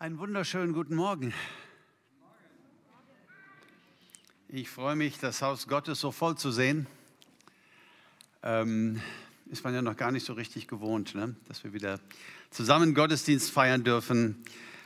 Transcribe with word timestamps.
Einen 0.00 0.20
wunderschönen 0.20 0.74
guten 0.74 0.94
Morgen. 0.94 1.34
Ich 4.48 4.70
freue 4.70 4.94
mich, 4.94 5.18
das 5.18 5.42
Haus 5.42 5.66
Gottes 5.66 5.98
so 5.98 6.12
voll 6.12 6.36
zu 6.36 6.52
sehen. 6.52 6.86
Ähm, 8.44 9.02
ist 9.50 9.64
man 9.64 9.74
ja 9.74 9.82
noch 9.82 9.96
gar 9.96 10.12
nicht 10.12 10.24
so 10.24 10.34
richtig 10.34 10.68
gewohnt, 10.68 11.16
ne? 11.16 11.34
dass 11.48 11.64
wir 11.64 11.72
wieder 11.72 11.98
zusammen 12.50 12.94
Gottesdienst 12.94 13.50
feiern 13.50 13.82
dürfen. 13.82 14.36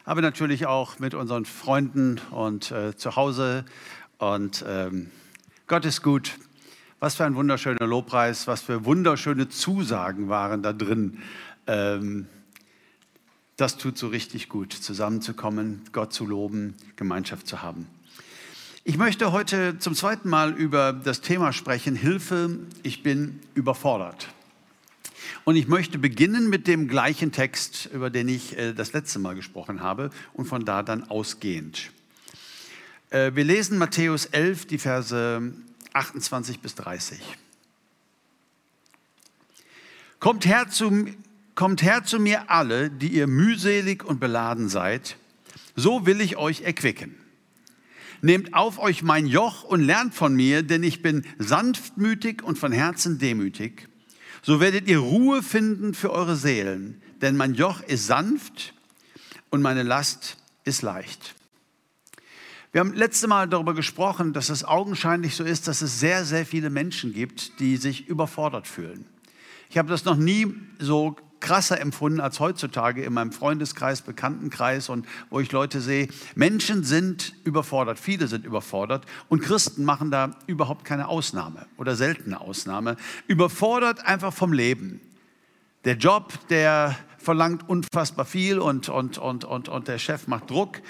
Aber 0.06 0.22
natürlich 0.22 0.64
auch 0.64 0.98
mit 0.98 1.12
unseren 1.12 1.44
Freunden 1.44 2.18
und 2.30 2.70
äh, 2.70 2.96
zu 2.96 3.14
Hause. 3.14 3.66
Und 4.16 4.64
ähm, 4.66 5.10
Gott 5.66 5.84
ist 5.84 6.00
gut. 6.00 6.38
Was 7.00 7.16
für 7.16 7.26
ein 7.26 7.34
wunderschöner 7.34 7.86
Lobpreis, 7.86 8.46
was 8.46 8.62
für 8.62 8.86
wunderschöne 8.86 9.50
Zusagen 9.50 10.30
waren 10.30 10.62
da 10.62 10.72
drin. 10.72 11.18
Ähm, 11.66 12.28
das 13.56 13.76
tut 13.76 13.98
so 13.98 14.08
richtig 14.08 14.48
gut, 14.48 14.72
zusammenzukommen, 14.72 15.82
Gott 15.92 16.12
zu 16.12 16.26
loben, 16.26 16.74
Gemeinschaft 16.96 17.46
zu 17.46 17.62
haben. 17.62 17.86
Ich 18.84 18.96
möchte 18.96 19.30
heute 19.30 19.78
zum 19.78 19.94
zweiten 19.94 20.28
Mal 20.28 20.52
über 20.52 20.92
das 20.92 21.20
Thema 21.20 21.52
sprechen, 21.52 21.94
Hilfe, 21.94 22.58
ich 22.82 23.02
bin 23.02 23.38
überfordert. 23.54 24.28
Und 25.44 25.56
ich 25.56 25.68
möchte 25.68 25.98
beginnen 25.98 26.48
mit 26.48 26.66
dem 26.66 26.88
gleichen 26.88 27.32
Text, 27.32 27.88
über 27.92 28.10
den 28.10 28.28
ich 28.28 28.56
äh, 28.56 28.72
das 28.72 28.92
letzte 28.92 29.18
Mal 29.18 29.34
gesprochen 29.34 29.82
habe 29.82 30.10
und 30.32 30.46
von 30.46 30.64
da 30.64 30.82
dann 30.82 31.08
ausgehend. 31.10 31.90
Äh, 33.10 33.32
wir 33.34 33.44
lesen 33.44 33.78
Matthäus 33.78 34.26
11, 34.26 34.66
die 34.66 34.78
Verse 34.78 35.52
28 35.92 36.60
bis 36.60 36.74
30. 36.74 37.20
Kommt 40.18 40.46
her 40.46 40.68
zu 40.70 41.06
Kommt 41.54 41.82
her 41.82 42.04
zu 42.04 42.18
mir 42.18 42.50
alle, 42.50 42.90
die 42.90 43.08
ihr 43.08 43.26
mühselig 43.26 44.04
und 44.04 44.20
beladen 44.20 44.68
seid, 44.68 45.16
so 45.76 46.06
will 46.06 46.20
ich 46.20 46.36
euch 46.36 46.62
erquicken. 46.62 47.14
Nehmt 48.22 48.54
auf 48.54 48.78
euch 48.78 49.02
mein 49.02 49.26
Joch 49.26 49.64
und 49.64 49.80
lernt 49.80 50.14
von 50.14 50.34
mir, 50.34 50.62
denn 50.62 50.82
ich 50.82 51.02
bin 51.02 51.26
sanftmütig 51.38 52.42
und 52.42 52.58
von 52.58 52.72
Herzen 52.72 53.18
demütig. 53.18 53.88
So 54.42 54.60
werdet 54.60 54.88
ihr 54.88 54.98
Ruhe 54.98 55.42
finden 55.42 55.92
für 55.92 56.10
eure 56.10 56.36
Seelen, 56.36 57.02
denn 57.20 57.36
mein 57.36 57.54
Joch 57.54 57.80
ist 57.82 58.06
sanft 58.06 58.74
und 59.50 59.60
meine 59.60 59.82
Last 59.82 60.38
ist 60.64 60.82
leicht. 60.82 61.34
Wir 62.70 62.80
haben 62.80 62.94
letzte 62.94 63.28
Mal 63.28 63.48
darüber 63.48 63.74
gesprochen, 63.74 64.32
dass 64.32 64.48
es 64.48 64.64
augenscheinlich 64.64 65.34
so 65.34 65.44
ist, 65.44 65.68
dass 65.68 65.82
es 65.82 66.00
sehr, 66.00 66.24
sehr 66.24 66.46
viele 66.46 66.70
Menschen 66.70 67.12
gibt, 67.12 67.60
die 67.60 67.76
sich 67.76 68.08
überfordert 68.08 68.66
fühlen. 68.66 69.04
Ich 69.68 69.78
habe 69.78 69.90
das 69.90 70.04
noch 70.04 70.16
nie 70.16 70.54
so 70.78 71.16
krasser 71.42 71.78
empfunden 71.78 72.20
als 72.20 72.40
heutzutage 72.40 73.02
in 73.02 73.12
meinem 73.12 73.32
Freundeskreis, 73.32 74.00
Bekanntenkreis 74.00 74.88
und 74.88 75.06
wo 75.28 75.40
ich 75.40 75.52
Leute 75.52 75.82
sehe. 75.82 76.08
Menschen 76.34 76.84
sind 76.84 77.34
überfordert, 77.44 77.98
viele 77.98 78.28
sind 78.28 78.46
überfordert 78.46 79.04
und 79.28 79.42
Christen 79.42 79.84
machen 79.84 80.10
da 80.10 80.36
überhaupt 80.46 80.86
keine 80.86 81.08
Ausnahme 81.08 81.66
oder 81.76 81.96
seltene 81.96 82.40
Ausnahme. 82.40 82.96
Überfordert 83.26 84.06
einfach 84.06 84.32
vom 84.32 84.54
Leben. 84.54 85.00
Der 85.84 85.96
Job, 85.96 86.32
der 86.48 86.96
verlangt 87.18 87.68
unfassbar 87.68 88.24
viel 88.24 88.60
und, 88.60 88.88
und, 88.88 89.18
und, 89.18 89.44
und, 89.44 89.68
und 89.68 89.88
der 89.88 89.98
Chef 89.98 90.28
macht 90.28 90.50
Druck. 90.50 90.80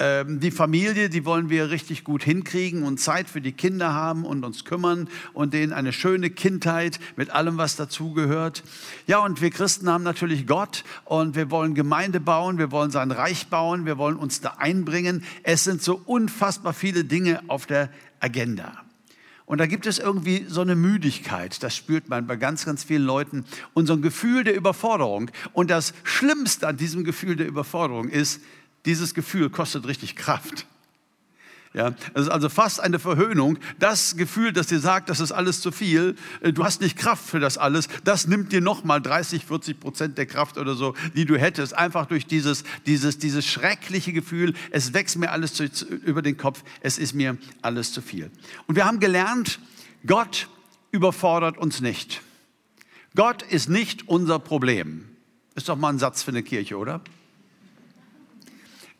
Ähm, 0.00 0.40
die 0.40 0.50
Familie, 0.50 1.08
die 1.08 1.24
wollen 1.24 1.50
wir 1.50 1.70
richtig 1.70 2.02
gut 2.02 2.24
hinkriegen 2.24 2.82
und 2.82 2.98
Zeit 2.98 3.28
für 3.28 3.40
die 3.40 3.52
Kinder 3.52 3.94
haben 3.94 4.24
und 4.24 4.44
uns 4.44 4.64
kümmern 4.64 5.08
und 5.34 5.54
denen 5.54 5.72
eine 5.72 5.92
schöne 5.92 6.30
Kindheit 6.30 6.98
mit 7.14 7.30
allem, 7.30 7.58
was 7.58 7.76
dazugehört. 7.76 8.64
Ja, 9.06 9.18
und 9.20 9.40
wir 9.40 9.50
Christen 9.50 9.88
haben 9.88 10.02
natürlich 10.02 10.48
Gott 10.48 10.82
und 11.04 11.36
wir 11.36 11.52
wollen 11.52 11.74
Gemeinde 11.74 12.18
bauen, 12.18 12.58
wir 12.58 12.72
wollen 12.72 12.90
sein 12.90 13.12
Reich 13.12 13.46
bauen, 13.48 13.86
wir 13.86 13.98
wollen 13.98 14.16
uns 14.16 14.40
da 14.40 14.54
einbringen. 14.58 15.22
Es 15.44 15.62
sind 15.62 15.80
so 15.80 16.00
unfassbar 16.06 16.72
viele 16.72 17.04
Dinge 17.04 17.40
auf 17.46 17.66
der 17.66 17.88
Agenda. 18.18 18.72
Und 19.50 19.58
da 19.58 19.66
gibt 19.66 19.86
es 19.86 19.98
irgendwie 19.98 20.44
so 20.46 20.60
eine 20.60 20.76
Müdigkeit, 20.76 21.60
das 21.64 21.74
spürt 21.74 22.08
man 22.08 22.28
bei 22.28 22.36
ganz, 22.36 22.64
ganz 22.66 22.84
vielen 22.84 23.02
Leuten, 23.02 23.44
und 23.74 23.86
so 23.86 23.94
ein 23.94 24.00
Gefühl 24.00 24.44
der 24.44 24.54
Überforderung. 24.54 25.28
Und 25.52 25.70
das 25.70 25.92
Schlimmste 26.04 26.68
an 26.68 26.76
diesem 26.76 27.02
Gefühl 27.02 27.34
der 27.34 27.48
Überforderung 27.48 28.08
ist, 28.08 28.42
dieses 28.84 29.12
Gefühl 29.12 29.50
kostet 29.50 29.88
richtig 29.88 30.14
Kraft. 30.14 30.68
Ja, 31.72 31.94
es 32.14 32.22
ist 32.22 32.28
also 32.28 32.48
fast 32.48 32.80
eine 32.80 32.98
Verhöhnung. 32.98 33.56
Das 33.78 34.16
Gefühl, 34.16 34.52
das 34.52 34.66
dir 34.66 34.80
sagt, 34.80 35.08
das 35.08 35.20
ist 35.20 35.30
alles 35.30 35.60
zu 35.60 35.70
viel, 35.70 36.16
äh, 36.40 36.52
du 36.52 36.64
hast 36.64 36.80
nicht 36.80 36.96
Kraft 36.96 37.24
für 37.24 37.38
das 37.38 37.58
alles, 37.58 37.88
das 38.02 38.26
nimmt 38.26 38.50
dir 38.50 38.60
nochmal 38.60 39.00
30, 39.00 39.44
40 39.44 39.78
Prozent 39.78 40.18
der 40.18 40.26
Kraft 40.26 40.58
oder 40.58 40.74
so, 40.74 40.94
die 41.14 41.26
du 41.26 41.38
hättest, 41.38 41.74
einfach 41.74 42.06
durch 42.06 42.26
dieses, 42.26 42.64
dieses, 42.86 43.18
dieses 43.18 43.46
schreckliche 43.46 44.12
Gefühl, 44.12 44.54
es 44.72 44.92
wächst 44.94 45.16
mir 45.16 45.30
alles 45.30 45.54
zu, 45.54 45.64
über 45.64 46.22
den 46.22 46.36
Kopf, 46.36 46.64
es 46.80 46.98
ist 46.98 47.14
mir 47.14 47.36
alles 47.62 47.92
zu 47.92 48.02
viel. 48.02 48.32
Und 48.66 48.74
wir 48.74 48.84
haben 48.84 48.98
gelernt, 48.98 49.60
Gott 50.04 50.48
überfordert 50.90 51.56
uns 51.56 51.80
nicht. 51.80 52.20
Gott 53.14 53.42
ist 53.42 53.68
nicht 53.68 54.08
unser 54.08 54.40
Problem. 54.40 55.08
Ist 55.54 55.68
doch 55.68 55.76
mal 55.76 55.90
ein 55.90 56.00
Satz 56.00 56.24
für 56.24 56.32
eine 56.32 56.42
Kirche, 56.42 56.76
oder? 56.76 57.00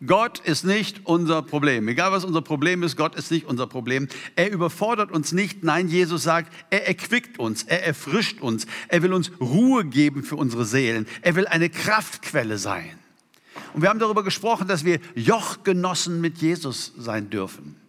Gott 0.07 0.39
ist 0.39 0.65
nicht 0.65 1.03
unser 1.05 1.43
Problem. 1.43 1.87
Egal 1.89 2.11
was 2.11 2.25
unser 2.25 2.41
Problem 2.41 2.83
ist, 2.83 2.97
Gott 2.97 3.15
ist 3.17 3.31
nicht 3.31 3.47
unser 3.47 3.67
Problem. 3.67 4.09
Er 4.35 4.51
überfordert 4.51 5.13
uns 5.13 5.33
nicht. 5.33 5.63
Nein, 5.63 5.89
Jesus 5.89 6.23
sagt, 6.23 6.53
er 6.71 6.89
erquickt 6.89 7.39
uns, 7.39 7.65
er 7.65 7.85
erfrischt 7.85 8.41
uns, 8.41 8.67
er 8.89 9.03
will 9.03 9.13
uns 9.13 9.31
Ruhe 9.41 9.85
geben 9.85 10.23
für 10.23 10.37
unsere 10.37 10.65
Seelen. 10.65 11.07
Er 11.21 11.35
will 11.37 11.47
eine 11.47 11.69
Kraftquelle 11.69 12.57
sein. 12.57 12.99
Und 13.75 13.83
wir 13.83 13.89
haben 13.91 13.99
darüber 13.99 14.25
gesprochen, 14.25 14.69
dass 14.69 14.85
wir 14.85 15.01
Jochgenossen 15.15 16.21
mit 16.21 16.39
Jesus 16.39 16.93
sein 16.97 17.29
dürfen 17.31 17.80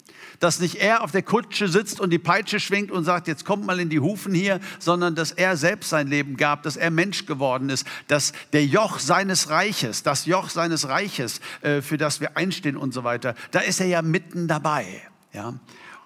dass 0.42 0.60
nicht 0.60 0.76
er 0.76 1.04
auf 1.04 1.12
der 1.12 1.22
Kutsche 1.22 1.70
sitzt 1.70 2.02
und 2.02 2.10
die 2.10 2.20
Peitsche 2.20 2.60
schwingt 2.60 2.92
und 2.92 3.06
sagt, 3.06 3.28
jetzt 3.28 3.46
kommt 3.46 3.66
mal 3.66 3.80
in 3.80 3.90
die 3.90 4.02
Hufen 4.02 4.34
hier, 4.34 4.60
sondern 4.80 5.16
dass 5.16 5.32
er 5.32 5.56
selbst 5.56 5.90
sein 5.90 6.08
Leben 6.08 6.36
gab, 6.36 6.64
dass 6.64 6.76
er 6.76 6.92
Mensch 6.92 7.26
geworden 7.26 7.70
ist, 7.70 7.88
dass 8.08 8.34
der 8.52 8.66
Joch 8.66 9.00
seines 9.00 9.50
Reiches, 9.50 10.04
das 10.04 10.26
Joch 10.26 10.50
seines 10.50 10.90
Reiches, 10.90 11.40
äh, 11.62 11.82
für 11.82 11.98
das 11.98 12.20
wir 12.20 12.36
einstehen 12.36 12.76
und 12.76 12.94
so 12.94 13.04
weiter, 13.04 13.36
da 13.52 13.60
ist 13.60 13.80
er 13.80 13.88
ja 13.88 14.02
mitten 14.02 14.48
dabei. 14.48 15.02
Ja? 15.32 15.54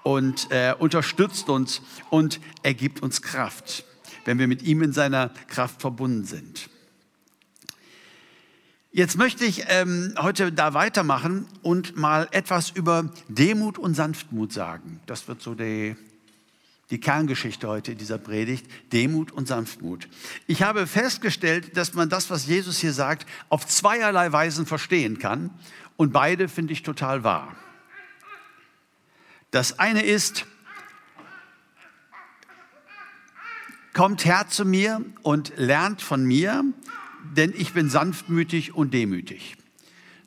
Und 0.03 0.51
er 0.51 0.81
unterstützt 0.81 1.49
uns 1.49 1.81
und 2.09 2.41
er 2.61 2.73
gibt 2.73 3.01
uns 3.01 3.21
Kraft, 3.21 3.85
wenn 4.25 4.37
wir 4.37 4.47
mit 4.47 4.61
ihm 4.63 4.83
in 4.83 4.91
seiner 4.91 5.29
Kraft 5.47 5.81
verbunden 5.81 6.25
sind. 6.25 6.69
Jetzt 8.95 9.17
möchte 9.17 9.43
ich 9.43 9.65
ähm, 9.67 10.15
heute 10.17 10.53
da 10.53 10.73
weitermachen 10.73 11.47
und 11.61 11.97
mal 11.97 12.29
etwas 12.31 12.69
über 12.69 13.11
Demut 13.27 13.77
und 13.77 13.93
Sanftmut 13.93 14.53
sagen. 14.53 15.01
Das 15.05 15.27
wird 15.27 15.41
so 15.41 15.53
die, 15.53 15.97
die 16.91 17.01
Kerngeschichte 17.01 17.67
heute 17.67 17.91
in 17.91 17.97
dieser 17.97 18.17
Predigt. 18.17 18.65
Demut 18.93 19.33
und 19.33 19.49
Sanftmut. 19.49 20.07
Ich 20.47 20.63
habe 20.63 20.87
festgestellt, 20.87 21.75
dass 21.75 21.93
man 21.93 22.07
das, 22.07 22.29
was 22.29 22.45
Jesus 22.45 22.77
hier 22.77 22.93
sagt, 22.93 23.27
auf 23.49 23.67
zweierlei 23.67 24.31
Weisen 24.31 24.65
verstehen 24.65 25.19
kann. 25.19 25.49
Und 25.97 26.13
beide 26.13 26.47
finde 26.47 26.71
ich 26.71 26.81
total 26.81 27.25
wahr. 27.25 27.53
Das 29.51 29.77
eine 29.77 30.05
ist, 30.05 30.45
kommt 33.93 34.23
her 34.23 34.45
zu 34.47 34.63
mir 34.63 35.01
und 35.21 35.51
lernt 35.57 36.01
von 36.01 36.23
mir, 36.23 36.63
denn 37.35 37.53
ich 37.55 37.73
bin 37.73 37.89
sanftmütig 37.89 38.75
und 38.75 38.93
demütig. 38.93 39.55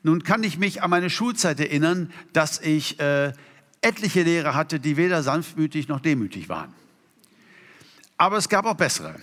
Nun 0.03 0.23
kann 0.23 0.43
ich 0.43 0.57
mich 0.57 0.81
an 0.81 0.89
meine 0.89 1.09
Schulzeit 1.09 1.59
erinnern, 1.59 2.11
dass 2.33 2.61
ich 2.61 2.99
äh, 2.99 3.33
etliche 3.81 4.23
Lehrer 4.23 4.55
hatte, 4.55 4.79
die 4.79 4.97
weder 4.97 5.23
sanftmütig 5.23 5.87
noch 5.87 5.99
demütig 5.99 6.49
waren. 6.49 6.73
Aber 8.17 8.37
es 8.37 8.49
gab 8.49 8.65
auch 8.65 8.75
bessere. 8.75 9.15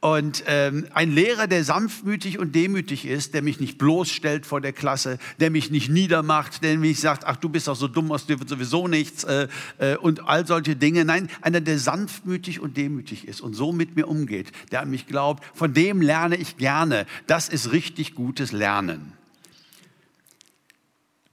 Und 0.00 0.44
ähm, 0.46 0.86
ein 0.94 1.10
Lehrer, 1.10 1.46
der 1.46 1.62
sanftmütig 1.62 2.38
und 2.38 2.54
demütig 2.54 3.04
ist, 3.04 3.34
der 3.34 3.42
mich 3.42 3.60
nicht 3.60 3.76
bloßstellt 3.76 4.46
vor 4.46 4.62
der 4.62 4.72
Klasse, 4.72 5.18
der 5.40 5.50
mich 5.50 5.70
nicht 5.70 5.90
niedermacht, 5.90 6.62
der 6.62 6.78
mich 6.78 7.00
sagt, 7.00 7.26
ach 7.26 7.36
du 7.36 7.50
bist 7.50 7.68
doch 7.68 7.76
so 7.76 7.86
dumm, 7.86 8.10
aus 8.10 8.24
dir 8.24 8.38
wird 8.38 8.48
sowieso 8.48 8.88
nichts 8.88 9.24
äh, 9.24 9.48
äh, 9.76 9.96
und 9.96 10.26
all 10.26 10.46
solche 10.46 10.74
Dinge. 10.74 11.04
Nein, 11.04 11.28
einer, 11.42 11.60
der 11.60 11.78
sanftmütig 11.78 12.60
und 12.60 12.78
demütig 12.78 13.28
ist 13.28 13.42
und 13.42 13.52
so 13.52 13.72
mit 13.72 13.94
mir 13.94 14.08
umgeht, 14.08 14.52
der 14.72 14.80
an 14.80 14.90
mich 14.90 15.06
glaubt, 15.06 15.44
von 15.54 15.74
dem 15.74 16.00
lerne 16.00 16.36
ich 16.36 16.56
gerne. 16.56 17.04
Das 17.26 17.50
ist 17.50 17.72
richtig 17.72 18.14
gutes 18.14 18.52
Lernen. 18.52 19.12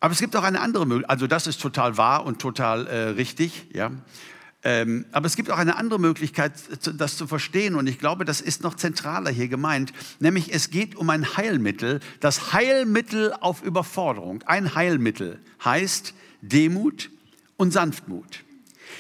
Aber 0.01 0.11
es 0.11 0.19
gibt 0.19 0.35
auch 0.35 0.43
eine 0.43 0.59
andere 0.59 0.85
Möglichkeit, 0.85 1.09
also 1.09 1.25
das 1.25 1.47
ist 1.47 1.61
total 1.61 1.95
wahr 1.95 2.25
und 2.25 2.39
total 2.39 2.85
äh, 2.87 2.97
richtig, 3.11 3.67
ja. 3.73 3.91
Ähm, 4.63 5.05
aber 5.11 5.27
es 5.27 5.35
gibt 5.35 5.51
auch 5.51 5.57
eine 5.57 5.75
andere 5.77 5.99
Möglichkeit, 5.99 6.53
das 6.97 7.17
zu 7.17 7.27
verstehen. 7.27 7.75
Und 7.75 7.87
ich 7.87 7.99
glaube, 7.99 8.25
das 8.25 8.41
ist 8.41 8.63
noch 8.63 8.75
zentraler 8.75 9.29
hier 9.31 9.47
gemeint. 9.47 9.93
Nämlich 10.19 10.53
es 10.53 10.69
geht 10.69 10.95
um 10.95 11.09
ein 11.09 11.37
Heilmittel. 11.37 11.99
Das 12.19 12.53
Heilmittel 12.53 13.33
auf 13.33 13.61
Überforderung. 13.61 14.43
Ein 14.43 14.75
Heilmittel 14.75 15.39
heißt 15.63 16.13
Demut 16.41 17.11
und 17.55 17.71
Sanftmut. 17.71 18.43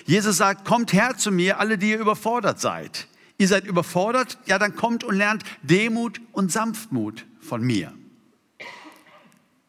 Jesus 0.05 0.37
sagt, 0.37 0.65
kommt 0.65 0.93
her 0.93 1.17
zu 1.17 1.31
mir, 1.31 1.59
alle, 1.59 1.77
die 1.77 1.91
ihr 1.91 1.99
überfordert 1.99 2.59
seid. 2.59 3.07
Ihr 3.37 3.47
seid 3.47 3.65
überfordert? 3.65 4.37
Ja, 4.45 4.59
dann 4.59 4.75
kommt 4.75 5.03
und 5.03 5.15
lernt 5.15 5.43
Demut 5.63 6.21
und 6.31 6.51
Sanftmut 6.51 7.25
von 7.39 7.61
mir. 7.61 7.93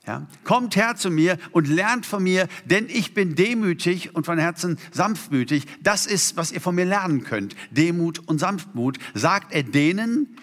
Ja? 0.08 0.26
Kommt 0.42 0.74
her 0.74 0.96
zu 0.96 1.10
mir 1.10 1.36
und 1.52 1.68
lernt 1.68 2.06
von 2.06 2.22
mir, 2.22 2.48
denn 2.64 2.88
ich 2.88 3.12
bin 3.12 3.34
demütig 3.34 4.14
und 4.14 4.24
von 4.24 4.38
Herzen 4.38 4.78
sanftmütig. 4.90 5.66
Das 5.82 6.06
ist, 6.06 6.38
was 6.38 6.50
ihr 6.50 6.62
von 6.62 6.74
mir 6.74 6.86
lernen 6.86 7.24
könnt. 7.24 7.54
Demut 7.70 8.20
und 8.26 8.38
Sanftmut, 8.38 8.98
sagt 9.12 9.52
er 9.52 9.64
denen, 9.64 10.38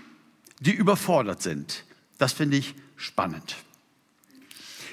die 0.60 0.72
überfordert 0.72 1.42
sind. 1.42 1.84
Das 2.20 2.32
finde 2.32 2.58
ich 2.58 2.76
spannend. 2.96 3.56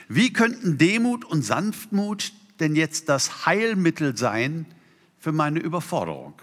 Wie 0.08 0.32
könnten 0.32 0.78
Demut 0.78 1.26
und 1.26 1.42
Sanftmut 1.42 2.32
denn 2.58 2.74
jetzt 2.74 3.10
das 3.10 3.44
Heilmittel 3.44 4.16
sein 4.16 4.64
für 5.18 5.32
meine 5.32 5.60
Überforderung? 5.60 6.40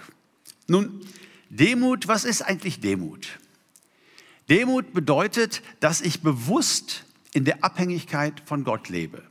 Nun, 0.67 1.01
Demut, 1.49 2.07
was 2.07 2.25
ist 2.25 2.43
eigentlich 2.43 2.79
Demut? 2.79 3.39
Demut 4.49 4.93
bedeutet, 4.93 5.63
dass 5.79 6.01
ich 6.01 6.21
bewusst 6.21 7.05
in 7.39 7.45
der 7.45 7.63
Abhängigkeit 7.63 8.41
von 8.43 8.65
Gott 8.65 8.89
lebe. 8.89 9.23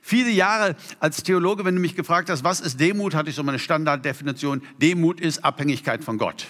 Viele 0.00 0.30
Jahre 0.30 0.76
als 0.98 1.22
Theologe, 1.22 1.62
wenn 1.66 1.74
du 1.74 1.80
mich 1.82 1.94
gefragt 1.94 2.30
hast, 2.30 2.42
was 2.42 2.58
ist 2.60 2.80
Demut, 2.80 3.14
hatte 3.14 3.28
ich 3.28 3.36
so 3.36 3.42
meine 3.42 3.58
Standarddefinition, 3.58 4.62
Demut 4.80 5.20
ist 5.20 5.44
Abhängigkeit 5.44 6.02
von 6.02 6.16
Gott. 6.16 6.46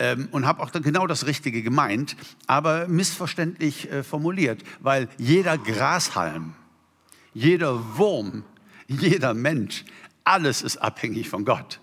Ähm, 0.00 0.26
und 0.32 0.46
habe 0.46 0.64
auch 0.64 0.72
genau 0.72 1.06
das 1.06 1.26
Richtige 1.26 1.62
gemeint, 1.62 2.16
aber 2.48 2.88
missverständlich 2.88 3.88
äh, 3.88 4.02
formuliert, 4.02 4.64
weil 4.80 5.08
jeder 5.16 5.56
Grashalm, 5.56 6.54
jeder 7.32 7.96
Wurm, 7.96 8.42
jeder 8.88 9.32
Mensch, 9.32 9.84
alles 10.24 10.62
ist 10.62 10.78
abhängig 10.78 11.28
von 11.28 11.44
Gott. 11.44 11.78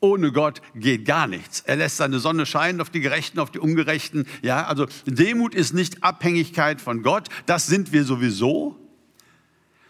Ohne 0.00 0.30
Gott 0.30 0.62
geht 0.74 1.04
gar 1.04 1.26
nichts. 1.26 1.60
Er 1.66 1.76
lässt 1.76 1.96
seine 1.96 2.20
Sonne 2.20 2.46
scheinen 2.46 2.80
auf 2.80 2.90
die 2.90 3.00
Gerechten, 3.00 3.40
auf 3.40 3.50
die 3.50 3.58
Ungerechten. 3.58 4.26
Ja, 4.42 4.66
also 4.66 4.86
Demut 5.06 5.54
ist 5.54 5.74
nicht 5.74 6.04
Abhängigkeit 6.04 6.80
von 6.80 7.02
Gott. 7.02 7.28
Das 7.46 7.66
sind 7.66 7.92
wir 7.92 8.04
sowieso. 8.04 8.76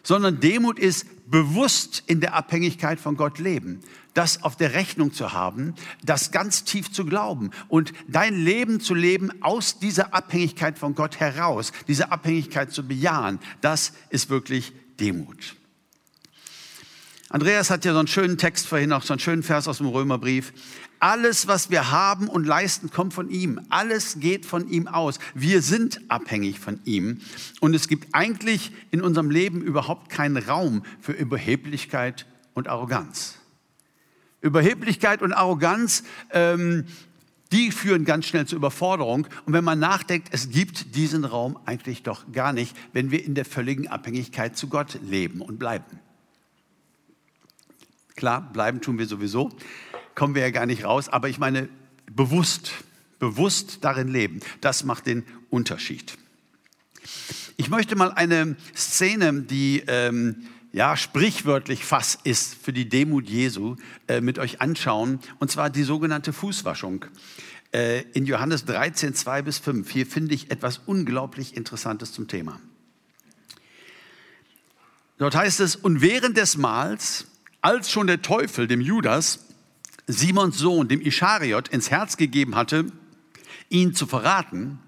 Sondern 0.02 0.40
Demut 0.40 0.78
ist 0.78 1.06
bewusst 1.31 2.02
in 2.06 2.20
der 2.20 2.34
Abhängigkeit 2.34 2.99
von 2.99 3.16
Gott 3.16 3.38
leben. 3.38 3.81
Das 4.14 4.43
auf 4.43 4.56
der 4.56 4.72
Rechnung 4.72 5.12
zu 5.12 5.34
haben, 5.34 5.75
das 6.02 6.31
ganz 6.31 6.64
tief 6.64 6.90
zu 6.90 7.04
glauben 7.04 7.50
und 7.69 7.93
dein 8.08 8.34
Leben 8.34 8.81
zu 8.81 8.94
leben 8.94 9.31
aus 9.43 9.78
dieser 9.78 10.14
Abhängigkeit 10.14 10.78
von 10.78 10.94
Gott 10.94 11.20
heraus, 11.20 11.72
diese 11.87 12.11
Abhängigkeit 12.11 12.72
zu 12.72 12.88
bejahen. 12.88 13.38
Das 13.61 13.93
ist 14.08 14.31
wirklich 14.31 14.72
Demut. 14.99 15.57
Andreas 17.30 17.69
hat 17.69 17.84
ja 17.84 17.92
so 17.92 17.98
einen 17.98 18.08
schönen 18.08 18.38
Text 18.38 18.66
vorhin, 18.66 18.92
auch 18.92 19.02
so 19.02 19.12
einen 19.12 19.20
schönen 19.20 19.42
Vers 19.42 19.69
aus 19.69 19.78
dem 19.78 19.88
Römerbrief. 19.88 20.52
Alles, 20.98 21.46
was 21.46 21.70
wir 21.70 21.90
haben 21.90 22.28
und 22.28 22.46
leisten, 22.46 22.90
kommt 22.90 23.12
von 23.12 23.28
ihm. 23.30 23.60
Alles 23.69 24.19
geht 24.19 24.46
von 24.46 24.69
ihm 24.69 24.88
aus. 24.88 25.19
Wir 25.34 25.60
sind 25.60 26.00
abhängig 26.08 26.58
von 26.58 26.80
ihm. 26.84 27.20
Und 27.60 27.75
es 27.75 27.86
gibt 27.86 28.14
eigentlich 28.14 28.72
in 28.90 29.02
unserem 29.02 29.30
Leben 29.30 29.60
überhaupt 29.60 30.08
keinen 30.10 30.38
Raum 30.38 30.82
für 31.00 31.12
Überheblichkeit 31.12 32.26
und 32.54 32.66
Arroganz. 32.66 33.34
Überheblichkeit 34.40 35.20
und 35.20 35.32
Arroganz, 35.32 36.04
ähm, 36.30 36.86
die 37.52 37.70
führen 37.70 38.04
ganz 38.04 38.26
schnell 38.26 38.46
zur 38.46 38.56
Überforderung. 38.56 39.26
Und 39.44 39.52
wenn 39.52 39.64
man 39.64 39.78
nachdenkt, 39.78 40.28
es 40.32 40.50
gibt 40.50 40.94
diesen 40.96 41.25
Raum 41.25 41.58
eigentlich 41.66 42.02
doch 42.02 42.32
gar 42.32 42.52
nicht, 42.52 42.75
wenn 42.94 43.10
wir 43.10 43.22
in 43.22 43.34
der 43.34 43.44
völligen 43.44 43.86
Abhängigkeit 43.86 44.56
zu 44.56 44.69
Gott 44.69 44.98
leben 45.02 45.42
und 45.42 45.58
bleiben. 45.58 46.00
Klar, 48.18 48.52
bleiben 48.52 48.80
tun 48.80 48.98
wir 48.98 49.06
sowieso, 49.06 49.48
kommen 50.16 50.34
wir 50.34 50.42
ja 50.42 50.50
gar 50.50 50.66
nicht 50.66 50.82
raus, 50.82 51.08
aber 51.08 51.28
ich 51.28 51.38
meine, 51.38 51.68
bewusst, 52.10 52.72
bewusst 53.20 53.84
darin 53.84 54.08
leben, 54.08 54.40
das 54.60 54.82
macht 54.82 55.06
den 55.06 55.22
Unterschied. 55.50 56.18
Ich 57.56 57.70
möchte 57.70 57.94
mal 57.94 58.10
eine 58.10 58.56
Szene, 58.74 59.42
die 59.42 59.84
ähm, 59.86 60.48
ja 60.72 60.96
sprichwörtlich 60.96 61.84
Fass 61.84 62.18
ist 62.24 62.56
für 62.56 62.72
die 62.72 62.88
Demut 62.88 63.28
Jesu, 63.28 63.76
äh, 64.08 64.20
mit 64.20 64.40
euch 64.40 64.60
anschauen, 64.60 65.20
und 65.38 65.52
zwar 65.52 65.70
die 65.70 65.84
sogenannte 65.84 66.32
Fußwaschung. 66.32 67.04
Äh, 67.70 68.00
in 68.14 68.26
Johannes 68.26 68.64
13, 68.64 69.14
2 69.14 69.42
bis 69.42 69.58
5. 69.58 69.88
Hier 69.88 70.06
finde 70.06 70.34
ich 70.34 70.50
etwas 70.50 70.80
unglaublich 70.86 71.56
Interessantes 71.56 72.12
zum 72.12 72.26
Thema. 72.26 72.58
Dort 75.18 75.36
heißt 75.36 75.60
es, 75.60 75.76
und 75.76 76.00
während 76.00 76.36
des 76.36 76.56
Mahls 76.56 77.28
als 77.68 77.90
schon 77.90 78.06
der 78.06 78.22
Teufel 78.22 78.66
dem 78.66 78.80
Judas, 78.80 79.40
Simons 80.06 80.56
Sohn, 80.56 80.88
dem 80.88 81.02
Ischariot, 81.02 81.68
ins 81.68 81.90
Herz 81.90 82.16
gegeben 82.16 82.54
hatte, 82.54 82.86
ihn 83.68 83.92
zu 83.92 84.06
verraten, 84.06 84.78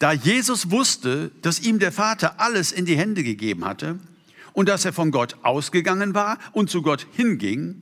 da 0.00 0.10
Jesus 0.10 0.72
wusste, 0.72 1.30
dass 1.40 1.60
ihm 1.60 1.78
der 1.78 1.92
Vater 1.92 2.40
alles 2.40 2.72
in 2.72 2.84
die 2.84 2.96
Hände 2.96 3.22
gegeben 3.22 3.64
hatte 3.64 4.00
und 4.54 4.68
dass 4.68 4.84
er 4.84 4.92
von 4.92 5.12
Gott 5.12 5.36
ausgegangen 5.42 6.14
war 6.14 6.38
und 6.50 6.68
zu 6.68 6.82
Gott 6.82 7.06
hinging, 7.12 7.76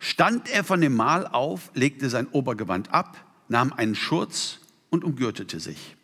stand 0.00 0.50
er 0.50 0.64
von 0.64 0.80
dem 0.80 0.96
Mahl 0.96 1.28
auf, 1.28 1.70
legte 1.72 2.10
sein 2.10 2.26
Obergewand 2.26 2.92
ab, 2.92 3.16
nahm 3.46 3.72
einen 3.72 3.94
Schurz 3.94 4.58
und 4.90 5.04
umgürtete 5.04 5.60
sich. 5.60 5.94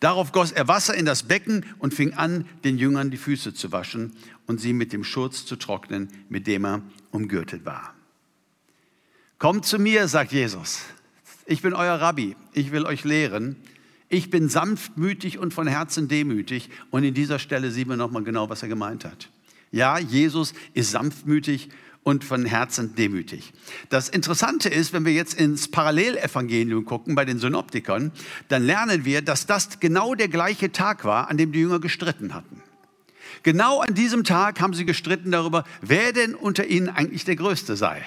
Darauf 0.00 0.32
goss 0.32 0.52
er 0.52 0.68
Wasser 0.68 0.94
in 0.94 1.06
das 1.06 1.22
Becken 1.22 1.64
und 1.78 1.94
fing 1.94 2.14
an, 2.14 2.46
den 2.64 2.78
Jüngern 2.78 3.10
die 3.10 3.16
Füße 3.16 3.54
zu 3.54 3.72
waschen 3.72 4.12
und 4.46 4.60
sie 4.60 4.72
mit 4.72 4.92
dem 4.92 5.04
Schurz 5.04 5.46
zu 5.46 5.56
trocknen, 5.56 6.08
mit 6.28 6.46
dem 6.46 6.64
er 6.64 6.82
umgürtet 7.10 7.64
war. 7.64 7.94
Kommt 9.38 9.66
zu 9.66 9.78
mir, 9.78 10.08
sagt 10.08 10.32
Jesus. 10.32 10.80
Ich 11.46 11.62
bin 11.62 11.74
euer 11.74 11.94
Rabbi. 11.94 12.36
Ich 12.52 12.72
will 12.72 12.86
euch 12.86 13.04
lehren. 13.04 13.56
Ich 14.08 14.30
bin 14.30 14.48
sanftmütig 14.48 15.38
und 15.38 15.52
von 15.52 15.66
Herzen 15.66 16.08
demütig. 16.08 16.70
Und 16.90 17.04
in 17.04 17.14
dieser 17.14 17.38
Stelle 17.38 17.70
sehen 17.70 17.88
wir 17.88 17.96
nochmal 17.96 18.24
genau, 18.24 18.48
was 18.48 18.62
er 18.62 18.68
gemeint 18.68 19.04
hat. 19.04 19.30
Ja, 19.72 19.98
Jesus 19.98 20.54
ist 20.74 20.92
sanftmütig 20.92 21.70
und 22.06 22.22
von 22.22 22.46
Herzen 22.46 22.94
demütig. 22.94 23.52
Das 23.88 24.08
Interessante 24.08 24.68
ist, 24.68 24.92
wenn 24.92 25.04
wir 25.04 25.12
jetzt 25.12 25.34
ins 25.34 25.68
Parallelevangelium 25.68 26.84
gucken 26.84 27.16
bei 27.16 27.24
den 27.24 27.40
Synoptikern, 27.40 28.12
dann 28.46 28.62
lernen 28.62 29.04
wir, 29.04 29.22
dass 29.22 29.46
das 29.46 29.80
genau 29.80 30.14
der 30.14 30.28
gleiche 30.28 30.70
Tag 30.70 31.04
war, 31.04 31.28
an 31.28 31.36
dem 31.36 31.50
die 31.50 31.58
Jünger 31.58 31.80
gestritten 31.80 32.32
hatten. 32.32 32.62
Genau 33.42 33.80
an 33.80 33.92
diesem 33.92 34.22
Tag 34.22 34.60
haben 34.60 34.72
sie 34.72 34.84
gestritten 34.84 35.32
darüber, 35.32 35.64
wer 35.80 36.12
denn 36.12 36.36
unter 36.36 36.66
ihnen 36.66 36.88
eigentlich 36.88 37.24
der 37.24 37.34
Größte 37.34 37.74
sei. 37.74 38.02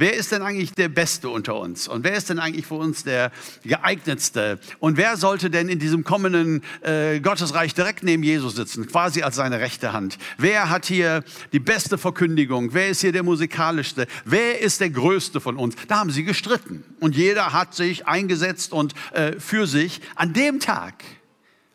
Wer 0.00 0.14
ist 0.14 0.32
denn 0.32 0.40
eigentlich 0.40 0.72
der 0.72 0.88
Beste 0.88 1.28
unter 1.28 1.60
uns? 1.60 1.86
Und 1.86 2.04
wer 2.04 2.14
ist 2.14 2.30
denn 2.30 2.38
eigentlich 2.38 2.64
für 2.64 2.76
uns 2.76 3.04
der 3.04 3.30
geeignetste? 3.64 4.58
Und 4.78 4.96
wer 4.96 5.18
sollte 5.18 5.50
denn 5.50 5.68
in 5.68 5.78
diesem 5.78 6.04
kommenden 6.04 6.62
äh, 6.80 7.20
Gottesreich 7.20 7.74
direkt 7.74 8.02
neben 8.02 8.22
Jesus 8.22 8.56
sitzen, 8.56 8.86
quasi 8.86 9.20
als 9.20 9.36
seine 9.36 9.60
rechte 9.60 9.92
Hand? 9.92 10.16
Wer 10.38 10.70
hat 10.70 10.86
hier 10.86 11.22
die 11.52 11.58
beste 11.58 11.98
Verkündigung? 11.98 12.72
Wer 12.72 12.88
ist 12.88 13.02
hier 13.02 13.12
der 13.12 13.24
musikalischste? 13.24 14.06
Wer 14.24 14.62
ist 14.62 14.80
der 14.80 14.88
größte 14.88 15.38
von 15.38 15.58
uns? 15.58 15.74
Da 15.86 15.98
haben 15.98 16.10
sie 16.10 16.24
gestritten. 16.24 16.82
Und 16.98 17.14
jeder 17.14 17.52
hat 17.52 17.74
sich 17.74 18.06
eingesetzt 18.06 18.72
und 18.72 18.94
äh, 19.12 19.38
für 19.38 19.66
sich. 19.66 20.00
An 20.14 20.32
dem 20.32 20.60
Tag, 20.60 21.04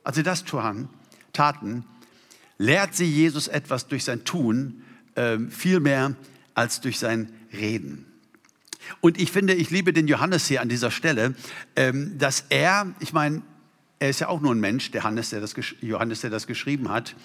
als 0.03 0.15
sie 0.15 0.23
das 0.23 0.43
tun, 0.45 0.89
taten, 1.31 1.85
lehrt 2.57 2.95
sie 2.95 3.05
Jesus 3.05 3.47
etwas 3.47 3.87
durch 3.87 4.03
sein 4.03 4.25
Tun, 4.25 4.81
äh, 5.13 5.37
viel 5.51 5.79
mehr 5.79 6.15
als 6.55 6.81
durch 6.81 6.97
sein 6.97 7.31
Reden. 7.53 8.04
Und 9.01 9.19
ich 9.19 9.31
finde, 9.31 9.53
ich 9.53 9.69
liebe 9.69 9.93
den 9.93 10.07
Johannes 10.07 10.47
hier 10.47 10.61
an 10.61 10.69
dieser 10.69 10.91
Stelle, 10.91 11.35
ähm, 11.75 12.17
dass 12.17 12.45
er, 12.49 12.93
ich 12.99 13.13
meine, 13.13 13.41
er 13.99 14.09
ist 14.09 14.19
ja 14.19 14.27
auch 14.27 14.41
nur 14.41 14.53
ein 14.53 14.59
Mensch, 14.59 14.91
der 14.91 15.01
Johannes, 15.01 15.29
der 15.29 15.41
das, 15.41 15.55
Johannes, 15.81 16.21
der 16.21 16.29
das 16.29 16.47
geschrieben 16.47 16.89
hat, 16.89 17.15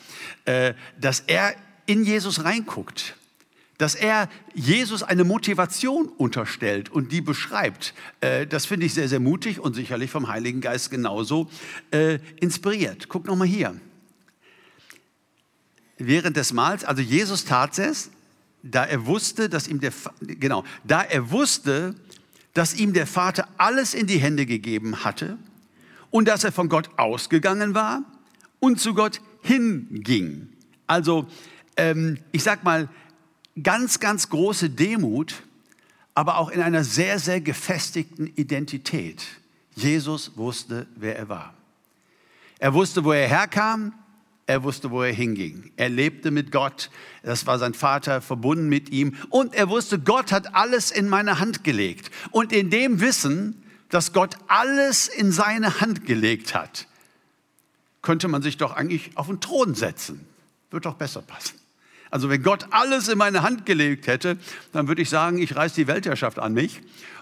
äh, 0.45 0.75
dass 1.00 1.21
er 1.21 1.55
in 1.87 2.05
Jesus 2.05 2.45
reinguckt, 2.45 3.17
dass 3.79 3.95
er 3.95 4.29
Jesus 4.55 5.02
eine 5.02 5.25
Motivation 5.25 6.09
unterstellt 6.09 6.90
und 6.90 7.12
die 7.12 7.21
beschreibt. 7.21 7.95
Äh, 8.21 8.47
das 8.47 8.67
finde 8.67 8.87
ich 8.87 8.95
sehr, 8.95 9.09
sehr 9.09 9.21
mutig 9.21 9.59
und 9.59 9.75
sicherlich 9.75 10.11
vom 10.11 10.29
Heiligen 10.29 10.61
Geist 10.61 10.90
genauso 10.90 11.50
äh, 11.90 12.19
inspiriert. 12.40 13.09
Guck 13.09 13.26
noch 13.26 13.37
mal 13.37 13.49
hier. 13.49 13.75
Während 15.99 16.37
des 16.37 16.52
Mahls, 16.52 16.85
also 16.85 17.02
Jesus 17.02 17.45
tat 17.45 17.79
es, 17.79 18.11
da 18.62 18.85
er 18.85 19.07
wusste, 19.07 19.49
dass 19.49 19.69
ihm 19.69 19.81
der, 19.81 19.93
genau, 20.21 20.64
da 20.85 21.02
er 21.02 21.31
wusste, 21.31 21.95
dass 22.55 22.75
ihm 22.75 22.93
der 22.93 23.07
Vater 23.07 23.49
alles 23.57 23.95
in 23.95 24.07
die 24.07 24.19
Hände 24.19 24.47
gegeben 24.47 25.05
hatte 25.05 25.38
und 26.11 26.29
dass 26.29 26.45
er 26.45 26.52
von 26.52 26.69
Gott 26.69 26.90
ausgegangen 26.97 27.75
war 27.75 28.02
und 28.59 28.81
zu 28.81 28.95
Gott 28.95 29.21
hinging. 29.43 30.49
Also, 30.87 31.26
ähm, 31.76 32.19
ich 32.33 32.43
sag 32.43 32.64
mal, 32.64 32.88
ganz, 33.62 34.00
ganz 34.00 34.29
große 34.29 34.71
Demut, 34.71 35.43
aber 36.14 36.38
auch 36.38 36.50
in 36.50 36.61
einer 36.61 36.85
sehr, 36.85 37.19
sehr 37.19 37.40
gefestigten 37.40 38.26
Identität. 38.26 39.25
Jesus 39.75 40.37
wusste, 40.37 40.87
wer 40.97 41.17
er 41.17 41.29
war. 41.29 41.55
Er 42.59 42.75
wusste, 42.75 43.05
wo 43.05 43.12
er 43.12 43.26
herkam. 43.29 43.95
Er 44.50 44.64
wusste, 44.64 44.90
wo 44.90 45.00
er 45.00 45.12
hinging. 45.12 45.71
Er 45.76 45.88
lebte 45.88 46.33
mit 46.33 46.50
Gott. 46.50 46.90
Das 47.23 47.47
war 47.47 47.61
sein 47.61 47.73
Vater, 47.73 48.21
verbunden 48.21 48.69
mit 48.69 48.90
ihm. 48.90 49.14
Und 49.28 49.54
er 49.54 49.69
wusste, 49.69 50.00
Gott 50.00 50.33
hat 50.33 50.57
alles 50.57 50.90
in 50.90 51.09
meine 51.09 51.38
Hand 51.38 51.62
gelegt. 51.62 52.11
Und 52.33 52.52
in 52.52 52.69
dem 52.69 53.00
Wissen, 53.00 53.62
dass 53.90 54.12
Gott 54.12 54.35
alles 54.49 55.07
in 55.07 55.30
seine 55.30 55.80
Hand 55.80 56.04
gelegt 56.04 56.52
hat, 56.52 56.88
könnte 58.02 58.26
man 58.26 58.42
sich 58.42 58.57
doch 58.57 58.73
eigentlich 58.73 59.12
auf 59.14 59.28
den 59.28 59.38
Thron 59.38 59.76
setzen. 59.76 60.26
Wird 60.73 60.85
doch 60.85 60.95
besser 60.95 61.23
passen. 61.23 61.54
Also 62.11 62.28
wenn 62.28 62.42
Gott 62.42 62.66
alles 62.71 63.07
in 63.07 63.19
meine 63.19 63.45
Hand 63.45 63.66
gelegt 63.66 64.09
hätte, 64.09 64.37
dann 64.73 64.88
würde 64.88 65.00
ich 65.00 65.11
sagen, 65.11 65.38
ich 65.38 65.54
reiß 65.54 65.75
die 65.75 65.87
Weltherrschaft 65.87 66.40
an 66.40 66.54
mich 66.54 66.80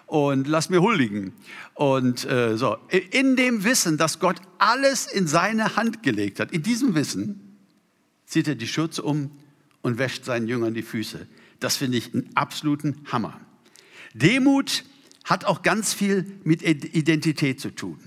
und 0.09 0.49
lass 0.49 0.71
mir 0.71 0.83
huldigen. 0.83 1.33
Und 1.75 2.25
äh, 2.25 2.57
so, 2.57 2.77
in 3.11 3.37
dem 3.37 3.63
Wissen, 3.63 3.99
dass 3.99 4.19
Gott 4.19 4.41
alles 4.59 5.07
in 5.07 5.27
seine 5.27 5.77
Hand 5.77 6.03
gelegt 6.03 6.41
hat, 6.41 6.51
in 6.51 6.63
diesem 6.63 6.95
Wissen 6.95 7.57
zieht 8.27 8.49
er 8.49 8.55
die 8.55 8.67
Schürze 8.67 9.03
um 9.03 9.31
und 9.83 9.99
wäscht 9.99 10.25
seinen 10.25 10.49
Jüngern 10.49 10.75
die 10.75 10.83
Füße. 10.83 11.27
Das 11.61 11.77
finde 11.77 11.99
ich 11.99 12.15
einen 12.15 12.31
absoluten 12.35 12.97
Hammer. 13.13 13.39
Demut 14.15 14.85
hat 15.25 15.45
auch 15.45 15.63
ganz 15.63 15.93
viel 15.93 16.27
mit 16.43 16.63
Identität 16.63 17.61
zu 17.61 17.71
tun. 17.71 17.99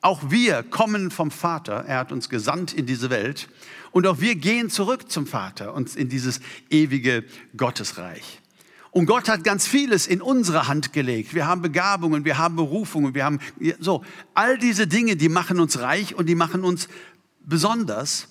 Auch 0.00 0.30
wir 0.30 0.64
kommen 0.64 1.10
vom 1.10 1.30
Vater, 1.30 1.84
er 1.86 1.98
hat 1.98 2.10
uns 2.10 2.28
gesandt 2.28 2.72
in 2.72 2.86
diese 2.86 3.08
Welt 3.08 3.48
und 3.92 4.06
auch 4.06 4.20
wir 4.20 4.34
gehen 4.34 4.68
zurück 4.68 5.10
zum 5.10 5.26
Vater, 5.26 5.74
uns 5.74 5.94
in 5.94 6.08
dieses 6.08 6.40
ewige 6.70 7.24
Gottesreich. 7.56 8.41
Und 8.92 9.06
Gott 9.06 9.28
hat 9.28 9.42
ganz 9.42 9.66
vieles 9.66 10.06
in 10.06 10.22
unsere 10.22 10.68
Hand 10.68 10.92
gelegt. 10.92 11.34
Wir 11.34 11.46
haben 11.46 11.62
Begabungen, 11.62 12.24
wir 12.24 12.38
haben 12.38 12.56
Berufungen, 12.56 13.14
wir 13.14 13.24
haben 13.24 13.40
so 13.80 14.04
all 14.34 14.58
diese 14.58 14.86
Dinge, 14.86 15.16
die 15.16 15.30
machen 15.30 15.58
uns 15.58 15.80
reich 15.80 16.14
und 16.14 16.26
die 16.26 16.34
machen 16.34 16.62
uns 16.62 16.88
besonders. 17.40 18.28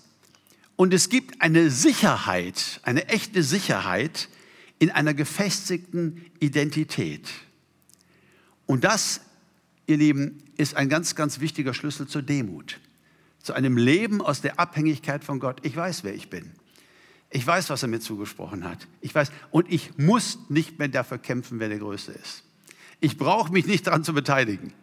Und 0.76 0.94
es 0.94 1.10
gibt 1.10 1.42
eine 1.42 1.72
Sicherheit, 1.72 2.80
eine 2.84 3.10
echte 3.10 3.42
Sicherheit 3.42 4.30
in 4.78 4.92
einer 4.92 5.16
gefestigten 5.16 6.26
Identität. 6.40 7.28
Und 8.68 8.84
das, 8.84 9.22
ihr 9.88 9.98
Lieben, 9.98 10.44
ist 10.58 10.78
ein 10.78 10.90
ganz, 10.90 11.16
ganz 11.16 11.40
wichtiger 11.40 11.74
Schlüssel 11.74 12.08
zur 12.08 12.22
Demut 12.22 12.80
zu 13.44 13.54
einem 13.54 13.78
Leben 13.78 14.22
aus 14.22 14.42
der 14.42 14.60
Abhängigkeit 14.60 15.24
von 15.24 15.40
Gott. 15.40 15.60
Ich 15.64 15.76
weiß, 15.76 16.04
wer 16.04 16.14
ich 16.14 16.30
bin. 16.30 16.52
Ich 17.32 17.48
weiß, 17.48 17.70
was 17.70 17.82
er 17.82 17.88
mir 17.88 18.02
zugesprochen 18.02 18.66
hat. 18.66 18.88
Ich 19.00 19.16
weiß, 19.16 19.32
und 19.52 19.72
ich 19.72 19.98
muss 19.98 20.38
nicht 20.50 20.80
mehr 20.80 20.90
dafür 20.90 21.18
kämpfen, 21.18 21.60
wer 21.60 21.70
der 21.70 21.80
Größte 21.80 22.12
ist. 22.12 22.44
Ich 23.00 23.18
brauche 23.18 23.52
mich 23.52 23.66
nicht 23.66 23.88
daran 23.88 24.04
zu 24.04 24.14
beteiligen. 24.14 24.74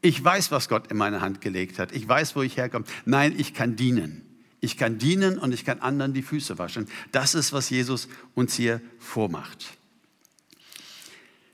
Ich 0.00 0.22
weiß, 0.22 0.50
was 0.52 0.68
Gott 0.68 0.90
in 0.90 0.96
meine 0.96 1.20
Hand 1.20 1.40
gelegt 1.40 1.78
hat. 1.78 1.92
Ich 1.92 2.08
weiß, 2.08 2.34
wo 2.36 2.42
ich 2.42 2.56
herkomme. 2.56 2.84
Nein, 3.04 3.34
ich 3.36 3.52
kann 3.52 3.76
dienen. 3.76 4.22
Ich 4.60 4.76
kann 4.76 4.98
dienen 4.98 5.38
und 5.38 5.52
ich 5.52 5.64
kann 5.64 5.80
anderen 5.80 6.14
die 6.14 6.22
Füße 6.22 6.56
waschen. 6.56 6.86
Das 7.10 7.34
ist, 7.34 7.52
was 7.52 7.68
Jesus 7.68 8.08
uns 8.34 8.54
hier 8.54 8.80
vormacht. 8.98 9.76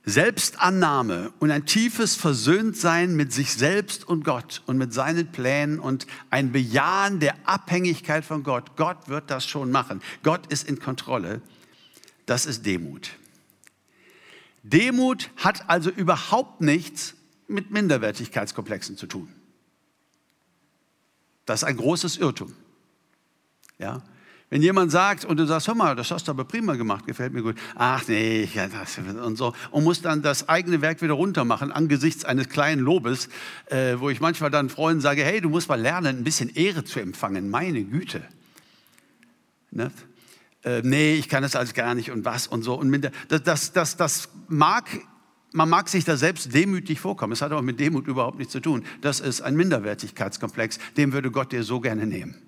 Selbstannahme 0.08 1.32
und 1.38 1.50
ein 1.50 1.66
tiefes 1.66 2.14
Versöhntsein 2.16 3.14
mit 3.14 3.32
sich 3.32 3.52
selbst 3.54 4.06
und 4.06 4.24
Gott 4.24 4.62
und 4.66 4.78
mit 4.78 4.92
seinen 4.92 5.30
Plänen 5.30 5.78
und 5.78 6.06
ein 6.30 6.52
Bejahen 6.52 7.20
der 7.20 7.34
Abhängigkeit 7.48 8.24
von 8.24 8.42
Gott. 8.42 8.76
Gott 8.76 9.08
wird 9.08 9.30
das 9.30 9.46
schon 9.46 9.70
machen. 9.70 10.02
Gott 10.22 10.46
ist 10.46 10.68
in 10.68 10.78
Kontrolle. 10.78 11.40
Das 12.26 12.46
ist 12.46 12.66
Demut. 12.66 13.10
Demut 14.62 15.30
hat 15.36 15.68
also 15.68 15.90
überhaupt 15.90 16.60
nichts 16.60 17.14
mit 17.46 17.70
Minderwertigkeitskomplexen 17.70 18.96
zu 18.96 19.06
tun. 19.06 19.32
Das 21.46 21.62
ist 21.62 21.64
ein 21.64 21.76
großes 21.76 22.18
Irrtum. 22.18 22.54
Ja? 23.78 24.02
Wenn 24.50 24.62
jemand 24.62 24.90
sagt 24.90 25.26
und 25.26 25.36
du 25.36 25.46
sagst, 25.46 25.68
hör 25.68 25.74
mal, 25.74 25.94
das 25.94 26.10
hast 26.10 26.26
du 26.26 26.32
aber 26.32 26.44
prima 26.44 26.74
gemacht, 26.74 27.06
gefällt 27.06 27.34
mir 27.34 27.42
gut. 27.42 27.56
Ach 27.74 28.02
nee, 28.08 28.48
ja, 28.54 28.66
das 28.66 28.98
und 28.98 29.36
so. 29.36 29.52
Und 29.70 29.84
muss 29.84 30.00
dann 30.00 30.22
das 30.22 30.48
eigene 30.48 30.80
Werk 30.80 31.02
wieder 31.02 31.12
runtermachen 31.12 31.70
angesichts 31.70 32.24
eines 32.24 32.48
kleinen 32.48 32.80
Lobes, 32.80 33.28
äh, 33.66 33.96
wo 33.98 34.08
ich 34.08 34.20
manchmal 34.20 34.50
dann 34.50 34.70
Freunden 34.70 35.02
sage, 35.02 35.22
hey, 35.22 35.42
du 35.42 35.50
musst 35.50 35.68
mal 35.68 35.78
lernen, 35.78 36.18
ein 36.18 36.24
bisschen 36.24 36.48
Ehre 36.54 36.82
zu 36.84 36.98
empfangen. 36.98 37.50
Meine 37.50 37.84
Güte. 37.84 38.22
Ne? 39.70 39.90
Äh, 40.64 40.80
nee, 40.82 41.14
ich 41.14 41.28
kann 41.28 41.42
das 41.42 41.54
alles 41.54 41.74
gar 41.74 41.94
nicht 41.94 42.10
und 42.10 42.24
was 42.24 42.46
und 42.46 42.62
so. 42.62 42.74
Und 42.74 42.90
das, 43.28 43.42
das, 43.42 43.72
das, 43.72 43.96
das 43.98 44.28
mag 44.48 44.86
man 45.52 45.70
mag 45.70 45.88
sich 45.88 46.04
da 46.04 46.16
selbst 46.16 46.52
demütig 46.52 47.00
vorkommen. 47.00 47.32
Es 47.32 47.40
hat 47.40 47.52
aber 47.52 47.62
mit 47.62 47.80
Demut 47.80 48.06
überhaupt 48.06 48.38
nichts 48.38 48.52
zu 48.52 48.60
tun. 48.60 48.84
Das 49.00 49.18
ist 49.20 49.40
ein 49.40 49.56
Minderwertigkeitskomplex. 49.56 50.78
Den 50.96 51.12
würde 51.12 51.30
Gott 51.30 51.52
dir 51.52 51.62
so 51.64 51.80
gerne 51.80 52.06
nehmen. 52.06 52.47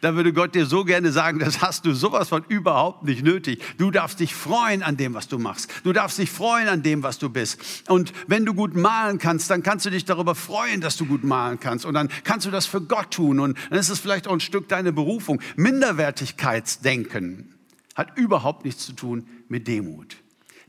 Da 0.00 0.14
würde 0.14 0.32
Gott 0.32 0.54
dir 0.54 0.66
so 0.66 0.84
gerne 0.84 1.12
sagen, 1.12 1.38
das 1.38 1.60
hast 1.60 1.84
du 1.86 1.94
sowas 1.94 2.28
von 2.28 2.44
überhaupt 2.48 3.04
nicht 3.04 3.22
nötig. 3.22 3.62
Du 3.78 3.90
darfst 3.90 4.20
dich 4.20 4.34
freuen 4.34 4.82
an 4.82 4.96
dem, 4.96 5.14
was 5.14 5.28
du 5.28 5.38
machst. 5.38 5.70
Du 5.84 5.92
darfst 5.92 6.18
dich 6.18 6.30
freuen 6.30 6.68
an 6.68 6.82
dem, 6.82 7.02
was 7.02 7.18
du 7.18 7.28
bist. 7.28 7.58
Und 7.88 8.12
wenn 8.26 8.44
du 8.44 8.54
gut 8.54 8.74
malen 8.74 9.18
kannst, 9.18 9.50
dann 9.50 9.62
kannst 9.62 9.86
du 9.86 9.90
dich 9.90 10.04
darüber 10.04 10.34
freuen, 10.34 10.80
dass 10.80 10.96
du 10.96 11.06
gut 11.06 11.24
malen 11.24 11.60
kannst. 11.60 11.84
Und 11.84 11.94
dann 11.94 12.08
kannst 12.24 12.46
du 12.46 12.50
das 12.50 12.66
für 12.66 12.80
Gott 12.80 13.12
tun. 13.12 13.40
Und 13.40 13.58
dann 13.70 13.78
ist 13.78 13.88
es 13.88 14.00
vielleicht 14.00 14.28
auch 14.28 14.32
ein 14.32 14.40
Stück 14.40 14.68
deine 14.68 14.92
Berufung. 14.92 15.40
Minderwertigkeitsdenken 15.56 17.54
hat 17.94 18.16
überhaupt 18.18 18.64
nichts 18.64 18.86
zu 18.86 18.92
tun 18.92 19.26
mit 19.48 19.68
Demut. 19.68 20.16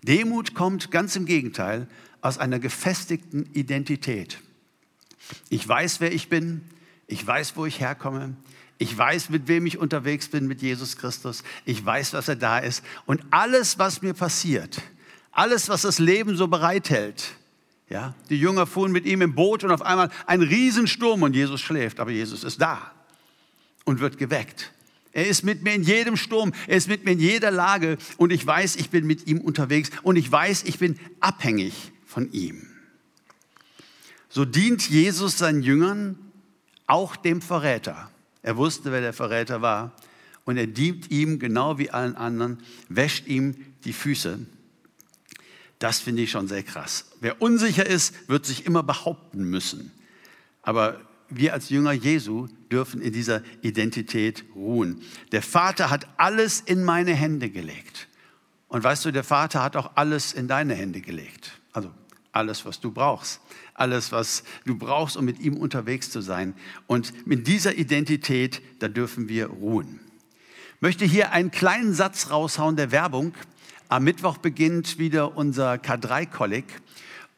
Demut 0.03 0.53
kommt 0.53 0.91
ganz 0.91 1.15
im 1.15 1.25
Gegenteil 1.25 1.88
aus 2.22 2.38
einer 2.38 2.60
gefestigten 2.60 3.50
Identität. 3.53 4.39
Ich 5.50 5.67
weiß, 5.67 6.00
wer 6.01 6.13
ich 6.13 6.29
bin. 6.29 6.62
Ich 7.07 7.25
weiß, 7.25 7.55
wo 7.55 7.65
ich 7.65 7.79
herkomme. 7.79 8.36
Ich 8.77 8.98
weiß, 8.98 9.29
mit 9.29 9.48
wem 9.48 9.65
ich 9.65 9.77
unterwegs 9.77 10.27
bin, 10.27 10.48
mit 10.48 10.62
Jesus 10.62 10.98
Christus. 10.98 11.43
Ich 11.65 11.83
weiß, 11.83 12.12
dass 12.12 12.27
er 12.27 12.36
da 12.36 12.60
ist. 12.60 12.83
Und 13.05 13.22
alles, 13.31 13.79
was 13.79 14.01
mir 14.01 14.13
passiert, 14.13 14.81
alles, 15.31 15.69
was 15.69 15.83
das 15.83 16.00
Leben 16.00 16.36
so 16.36 16.48
bereithält, 16.48 17.36
ja, 17.89 18.15
die 18.29 18.39
Jünger 18.39 18.65
fuhren 18.65 18.91
mit 18.91 19.05
ihm 19.05 19.22
im 19.22 19.36
Boot 19.36 19.63
und 19.63 19.72
auf 19.72 19.81
einmal 19.81 20.10
ein 20.25 20.41
Riesensturm 20.41 21.22
und 21.22 21.36
Jesus 21.36 21.62
schläft, 21.62 22.00
aber 22.00 22.12
Jesus 22.12 22.43
ist 22.43 22.60
da 22.60 22.91
und 23.86 24.00
wird 24.00 24.17
geweckt. 24.17 24.72
Er 25.12 25.27
ist 25.27 25.43
mit 25.43 25.62
mir 25.62 25.75
in 25.75 25.83
jedem 25.83 26.17
Sturm, 26.17 26.53
er 26.67 26.77
ist 26.77 26.88
mit 26.88 27.05
mir 27.05 27.12
in 27.12 27.19
jeder 27.19 27.51
Lage 27.51 27.98
und 28.17 28.31
ich 28.31 28.45
weiß, 28.45 28.77
ich 28.77 28.89
bin 28.89 29.05
mit 29.05 29.27
ihm 29.27 29.39
unterwegs 29.39 29.91
und 30.01 30.15
ich 30.15 30.31
weiß, 30.31 30.63
ich 30.63 30.79
bin 30.79 31.00
abhängig 31.19 31.91
von 32.05 32.31
ihm. 32.31 32.67
So 34.29 34.45
dient 34.45 34.89
Jesus 34.89 35.38
seinen 35.38 35.62
Jüngern, 35.62 36.17
auch 36.87 37.15
dem 37.15 37.41
Verräter. 37.41 38.09
Er 38.41 38.57
wusste, 38.57 38.91
wer 38.91 39.01
der 39.01 39.13
Verräter 39.13 39.61
war. 39.61 39.93
Und 40.45 40.57
er 40.57 40.67
dient 40.67 41.09
ihm 41.11 41.39
genau 41.39 41.77
wie 41.77 41.89
allen 41.89 42.17
anderen, 42.17 42.59
wäscht 42.89 43.27
ihm 43.27 43.55
die 43.85 43.93
Füße. 43.93 44.39
Das 45.79 45.99
finde 45.99 46.21
ich 46.21 46.31
schon 46.31 46.47
sehr 46.47 46.63
krass. 46.63 47.05
Wer 47.21 47.41
unsicher 47.41 47.85
ist, 47.85 48.29
wird 48.29 48.45
sich 48.45 48.65
immer 48.65 48.83
behaupten 48.83 49.43
müssen. 49.43 49.91
Aber 50.61 50.99
wir 51.29 51.53
als 51.53 51.69
Jünger 51.69 51.93
Jesu 51.93 52.47
dürfen 52.71 53.01
in 53.01 53.13
dieser 53.13 53.41
Identität 53.61 54.43
ruhen. 54.55 55.01
Der 55.31 55.41
Vater 55.41 55.89
hat 55.89 56.07
alles 56.17 56.61
in 56.61 56.83
meine 56.83 57.13
Hände 57.13 57.49
gelegt. 57.49 58.07
Und 58.67 58.83
weißt 58.83 59.05
du, 59.05 59.11
der 59.11 59.23
Vater 59.23 59.63
hat 59.63 59.75
auch 59.75 59.91
alles 59.95 60.33
in 60.33 60.47
deine 60.47 60.73
Hände 60.73 61.01
gelegt. 61.01 61.51
Also 61.71 61.91
alles, 62.33 62.65
was 62.65 62.79
du 62.79 62.91
brauchst 62.91 63.39
alles, 63.75 64.11
was 64.11 64.43
du 64.65 64.75
brauchst, 64.75 65.17
um 65.17 65.25
mit 65.25 65.39
ihm 65.39 65.57
unterwegs 65.57 66.09
zu 66.09 66.21
sein. 66.21 66.53
Und 66.87 67.27
mit 67.27 67.47
dieser 67.47 67.75
Identität, 67.75 68.61
da 68.79 68.87
dürfen 68.87 69.29
wir 69.29 69.47
ruhen. 69.47 69.99
Ich 70.75 70.81
möchte 70.81 71.05
hier 71.05 71.31
einen 71.31 71.51
kleinen 71.51 71.93
Satz 71.93 72.29
raushauen 72.29 72.75
der 72.75 72.91
Werbung. 72.91 73.33
Am 73.89 74.03
Mittwoch 74.03 74.37
beginnt 74.37 74.97
wieder 74.99 75.37
unser 75.37 75.73
K3-Kolleg 75.75 76.65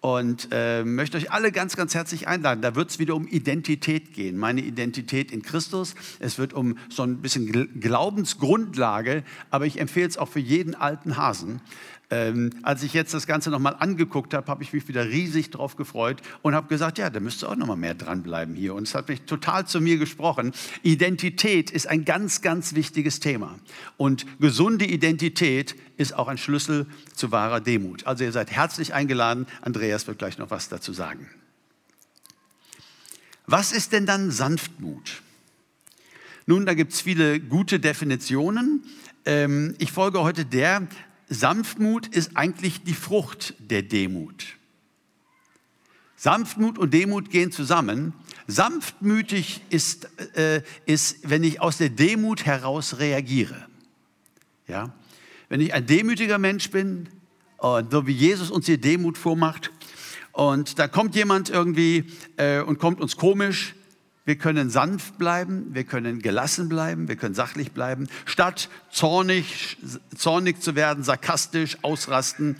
und 0.01 0.49
äh, 0.51 0.83
möchte 0.83 1.17
euch 1.17 1.31
alle 1.31 1.51
ganz, 1.51 1.75
ganz 1.75 1.95
herzlich 1.95 2.27
einladen. 2.27 2.61
Da 2.61 2.75
wird 2.75 2.91
es 2.91 2.99
wieder 2.99 3.15
um 3.15 3.27
Identität 3.27 4.13
gehen, 4.13 4.37
meine 4.37 4.61
Identität 4.61 5.31
in 5.31 5.41
Christus. 5.41 5.95
Es 6.19 6.37
wird 6.37 6.53
um 6.53 6.77
so 6.89 7.03
ein 7.03 7.21
bisschen 7.21 7.79
Glaubensgrundlage, 7.79 9.23
aber 9.49 9.65
ich 9.65 9.79
empfehle 9.79 10.07
es 10.07 10.17
auch 10.17 10.29
für 10.29 10.39
jeden 10.39 10.75
alten 10.75 11.17
Hasen. 11.17 11.59
Ähm, 12.11 12.51
als 12.61 12.83
ich 12.83 12.93
jetzt 12.93 13.13
das 13.13 13.25
Ganze 13.25 13.49
nochmal 13.49 13.75
angeguckt 13.79 14.33
habe, 14.33 14.47
habe 14.47 14.61
ich 14.61 14.73
mich 14.73 14.87
wieder 14.87 15.05
riesig 15.05 15.49
drauf 15.49 15.75
gefreut 15.75 16.21
und 16.43 16.53
habe 16.53 16.67
gesagt, 16.67 16.97
ja, 16.99 17.09
da 17.09 17.19
müsste 17.19 17.49
auch 17.49 17.55
nochmal 17.55 17.77
mehr 17.77 17.95
dranbleiben 17.95 18.55
hier. 18.55 18.75
Und 18.75 18.83
es 18.83 18.93
hat 18.93 19.09
mich 19.09 19.23
total 19.23 19.65
zu 19.65 19.81
mir 19.81 19.97
gesprochen. 19.97 20.53
Identität 20.83 21.71
ist 21.71 21.87
ein 21.87 22.05
ganz, 22.05 22.41
ganz 22.41 22.75
wichtiges 22.75 23.19
Thema. 23.19 23.57
Und 23.97 24.25
gesunde 24.39 24.85
Identität 24.85 25.75
ist 25.97 26.13
auch 26.13 26.27
ein 26.27 26.37
Schlüssel 26.37 26.85
zu 27.13 27.31
wahrer 27.31 27.59
Demut. 27.59 28.05
Also 28.05 28.23
ihr 28.23 28.31
seid 28.31 28.51
herzlich 28.51 28.93
eingeladen. 28.93 29.47
Andreas 29.61 30.05
wird 30.05 30.19
gleich 30.19 30.37
noch 30.37 30.51
was 30.51 30.69
dazu 30.69 30.93
sagen. 30.93 31.27
Was 33.47 33.71
ist 33.71 33.93
denn 33.93 34.05
dann 34.05 34.31
Sanftmut? 34.31 35.21
Nun, 36.47 36.65
da 36.65 36.75
gibt 36.75 36.93
es 36.93 37.01
viele 37.01 37.39
gute 37.39 37.79
Definitionen. 37.79 38.83
Ähm, 39.25 39.73
ich 39.79 39.91
folge 39.91 40.21
heute 40.21 40.45
der, 40.45 40.87
Sanftmut 41.27 42.07
ist 42.07 42.35
eigentlich 42.35 42.83
die 42.83 42.93
Frucht 42.93 43.55
der 43.59 43.81
Demut. 43.81 44.45
Sanftmut 46.15 46.77
und 46.77 46.93
Demut 46.93 47.29
gehen 47.29 47.51
zusammen. 47.51 48.13
Sanftmütig 48.47 49.61
ist, 49.69 50.07
äh, 50.35 50.61
ist, 50.85 51.29
wenn 51.29 51.43
ich 51.43 51.61
aus 51.61 51.77
der 51.77 51.89
Demut 51.89 52.45
heraus 52.45 52.99
reagiere. 52.99 53.67
Ja? 54.67 54.93
Wenn 55.49 55.61
ich 55.61 55.73
ein 55.73 55.85
demütiger 55.85 56.37
Mensch 56.37 56.71
bin, 56.71 57.09
und 57.57 57.91
so 57.91 58.07
wie 58.07 58.11
Jesus 58.11 58.51
uns 58.51 58.65
hier 58.65 58.77
Demut 58.77 59.17
vormacht, 59.17 59.71
und 60.31 60.79
da 60.79 60.87
kommt 60.87 61.15
jemand 61.15 61.49
irgendwie 61.49 62.11
äh, 62.37 62.61
und 62.61 62.77
kommt 62.77 62.99
uns 62.99 63.15
komisch, 63.15 63.73
Wir 64.25 64.37
können 64.37 64.71
sanft 64.71 65.19
bleiben, 65.19 65.67
wir 65.73 65.83
können 65.83 66.19
gelassen 66.19 66.67
bleiben, 66.67 67.07
wir 67.07 67.15
können 67.15 67.35
sachlich 67.35 67.71
bleiben, 67.71 68.07
statt 68.25 68.69
zornig, 68.89 69.77
zornig 70.15 70.61
zu 70.61 70.75
werden, 70.75 71.03
sarkastisch, 71.03 71.77
ausrasten. 71.83 72.57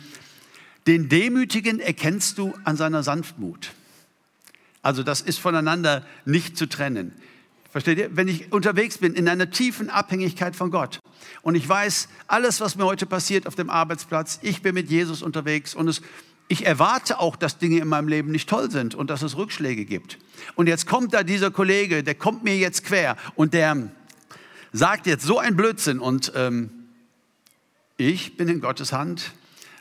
Den 0.86 1.08
Demütigen 1.08 1.80
erkennst 1.80 2.38
du 2.38 2.54
an 2.62 2.76
seiner 2.76 3.02
Sanftmut. 3.02 3.72
Also 4.80 5.02
das 5.02 5.20
ist 5.20 5.40
voneinander 5.40 6.06
nicht 6.24 6.56
zu 6.56 6.66
trennen. 6.66 7.12
Versteht 7.72 7.98
ihr? 7.98 8.16
Wenn 8.16 8.28
ich 8.28 8.52
unterwegs 8.52 8.98
bin 8.98 9.14
in 9.14 9.28
einer 9.28 9.50
tiefen 9.50 9.90
Abhängigkeit 9.90 10.54
von 10.54 10.70
Gott 10.70 11.00
und 11.42 11.56
ich 11.56 11.68
weiß, 11.68 12.08
alles, 12.28 12.60
was 12.60 12.76
mir 12.76 12.84
heute 12.84 13.06
passiert 13.06 13.48
auf 13.48 13.56
dem 13.56 13.68
Arbeitsplatz, 13.68 14.38
ich 14.42 14.62
bin 14.62 14.74
mit 14.74 14.88
Jesus 14.88 15.20
unterwegs 15.20 15.74
und 15.74 15.88
es 15.88 16.00
ich 16.48 16.66
erwarte 16.66 17.18
auch, 17.18 17.36
dass 17.36 17.58
Dinge 17.58 17.78
in 17.78 17.88
meinem 17.88 18.08
Leben 18.08 18.30
nicht 18.30 18.48
toll 18.48 18.70
sind 18.70 18.94
und 18.94 19.10
dass 19.10 19.22
es 19.22 19.36
Rückschläge 19.36 19.84
gibt. 19.84 20.18
Und 20.54 20.68
jetzt 20.68 20.86
kommt 20.86 21.12
da 21.12 21.22
dieser 21.22 21.50
Kollege, 21.50 22.02
der 22.02 22.14
kommt 22.14 22.44
mir 22.44 22.56
jetzt 22.56 22.84
quer 22.84 23.16
und 23.34 23.52
der 23.54 23.90
sagt 24.72 25.06
jetzt 25.06 25.24
so 25.24 25.38
ein 25.38 25.56
Blödsinn 25.56 25.98
und 25.98 26.32
ähm, 26.36 26.70
ich 27.96 28.36
bin 28.36 28.48
in 28.48 28.60
Gottes 28.60 28.92
Hand 28.92 29.32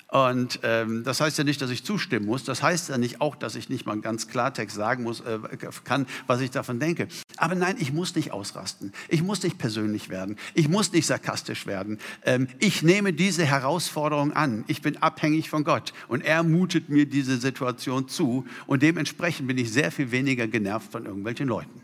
und 0.09 0.59
ähm, 0.63 1.03
das 1.03 1.19
heißt 1.19 1.37
ja 1.39 1.43
nicht, 1.43 1.61
dass 1.61 1.71
ich 1.71 1.83
zustimmen 1.83 2.27
muss. 2.27 2.43
Das 2.43 2.61
heißt 2.61 2.89
ja 2.89 2.97
nicht 2.97 3.21
auch, 3.21 3.35
dass 3.35 3.55
ich 3.55 3.69
nicht 3.69 3.87
mal 3.87 3.99
ganz 4.01 4.27
Klartext 4.27 4.75
sagen 4.75 5.03
muss, 5.03 5.21
äh, 5.21 5.39
kann, 5.83 6.05
was 6.27 6.41
ich 6.41 6.51
davon 6.51 6.79
denke. 6.79 7.07
Aber 7.37 7.55
nein, 7.55 7.75
ich 7.79 7.91
muss 7.91 8.15
nicht 8.15 8.31
ausrasten. 8.31 8.93
Ich 9.09 9.23
muss 9.23 9.41
nicht 9.41 9.57
persönlich 9.57 10.09
werden. 10.09 10.37
Ich 10.53 10.69
muss 10.69 10.91
nicht 10.91 11.07
sarkastisch 11.07 11.65
werden. 11.65 11.97
Ähm, 12.23 12.47
ich 12.59 12.83
nehme 12.83 13.13
diese 13.13 13.45
Herausforderung 13.45 14.31
an. 14.33 14.63
Ich 14.67 14.83
bin 14.83 14.97
abhängig 15.01 15.49
von 15.49 15.63
Gott 15.63 15.91
und 16.07 16.23
er 16.23 16.43
mutet 16.43 16.87
mir 16.87 17.07
diese 17.07 17.37
Situation 17.37 18.07
zu 18.07 18.45
und 18.67 18.83
dementsprechend 18.83 19.47
bin 19.47 19.57
ich 19.57 19.73
sehr 19.73 19.91
viel 19.91 20.11
weniger 20.11 20.47
genervt 20.47 20.91
von 20.91 21.05
irgendwelchen 21.05 21.47
Leuten. 21.47 21.81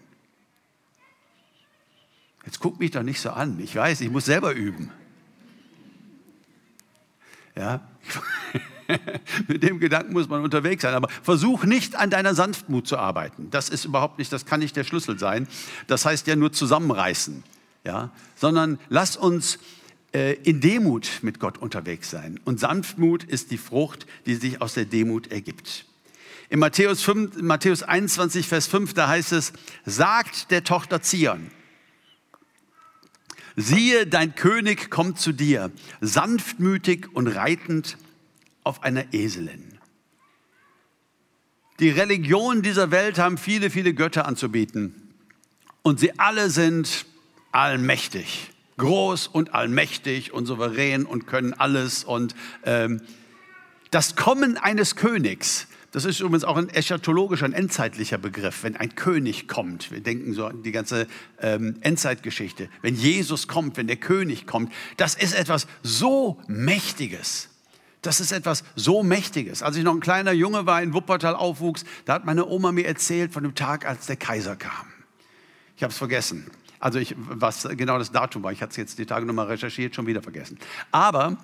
Jetzt 2.45 2.59
guck 2.59 2.79
mich 2.79 2.91
doch 2.91 3.03
nicht 3.03 3.19
so 3.19 3.31
an. 3.31 3.59
Ich 3.59 3.75
weiß, 3.75 4.01
ich 4.01 4.11
muss 4.11 4.25
selber 4.25 4.53
üben. 4.53 4.91
Ja? 7.55 7.81
Mit 9.48 9.63
dem 9.63 9.79
Gedanken 9.79 10.13
muss 10.13 10.27
man 10.27 10.43
unterwegs 10.43 10.81
sein. 10.81 10.93
Aber 10.93 11.10
versuch 11.24 11.63
nicht 11.63 11.96
an 11.96 12.10
deiner 12.10 12.36
Sanftmut 12.36 12.88
zu 12.88 12.98
arbeiten. 12.98 13.50
Das 13.51 13.70
ist 13.70 13.86
überhaupt 13.86 14.20
nicht, 14.20 14.31
das 14.34 14.46
kann 14.46 14.60
nicht 14.60 14.75
der 14.75 14.84
Schlüssel 14.84 15.17
sein. 15.17 15.48
Das 15.88 16.05
heißt 16.05 16.27
ja 16.27 16.36
nur 16.36 16.51
zusammenreißen. 16.51 17.43
Ja? 17.84 18.12
Sondern 18.36 18.79
lass 18.89 19.15
uns 19.15 19.60
äh, 20.13 20.34
in 20.43 20.62
Demut 20.62 21.20
mit 21.22 21.39
Gott 21.39 21.58
unterwegs 21.58 22.10
sein. 22.10 22.39
Und 22.43 22.60
Sanftmut 22.60 23.24
ist 23.24 23.51
die 23.51 23.58
Frucht, 23.58 24.05
die 24.25 24.36
sich 24.36 24.62
aus 24.62 24.74
der 24.74 24.86
Demut 24.86 25.31
ergibt. 25.31 25.86
In 26.50 26.60
Matthäus, 26.60 27.01
5, 27.03 27.41
Matthäus 27.41 27.81
21, 27.81 28.46
Vers 28.46 28.67
5, 28.67 28.93
da 28.93 29.08
heißt 29.08 29.31
es, 29.31 29.53
sagt 29.86 30.51
der 30.51 30.65
Tochter 30.65 31.01
Zion, 31.01 31.50
Siehe, 33.55 34.08
dein 34.08 34.36
König 34.36 34.89
kommt 34.89 35.20
zu 35.20 35.31
dir, 35.31 35.72
sanftmütig 36.00 37.08
und 37.13 37.27
reitend 37.27 37.98
auf 38.63 38.84
einer 38.84 39.13
Eselin. 39.13 39.79
Die 41.79 41.89
Religionen 41.89 42.62
dieser 42.62 42.91
Welt 42.91 43.17
haben 43.17 43.38
viele, 43.38 43.70
viele 43.70 43.93
Götter 43.93 44.27
anzubieten. 44.27 44.96
Und 45.81 46.00
sie 46.00 46.20
alle 46.20 46.51
sind 46.51 47.05
allmächtig, 47.51 48.51
groß 48.77 49.27
und 49.27 49.55
allmächtig 49.55 50.31
und 50.31 50.46
souverän 50.46 51.05
und 51.05 51.25
können 51.25 51.53
alles. 51.53 52.03
Und 52.03 52.36
ähm, 52.65 53.01
das 53.89 54.15
Kommen 54.15 54.58
eines 54.58 54.96
Königs 54.96 55.67
das 55.91 56.05
ist 56.05 56.21
übrigens 56.21 56.45
auch 56.45 56.55
ein 56.55 56.69
eschatologischer, 56.69 57.45
ein 57.45 57.53
endzeitlicher 57.53 58.17
Begriff, 58.17 58.63
wenn 58.63 58.77
ein 58.77 58.95
König 58.95 59.50
kommt. 59.50 59.91
Wir 59.91 60.00
denken 60.00 60.33
so 60.33 60.45
an 60.45 60.63
die 60.63 60.71
ganze 60.71 61.05
ähm, 61.39 61.75
Endzeitgeschichte. 61.81 62.69
Wenn 62.81 62.95
Jesus 62.95 63.50
kommt, 63.50 63.75
wenn 63.75 63.88
der 63.88 63.98
König 63.98 64.48
kommt, 64.48 64.71
das 64.95 65.15
ist 65.15 65.34
etwas 65.34 65.67
so 65.84 66.41
Mächtiges. 66.47 67.49
Das 68.01 68.21
ist 68.21 68.32
etwas 68.32 68.63
so 68.75 69.04
Mächtiges. 69.04 69.62
Als 69.62 69.75
ich 69.75 69.84
noch 69.84 69.93
ein 69.93 69.99
kleiner 69.99 70.32
Junge 70.32 70.65
war, 70.65 70.82
in 70.82 70.93
Wuppertal 70.93 71.36
aufwuchs, 71.36 71.84
da 72.06 72.13
hat 72.13 72.25
meine 72.25 72.47
Oma 72.47 72.71
mir 72.71 72.88
erzählt 72.88 73.34
von 73.34 73.43
dem 73.43 73.54
Tag, 73.54 73.86
als 73.86 74.08
der 74.08 74.15
Kaiser 74.15 74.56
kam. 74.56 74.88
Ich 75.75 75.84
habe 75.84 75.91
es 75.91 75.97
vergessen. 75.97 76.49
Also 76.80 76.99
ich, 76.99 77.15
was 77.17 77.67
genau 77.77 77.99
das 77.99 78.12
Datum 78.12 78.43
war, 78.43 78.51
ich 78.51 78.62
hatte 78.62 78.71
es 78.71 78.77
jetzt 78.77 78.97
die 78.97 79.06
Tage 79.06 79.25
nochmal 79.25 79.47
recherchiert, 79.47 79.93
schon 79.93 80.08
wieder 80.08 80.23
vergessen. 80.23 80.58
Aber 80.91 81.38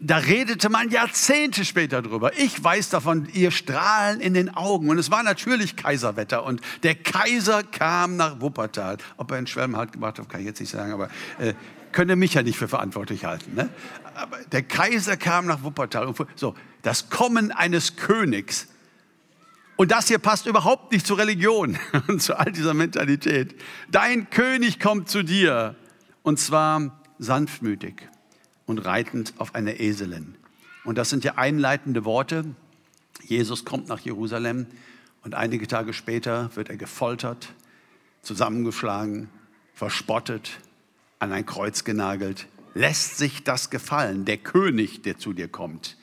da 0.00 0.18
redete 0.18 0.68
man 0.68 0.90
Jahrzehnte 0.90 1.64
später 1.64 2.02
drüber. 2.02 2.36
Ich 2.36 2.62
weiß 2.62 2.90
davon, 2.90 3.28
ihr 3.32 3.50
Strahlen 3.50 4.20
in 4.20 4.34
den 4.34 4.54
Augen. 4.54 4.90
Und 4.90 4.98
es 4.98 5.10
war 5.10 5.22
natürlich 5.22 5.76
Kaiserwetter. 5.76 6.44
Und 6.44 6.60
der 6.82 6.94
Kaiser 6.94 7.62
kam 7.62 8.16
nach 8.16 8.40
Wuppertal. 8.40 8.98
Ob 9.16 9.30
er 9.30 9.38
in 9.38 9.46
Schwelm 9.46 9.76
halt 9.76 9.92
gemacht 9.92 10.18
hat, 10.18 10.28
kann 10.28 10.40
ich 10.40 10.46
jetzt 10.46 10.60
nicht 10.60 10.70
sagen, 10.70 10.92
aber 10.92 11.08
äh, 11.38 11.54
könne 11.92 12.16
mich 12.16 12.34
ja 12.34 12.42
nicht 12.42 12.58
für 12.58 12.68
verantwortlich 12.68 13.24
halten. 13.24 13.54
Ne? 13.54 13.70
Aber 14.14 14.38
der 14.52 14.62
Kaiser 14.62 15.16
kam 15.16 15.46
nach 15.46 15.62
Wuppertal. 15.62 16.06
Und 16.06 16.18
so, 16.34 16.54
das 16.82 17.08
Kommen 17.08 17.52
eines 17.52 17.96
Königs. 17.96 18.66
Und 19.76 19.90
das 19.90 20.08
hier 20.08 20.18
passt 20.18 20.46
überhaupt 20.46 20.92
nicht 20.92 21.06
zur 21.06 21.18
Religion 21.18 21.78
und 22.08 22.20
zu 22.20 22.38
all 22.38 22.52
dieser 22.52 22.74
Mentalität. 22.74 23.58
Dein 23.90 24.28
König 24.28 24.80
kommt 24.80 25.08
zu 25.08 25.22
dir. 25.22 25.76
Und 26.22 26.38
zwar 26.38 27.00
sanftmütig 27.18 28.08
und 28.66 28.78
reitend 28.78 29.34
auf 29.38 29.54
einer 29.54 29.80
Eselin. 29.80 30.36
Und 30.84 30.98
das 30.98 31.10
sind 31.10 31.24
ja 31.24 31.34
einleitende 31.36 32.04
Worte. 32.04 32.44
Jesus 33.22 33.64
kommt 33.64 33.88
nach 33.88 34.00
Jerusalem 34.00 34.66
und 35.22 35.34
einige 35.34 35.66
Tage 35.66 35.92
später 35.92 36.54
wird 36.54 36.68
er 36.68 36.76
gefoltert, 36.76 37.54
zusammengeschlagen, 38.22 39.28
verspottet, 39.74 40.60
an 41.18 41.32
ein 41.32 41.46
Kreuz 41.46 41.84
genagelt. 41.84 42.46
Lässt 42.74 43.18
sich 43.18 43.44
das 43.44 43.70
gefallen, 43.70 44.24
der 44.24 44.36
König, 44.36 45.02
der 45.02 45.18
zu 45.18 45.32
dir 45.32 45.48
kommt. 45.48 45.96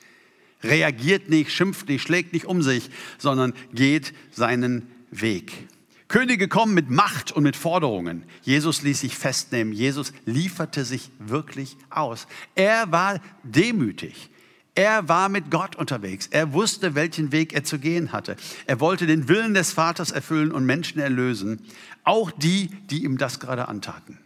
Reagiert 0.62 1.28
nicht, 1.28 1.52
schimpft 1.52 1.88
nicht, 1.88 2.02
schlägt 2.02 2.32
nicht 2.32 2.46
um 2.46 2.62
sich, 2.62 2.90
sondern 3.18 3.52
geht 3.72 4.14
seinen 4.30 4.90
Weg. 5.10 5.52
Könige 6.12 6.46
kommen 6.46 6.74
mit 6.74 6.90
Macht 6.90 7.32
und 7.32 7.42
mit 7.42 7.56
Forderungen. 7.56 8.24
Jesus 8.42 8.82
ließ 8.82 9.00
sich 9.00 9.16
festnehmen. 9.16 9.72
Jesus 9.72 10.12
lieferte 10.26 10.84
sich 10.84 11.10
wirklich 11.18 11.78
aus. 11.88 12.26
Er 12.54 12.92
war 12.92 13.18
demütig. 13.42 14.28
Er 14.74 15.08
war 15.08 15.30
mit 15.30 15.50
Gott 15.50 15.74
unterwegs. 15.74 16.26
Er 16.26 16.52
wusste, 16.52 16.94
welchen 16.94 17.32
Weg 17.32 17.54
er 17.54 17.64
zu 17.64 17.78
gehen 17.78 18.12
hatte. 18.12 18.36
Er 18.66 18.78
wollte 18.78 19.06
den 19.06 19.26
Willen 19.26 19.54
des 19.54 19.72
Vaters 19.72 20.10
erfüllen 20.10 20.52
und 20.52 20.66
Menschen 20.66 21.00
erlösen. 21.00 21.64
Auch 22.04 22.30
die, 22.30 22.66
die 22.90 23.04
ihm 23.04 23.16
das 23.16 23.40
gerade 23.40 23.68
antaten. 23.68 24.18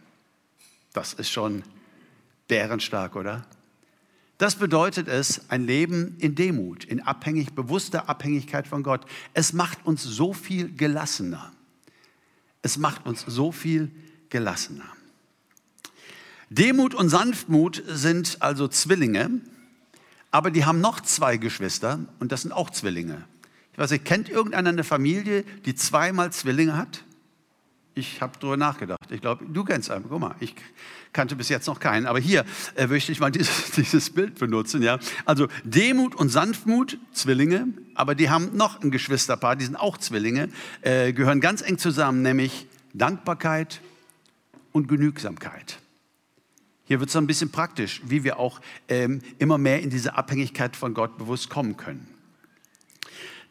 Das 0.91 1.13
ist 1.13 1.31
schon 1.31 1.63
bärenstark, 2.49 3.15
oder? 3.15 3.45
Das 4.37 4.55
bedeutet 4.55 5.07
es, 5.07 5.49
ein 5.49 5.65
Leben 5.65 6.17
in 6.19 6.35
Demut, 6.35 6.83
in 6.83 6.99
abhängig, 6.99 7.53
bewusster 7.53 8.09
Abhängigkeit 8.09 8.67
von 8.67 8.83
Gott. 8.83 9.05
Es 9.33 9.53
macht 9.53 9.85
uns 9.85 10.03
so 10.03 10.33
viel 10.33 10.75
gelassener. 10.75 11.53
Es 12.67 12.77
macht 12.77 13.05
uns 13.05 13.23
so 13.25 13.53
viel 13.53 13.89
gelassener. 14.29 14.83
Demut 16.49 16.93
und 16.93 17.07
Sanftmut 17.07 17.81
sind 17.87 18.41
also 18.41 18.67
Zwillinge, 18.67 19.39
aber 20.31 20.51
die 20.51 20.65
haben 20.65 20.81
noch 20.81 20.99
zwei 20.99 21.37
Geschwister 21.37 21.99
und 22.19 22.33
das 22.33 22.41
sind 22.41 22.51
auch 22.51 22.69
Zwillinge. 22.69 23.23
Ich 23.71 23.77
weiß 23.77 23.91
nicht, 23.91 24.03
kennt 24.03 24.27
irgendeiner 24.27 24.67
eine 24.67 24.83
Familie, 24.83 25.45
die 25.63 25.75
zweimal 25.75 26.33
Zwillinge 26.33 26.75
hat? 26.75 27.05
Ich 27.97 28.21
habe 28.21 28.33
darüber 28.39 28.57
nachgedacht. 28.57 29.09
Ich 29.09 29.21
glaube, 29.21 29.43
du 29.47 29.63
kennst 29.63 29.89
einen. 29.89 30.05
Guck 30.07 30.19
mal, 30.19 30.35
ich 30.39 30.53
kannte 31.13 31.35
bis 31.35 31.49
jetzt 31.49 31.65
noch 31.65 31.79
keinen. 31.79 32.05
Aber 32.05 32.19
hier 32.19 32.45
äh, 32.75 32.85
möchte 32.85 33.11
ich 33.11 33.19
mal 33.19 33.31
dieses, 33.31 33.71
dieses 33.71 34.11
Bild 34.11 34.37
benutzen. 34.37 34.83
Ja? 34.83 34.99
Also 35.25 35.47
Demut 35.63 36.13
und 36.13 36.29
Sanftmut, 36.29 36.99
Zwillinge, 37.11 37.69
aber 37.95 38.13
die 38.13 38.29
haben 38.29 38.55
noch 38.55 38.83
ein 38.83 38.91
Geschwisterpaar, 38.91 39.55
die 39.55 39.65
sind 39.65 39.75
auch 39.75 39.97
Zwillinge, 39.97 40.49
äh, 40.81 41.11
gehören 41.11 41.41
ganz 41.41 41.63
eng 41.63 41.79
zusammen, 41.79 42.21
nämlich 42.21 42.67
Dankbarkeit 42.93 43.81
und 44.73 44.87
Genügsamkeit. 44.87 45.79
Hier 46.85 46.99
wird 46.99 47.09
es 47.09 47.15
ein 47.15 47.25
bisschen 47.25 47.51
praktisch, 47.51 48.01
wie 48.05 48.23
wir 48.23 48.37
auch 48.37 48.61
ähm, 48.89 49.21
immer 49.39 49.57
mehr 49.57 49.81
in 49.81 49.89
diese 49.89 50.15
Abhängigkeit 50.15 50.75
von 50.75 50.93
Gott 50.93 51.17
bewusst 51.17 51.49
kommen 51.49 51.77
können. 51.77 52.07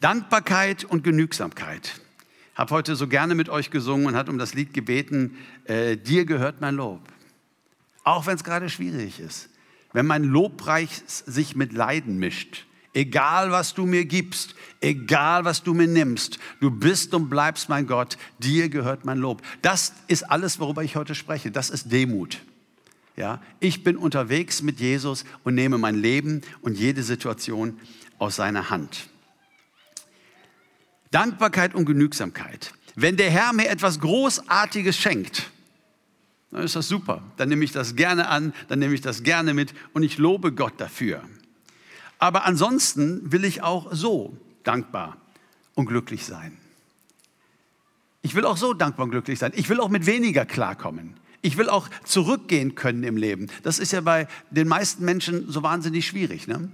Dankbarkeit 0.01 0.85
und 0.85 1.03
Genügsamkeit 1.03 2.01
habe 2.57 2.75
heute 2.75 2.97
so 2.97 3.07
gerne 3.07 3.35
mit 3.35 3.49
euch 3.49 3.71
gesungen 3.71 4.07
und 4.07 4.17
hat 4.17 4.29
um 4.29 4.39
das 4.39 4.55
Lied 4.55 4.73
gebeten, 4.73 5.37
äh, 5.65 5.97
dir 5.97 6.25
gehört 6.25 6.61
mein 6.61 6.75
Lob. 6.75 7.01
Auch 8.03 8.27
wenn 8.27 8.35
es 8.35 8.45
gerade 8.45 8.69
schwierig 8.69 9.21
ist. 9.21 9.51
Wenn 9.93 10.07
mein 10.07 10.25
Lobpreis 10.25 11.25
sich 11.27 11.55
mit 11.55 11.73
Leiden 11.73 12.19
mischt, 12.19 12.67
egal 12.95 13.51
was 13.51 13.75
du 13.75 13.85
mir 13.85 14.05
gibst, 14.07 14.55
egal 14.81 15.45
was 15.45 15.63
du 15.63 15.75
mir 15.75 15.87
nimmst, 15.87 16.39
du 16.61 16.71
bist 16.71 17.15
und 17.15 17.29
bleibst 17.29 17.69
mein 17.69 17.87
Gott, 17.87 18.17
dir 18.39 18.69
gehört 18.69 19.05
mein 19.05 19.19
Lob. 19.19 19.43
Das 19.63 19.93
ist 20.07 20.23
alles, 20.25 20.59
worüber 20.59 20.83
ich 20.83 20.97
heute 20.97 21.15
spreche. 21.15 21.51
Das 21.51 21.71
ist 21.71 21.93
Demut. 21.93 22.41
Ja, 23.17 23.41
ich 23.61 23.85
bin 23.85 23.97
unterwegs 23.97 24.63
mit 24.63 24.81
Jesus 24.81 25.25
und 25.45 25.55
nehme 25.55 25.79
mein 25.79 25.95
Leben 25.95 26.43
und 26.61 26.77
jede 26.77 27.03
Situation 27.03 27.79
aus 28.19 28.37
seiner 28.37 28.71
Hand. 28.71 29.09
Dankbarkeit 31.17 31.75
und 31.75 31.87
Genügsamkeit. 31.87 32.75
Wenn 32.95 33.17
der 33.17 33.31
Herr 33.31 33.55
mir 33.55 33.71
etwas 33.71 34.01
Großartiges 34.01 34.99
schenkt, 34.99 35.51
dann 36.51 36.63
ist 36.63 36.77
das 36.77 36.89
super. 36.89 37.23
Dann 37.39 37.49
nehme 37.49 37.65
ich 37.65 37.73
das 37.73 37.97
gerne 37.97 38.29
an, 38.29 38.53
dann 38.69 38.81
nehme 38.81 38.93
ich 38.93 39.01
das 39.01 39.23
gerne 39.23 39.55
mit 39.55 39.73
und 39.95 40.03
ich 40.03 40.19
lobe 40.19 40.53
Gott 40.53 40.75
dafür. 40.77 41.23
Aber 42.19 42.45
ansonsten 42.45 43.33
will 43.33 43.47
ich 43.47 43.63
auch 43.63 43.95
so 43.95 44.37
dankbar 44.63 45.17
und 45.75 45.87
glücklich 45.87 46.27
sein. 46.27 46.59
Ich 48.21 48.35
will 48.35 48.45
auch 48.45 48.59
so 48.59 48.75
dankbar 48.75 49.05
und 49.05 49.11
glücklich 49.11 49.39
sein. 49.39 49.53
Ich 49.55 49.71
will 49.71 49.81
auch 49.81 49.89
mit 49.89 50.05
weniger 50.05 50.45
klarkommen. 50.45 51.15
Ich 51.41 51.57
will 51.57 51.71
auch 51.71 51.89
zurückgehen 52.05 52.75
können 52.75 53.05
im 53.05 53.17
Leben. 53.17 53.47
Das 53.63 53.79
ist 53.79 53.91
ja 53.91 54.03
bei 54.03 54.29
den 54.51 54.69
meisten 54.69 55.03
Menschen 55.03 55.51
so 55.51 55.63
wahnsinnig 55.63 56.07
schwierig. 56.07 56.47
Ne? 56.47 56.71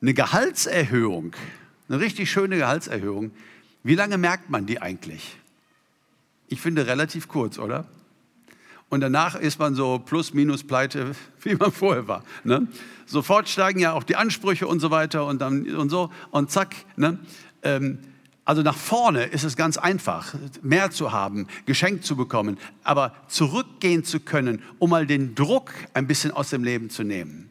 Eine 0.00 0.14
Gehaltserhöhung, 0.14 1.36
eine 1.88 2.00
richtig 2.00 2.30
schöne 2.30 2.56
Gehaltserhöhung, 2.56 3.30
wie 3.82 3.94
lange 3.94 4.18
merkt 4.18 4.50
man 4.50 4.66
die 4.66 4.80
eigentlich? 4.80 5.36
Ich 6.48 6.60
finde 6.60 6.86
relativ 6.86 7.28
kurz, 7.28 7.58
oder? 7.58 7.86
Und 8.88 9.00
danach 9.00 9.34
ist 9.34 9.58
man 9.58 9.74
so 9.74 9.98
plus, 9.98 10.32
minus, 10.32 10.64
pleite, 10.64 11.12
wie 11.42 11.54
man 11.54 11.72
vorher 11.72 12.08
war. 12.08 12.24
Ne? 12.44 12.66
Sofort 13.06 13.48
steigen 13.48 13.80
ja 13.80 13.92
auch 13.92 14.02
die 14.02 14.16
Ansprüche 14.16 14.66
und 14.66 14.80
so 14.80 14.90
weiter 14.90 15.26
und 15.26 15.40
dann 15.40 15.74
und 15.76 15.90
so 15.90 16.10
und 16.30 16.50
zack. 16.50 16.74
Ne? 16.96 17.18
Ähm, 17.62 17.98
also 18.44 18.62
nach 18.62 18.76
vorne 18.76 19.24
ist 19.24 19.44
es 19.44 19.56
ganz 19.56 19.76
einfach, 19.76 20.34
mehr 20.62 20.90
zu 20.90 21.12
haben, 21.12 21.48
geschenkt 21.66 22.06
zu 22.06 22.16
bekommen, 22.16 22.56
aber 22.82 23.14
zurückgehen 23.28 24.04
zu 24.04 24.20
können, 24.20 24.62
um 24.78 24.88
mal 24.88 25.06
den 25.06 25.34
Druck 25.34 25.70
ein 25.92 26.06
bisschen 26.06 26.30
aus 26.30 26.48
dem 26.48 26.64
Leben 26.64 26.88
zu 26.88 27.02
nehmen. 27.02 27.50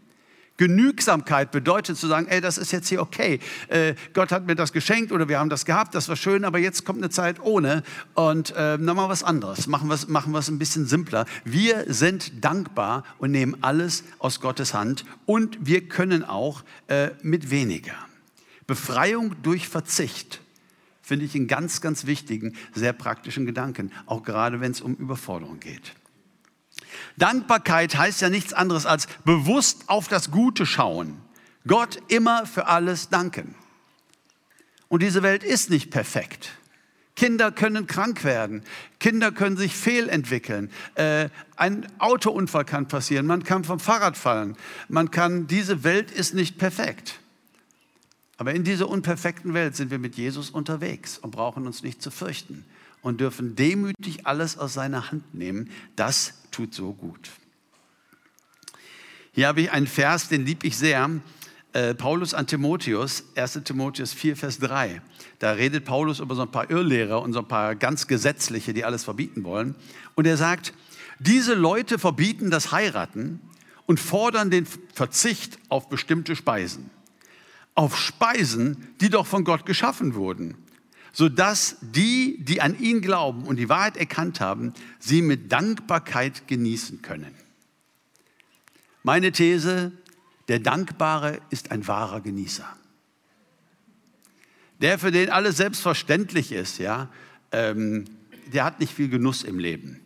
Genügsamkeit 0.57 1.51
bedeutet 1.51 1.97
zu 1.97 2.07
sagen, 2.07 2.27
ey, 2.27 2.41
das 2.41 2.57
ist 2.57 2.71
jetzt 2.71 2.89
hier 2.89 3.01
okay. 3.01 3.39
Äh, 3.67 3.93
Gott 4.13 4.31
hat 4.31 4.47
mir 4.47 4.55
das 4.55 4.73
geschenkt 4.73 5.11
oder 5.11 5.29
wir 5.29 5.39
haben 5.39 5.49
das 5.49 5.65
gehabt, 5.65 5.95
das 5.95 6.09
war 6.09 6.15
schön, 6.15 6.43
aber 6.43 6.57
jetzt 6.57 6.83
kommt 6.83 6.99
eine 6.99 7.09
Zeit 7.09 7.39
ohne 7.39 7.83
und 8.15 8.55
äh, 8.55 8.77
wir 8.97 9.09
was 9.09 9.23
anderes, 9.23 9.67
machen 9.67 9.87
wir 9.87 9.93
es 9.93 10.07
machen 10.07 10.33
ein 10.47 10.59
bisschen 10.59 10.87
simpler. 10.87 11.25
Wir 11.45 11.85
sind 11.87 12.43
dankbar 12.43 13.03
und 13.19 13.31
nehmen 13.31 13.57
alles 13.61 14.03
aus 14.19 14.41
Gottes 14.41 14.73
Hand 14.73 15.05
und 15.25 15.57
wir 15.61 15.87
können 15.87 16.23
auch 16.23 16.63
äh, 16.87 17.11
mit 17.21 17.51
weniger. 17.51 17.93
Befreiung 18.65 19.35
durch 19.43 19.67
Verzicht 19.67 20.41
finde 21.01 21.25
ich 21.25 21.35
einen 21.35 21.47
ganz, 21.47 21.79
ganz 21.79 22.05
wichtigen, 22.05 22.57
sehr 22.73 22.91
praktischen 22.91 23.45
Gedanken, 23.45 23.93
auch 24.07 24.23
gerade 24.23 24.59
wenn 24.59 24.71
es 24.71 24.81
um 24.81 24.95
Überforderung 24.95 25.59
geht. 25.59 25.93
Dankbarkeit 27.17 27.97
heißt 27.97 28.21
ja 28.21 28.29
nichts 28.29 28.53
anderes 28.53 28.85
als 28.85 29.07
bewusst 29.25 29.83
auf 29.87 30.07
das 30.07 30.31
Gute 30.31 30.65
schauen. 30.65 31.19
Gott 31.65 31.99
immer 32.07 32.45
für 32.45 32.67
alles 32.67 33.09
danken. 33.09 33.55
Und 34.87 35.01
diese 35.01 35.23
Welt 35.23 35.43
ist 35.43 35.69
nicht 35.69 35.91
perfekt. 35.91 36.51
Kinder 37.15 37.51
können 37.51 37.87
krank 37.87 38.23
werden, 38.23 38.61
Kinder 38.99 39.31
können 39.31 39.57
sich 39.57 39.75
fehlentwickeln, 39.75 40.69
äh, 40.93 41.29
ein 41.55 41.87
Autounfall 41.97 42.63
kann 42.63 42.87
passieren, 42.87 43.25
man 43.25 43.41
kann 43.43 43.63
vom 43.63 43.79
Fahrrad 43.79 44.15
fallen, 44.15 44.55
man 44.87 45.09
kann, 45.09 45.47
diese 45.47 45.83
Welt 45.83 46.11
ist 46.11 46.35
nicht 46.35 46.59
perfekt. 46.59 47.19
Aber 48.37 48.53
in 48.53 48.63
dieser 48.63 48.87
unperfekten 48.87 49.55
Welt 49.55 49.75
sind 49.75 49.89
wir 49.89 49.97
mit 49.97 50.15
Jesus 50.15 50.51
unterwegs 50.51 51.17
und 51.17 51.31
brauchen 51.31 51.65
uns 51.65 51.81
nicht 51.81 52.03
zu 52.03 52.11
fürchten 52.11 52.65
und 53.01 53.21
dürfen 53.21 53.55
demütig 53.55 54.25
alles 54.25 54.57
aus 54.57 54.73
seiner 54.73 55.11
Hand 55.11 55.33
nehmen. 55.33 55.69
Das 55.95 56.33
tut 56.51 56.73
so 56.73 56.93
gut. 56.93 57.29
Hier 59.31 59.47
habe 59.47 59.61
ich 59.61 59.71
einen 59.71 59.87
Vers, 59.87 60.29
den 60.29 60.45
liebe 60.45 60.65
ich 60.65 60.77
sehr. 60.77 61.09
Äh, 61.73 61.93
Paulus 61.93 62.33
an 62.33 62.47
Timotheus, 62.47 63.23
1 63.35 63.61
Timotheus 63.63 64.13
4, 64.13 64.35
Vers 64.35 64.57
3. 64.59 65.01
Da 65.39 65.51
redet 65.51 65.85
Paulus 65.85 66.19
über 66.19 66.33
so 66.33 66.41
ein 66.41 66.51
paar 66.51 66.69
Irrlehrer 66.71 67.21
und 67.21 67.33
so 67.33 67.39
ein 67.39 67.47
paar 67.47 67.75
ganz 67.75 68.07
Gesetzliche, 68.07 68.73
die 68.73 68.83
alles 68.83 69.03
verbieten 69.03 69.43
wollen. 69.43 69.75
Und 70.15 70.25
er 70.25 70.37
sagt, 70.37 70.73
diese 71.19 71.53
Leute 71.53 71.99
verbieten 71.99 72.49
das 72.49 72.71
Heiraten 72.71 73.39
und 73.85 73.99
fordern 73.99 74.49
den 74.49 74.65
Verzicht 74.65 75.59
auf 75.69 75.87
bestimmte 75.87 76.35
Speisen. 76.35 76.89
Auf 77.75 77.97
Speisen, 77.97 78.95
die 79.01 79.09
doch 79.09 79.27
von 79.27 79.43
Gott 79.43 79.65
geschaffen 79.65 80.15
wurden 80.15 80.55
sodass 81.17 81.77
die, 81.81 82.37
die 82.43 82.61
an 82.61 82.77
ihn 82.77 83.01
glauben 83.01 83.45
und 83.45 83.55
die 83.55 83.69
Wahrheit 83.69 83.97
erkannt 83.97 84.39
haben, 84.39 84.75
sie 84.99 85.23
mit 85.23 85.51
Dankbarkeit 85.51 86.47
genießen 86.47 87.01
können. 87.01 87.33
Meine 89.01 89.31
These, 89.31 89.93
der 90.47 90.59
Dankbare 90.59 91.39
ist 91.49 91.71
ein 91.71 91.87
wahrer 91.87 92.21
Genießer. 92.21 92.67
Der, 94.79 94.99
für 94.99 95.09
den 95.11 95.31
alles 95.31 95.57
selbstverständlich 95.57 96.51
ist, 96.51 96.77
ja, 96.77 97.09
ähm, 97.51 98.05
der 98.53 98.63
hat 98.63 98.79
nicht 98.79 98.93
viel 98.93 99.09
Genuss 99.09 99.41
im 99.41 99.57
Leben. 99.57 99.99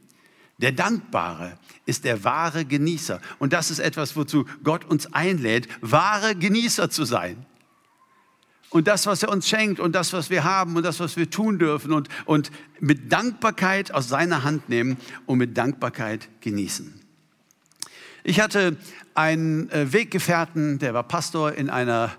Der 0.59 0.71
Dankbare 0.71 1.59
ist 1.85 2.05
der 2.05 2.23
wahre 2.23 2.63
Genießer. 2.63 3.19
Und 3.37 3.51
das 3.51 3.69
ist 3.69 3.79
etwas, 3.79 4.15
wozu 4.15 4.45
Gott 4.63 4.85
uns 4.85 5.11
einlädt, 5.11 5.67
wahre 5.81 6.37
Genießer 6.37 6.89
zu 6.89 7.03
sein 7.03 7.45
und 8.71 8.87
das, 8.87 9.05
was 9.05 9.21
er 9.21 9.29
uns 9.29 9.47
schenkt 9.47 9.79
und 9.79 9.93
das, 9.93 10.13
was 10.13 10.29
wir 10.29 10.43
haben 10.43 10.75
und 10.75 10.83
das, 10.83 10.99
was 10.99 11.17
wir 11.17 11.29
tun 11.29 11.59
dürfen 11.59 11.91
und, 11.91 12.07
und 12.25 12.51
mit 12.79 13.11
Dankbarkeit 13.11 13.93
aus 13.93 14.07
seiner 14.07 14.43
Hand 14.43 14.69
nehmen 14.69 14.97
und 15.25 15.37
mit 15.37 15.57
Dankbarkeit 15.57 16.29
genießen. 16.39 16.99
Ich 18.23 18.39
hatte 18.39 18.77
einen 19.13 19.69
äh, 19.71 19.91
Weggefährten, 19.91 20.79
der 20.79 20.93
war 20.93 21.03
Pastor 21.03 21.53
in 21.53 21.69
einer 21.69 22.11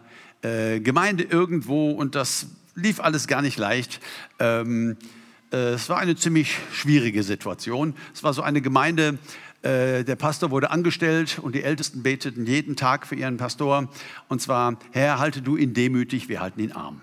äh, 0.42 0.80
Gemeinde 0.80 1.24
irgendwo 1.24 1.90
und 1.90 2.14
das 2.14 2.46
lief 2.74 3.00
alles 3.00 3.26
gar 3.26 3.40
nicht 3.40 3.56
leicht. 3.56 4.00
Ähm, 4.38 4.98
äh, 5.52 5.56
es 5.74 5.88
war 5.88 5.98
eine 5.98 6.16
ziemlich 6.16 6.58
schwierige 6.72 7.22
Situation. 7.22 7.94
Es 8.12 8.22
war 8.22 8.34
so 8.34 8.42
eine 8.42 8.60
Gemeinde, 8.60 9.18
äh, 9.62 10.04
der 10.04 10.16
Pastor 10.16 10.50
wurde 10.50 10.70
angestellt 10.70 11.38
und 11.40 11.54
die 11.54 11.62
Ältesten 11.62 12.02
beteten 12.02 12.46
jeden 12.46 12.74
Tag 12.76 13.06
für 13.06 13.14
ihren 13.14 13.36
Pastor. 13.36 13.88
Und 14.28 14.42
zwar, 14.42 14.76
Herr, 14.90 15.18
halte 15.18 15.40
du 15.40 15.56
ihn 15.56 15.72
demütig, 15.72 16.28
wir 16.28 16.40
halten 16.40 16.60
ihn 16.60 16.72
arm. 16.72 17.00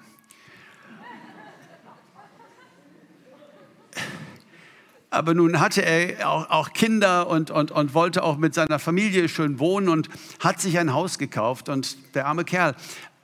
Aber 5.12 5.34
nun 5.34 5.60
hatte 5.60 5.82
er 5.82 6.30
auch, 6.30 6.72
Kinder 6.74 7.28
und, 7.28 7.50
und, 7.50 7.72
und 7.72 7.94
wollte 7.96 8.24
auch 8.24 8.38
mit 8.38 8.54
seiner 8.54 8.78
Familie 8.78 9.28
schön 9.28 9.58
wohnen 9.58 9.90
und 9.90 10.08
hat 10.40 10.62
sich 10.62 10.78
ein 10.78 10.94
Haus 10.94 11.18
gekauft. 11.18 11.68
Und 11.68 11.98
der 12.14 12.28
arme 12.28 12.44
Kerl, 12.44 12.76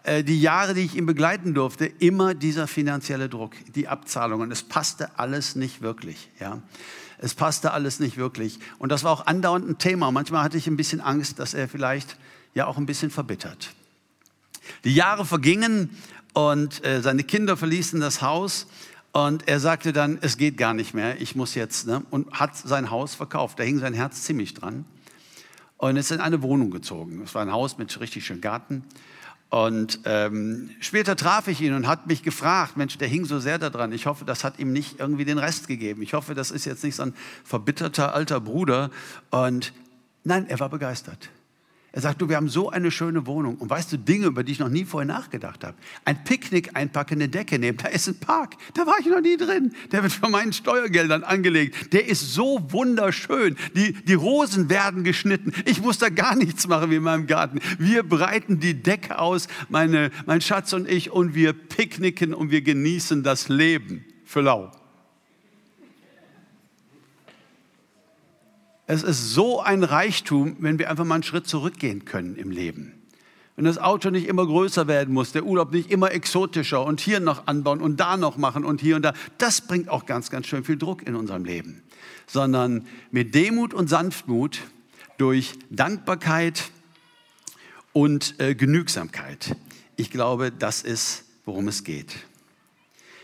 äh, 0.03 0.23
die 0.23 0.41
Jahre, 0.41 0.73
die 0.73 0.81
ich 0.81 0.95
ihn 0.95 1.05
begleiten 1.05 1.53
durfte, 1.53 1.85
immer 1.85 2.33
dieser 2.33 2.67
finanzielle 2.67 3.29
Druck, 3.29 3.53
die 3.75 3.87
Abzahlungen. 3.87 4.51
Es 4.51 4.63
passte 4.63 5.19
alles 5.19 5.55
nicht 5.55 5.81
wirklich. 5.81 6.29
Ja. 6.39 6.61
Es 7.25 7.33
passte 7.33 7.71
alles 7.71 7.99
nicht 7.99 8.17
wirklich. 8.17 8.59
Und 8.77 8.91
das 8.91 9.03
war 9.03 9.11
auch 9.11 9.25
andauernd 9.25 9.67
ein 9.67 9.77
Thema. 9.79 10.11
Manchmal 10.11 10.43
hatte 10.43 10.59
ich 10.59 10.67
ein 10.67 10.77
bisschen 10.77 11.01
Angst, 11.01 11.39
dass 11.39 11.55
er 11.55 11.67
vielleicht 11.67 12.17
ja 12.53 12.67
auch 12.67 12.77
ein 12.77 12.85
bisschen 12.85 13.09
verbittert. 13.09 13.73
Die 14.83 14.93
Jahre 14.93 15.25
vergingen 15.25 15.89
und 16.33 16.85
äh, 16.85 17.01
seine 17.01 17.23
Kinder 17.23 17.57
verließen 17.57 17.99
das 17.99 18.21
Haus 18.21 18.67
und 19.11 19.47
er 19.47 19.59
sagte 19.59 19.91
dann, 19.91 20.19
es 20.21 20.37
geht 20.37 20.55
gar 20.55 20.75
nicht 20.75 20.93
mehr, 20.93 21.19
ich 21.19 21.35
muss 21.35 21.55
jetzt, 21.55 21.87
ne? 21.87 22.03
und 22.11 22.31
hat 22.31 22.55
sein 22.55 22.91
Haus 22.91 23.15
verkauft. 23.15 23.57
Da 23.57 23.63
hing 23.63 23.79
sein 23.79 23.95
Herz 23.95 24.21
ziemlich 24.21 24.53
dran 24.53 24.85
und 25.77 25.97
ist 25.97 26.11
in 26.11 26.19
eine 26.19 26.43
Wohnung 26.43 26.69
gezogen. 26.69 27.23
Es 27.23 27.33
war 27.33 27.41
ein 27.41 27.51
Haus 27.51 27.79
mit 27.79 27.99
richtig 27.99 28.23
schönem 28.23 28.41
Garten 28.41 28.83
und 29.55 30.01
ähm, 30.03 30.71
später 30.81 31.15
traf 31.15 31.47
ich 31.47 31.61
ihn 31.61 31.73
und 31.73 31.87
hat 31.87 32.07
mich 32.07 32.23
gefragt, 32.23 32.75
Mensch, 32.75 32.97
der 32.97 33.07
hing 33.07 33.23
so 33.23 33.39
sehr 33.39 33.57
daran. 33.57 33.93
Ich 33.93 34.05
hoffe, 34.05 34.25
das 34.25 34.43
hat 34.43 34.59
ihm 34.59 34.73
nicht 34.73 34.99
irgendwie 34.99 35.23
den 35.23 35.37
Rest 35.37 35.69
gegeben. 35.69 36.01
Ich 36.01 36.13
hoffe, 36.13 36.35
das 36.35 36.51
ist 36.51 36.65
jetzt 36.65 36.83
nicht 36.83 36.97
so 36.97 37.03
ein 37.03 37.13
verbitterter 37.45 38.13
alter 38.13 38.41
Bruder. 38.41 38.91
Und 39.29 39.71
nein, 40.25 40.45
er 40.49 40.59
war 40.59 40.67
begeistert. 40.67 41.29
Er 41.95 42.01
sagt, 42.01 42.21
du, 42.21 42.27
wir 42.27 42.35
haben 42.35 42.49
so 42.49 42.69
eine 42.69 42.91
schöne 42.91 43.25
Wohnung. 43.25 43.55
Und 43.55 43.69
weißt 43.69 43.93
du, 43.93 43.97
Dinge, 43.97 44.25
über 44.25 44.43
die 44.43 44.51
ich 44.51 44.59
noch 44.59 44.67
nie 44.67 44.83
vorher 44.83 45.07
nachgedacht 45.07 45.63
habe. 45.63 45.77
Ein 46.03 46.25
Picknick 46.25 46.75
einpacken, 46.75 47.13
eine 47.13 47.29
Decke 47.29 47.57
nehmen, 47.57 47.77
da 47.77 47.87
ist 47.87 48.09
ein 48.09 48.19
Park. 48.19 48.55
Da 48.73 48.85
war 48.85 48.95
ich 48.99 49.05
noch 49.05 49.21
nie 49.21 49.37
drin. 49.37 49.73
Der 49.93 50.03
wird 50.03 50.11
von 50.11 50.29
meinen 50.29 50.51
Steuergeldern 50.51 51.23
angelegt. 51.23 51.93
Der 51.93 52.05
ist 52.05 52.33
so 52.33 52.59
wunderschön. 52.69 53.55
Die, 53.77 53.93
die 53.93 54.13
Rosen 54.13 54.69
werden 54.69 55.05
geschnitten. 55.05 55.53
Ich 55.63 55.81
muss 55.81 55.97
da 55.97 56.09
gar 56.09 56.35
nichts 56.35 56.67
machen 56.67 56.91
wie 56.91 56.97
in 56.97 57.03
meinem 57.03 57.27
Garten. 57.27 57.61
Wir 57.79 58.03
breiten 58.03 58.59
die 58.59 58.83
Decke 58.83 59.17
aus, 59.17 59.47
meine, 59.69 60.11
mein 60.25 60.41
Schatz 60.41 60.73
und 60.73 60.89
ich, 60.89 61.11
und 61.11 61.33
wir 61.33 61.53
picknicken 61.53 62.33
und 62.33 62.51
wir 62.51 62.61
genießen 62.61 63.23
das 63.23 63.47
Leben 63.47 64.03
für 64.25 64.41
lau. 64.41 64.69
Es 68.87 69.03
ist 69.03 69.33
so 69.33 69.61
ein 69.61 69.83
Reichtum, 69.83 70.57
wenn 70.59 70.77
wir 70.77 70.89
einfach 70.89 71.05
mal 71.05 71.15
einen 71.15 71.23
Schritt 71.23 71.47
zurückgehen 71.47 72.05
können 72.05 72.35
im 72.35 72.51
Leben. 72.51 72.93
Wenn 73.55 73.65
das 73.65 73.77
Auto 73.77 74.09
nicht 74.09 74.27
immer 74.27 74.45
größer 74.45 74.87
werden 74.87 75.13
muss, 75.13 75.31
der 75.31 75.45
Urlaub 75.45 75.71
nicht 75.71 75.89
immer 75.89 76.11
exotischer 76.11 76.85
und 76.85 76.99
hier 76.99 77.19
noch 77.19 77.47
anbauen 77.47 77.81
und 77.81 77.99
da 77.99 78.17
noch 78.17 78.37
machen 78.37 78.65
und 78.65 78.81
hier 78.81 78.97
und 78.97 79.01
da, 79.01 79.13
das 79.37 79.61
bringt 79.61 79.89
auch 79.89 80.05
ganz, 80.05 80.29
ganz 80.29 80.47
schön 80.47 80.63
viel 80.63 80.77
Druck 80.77 81.07
in 81.07 81.15
unserem 81.15 81.45
Leben. 81.45 81.81
Sondern 82.27 82.85
mit 83.11 83.33
Demut 83.33 83.73
und 83.73 83.89
Sanftmut, 83.89 84.59
durch 85.17 85.53
Dankbarkeit 85.69 86.71
und 87.93 88.39
äh, 88.39 88.55
Genügsamkeit. 88.55 89.55
Ich 89.95 90.11
glaube, 90.11 90.51
das 90.51 90.81
ist, 90.81 91.23
worum 91.45 91.67
es 91.69 91.83
geht. 91.83 92.13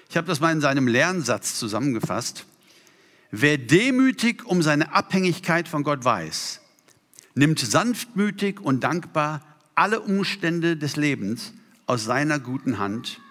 Ich 0.10 0.18
habe 0.18 0.28
das 0.28 0.40
mal 0.40 0.52
in 0.52 0.62
seinem 0.62 0.88
Lernsatz 0.88 1.60
zusammengefasst. 1.60 2.46
Wer 3.32 3.58
demütig 3.58 4.46
um 4.46 4.62
seine 4.62 4.94
Abhängigkeit 4.94 5.70
von 5.70 5.84
Gott 5.84 6.04
weiß, 6.04 6.60
nimmt 7.34 7.60
sanftmütig 7.60 8.60
und 8.60 8.84
dankbar 8.84 9.42
alle 9.74 10.02
Umstände 10.02 10.76
des 10.76 10.98
Lebens 10.98 11.54
aus 11.86 12.04
seiner 12.04 12.40
guten 12.40 12.78
Hand 12.78 13.22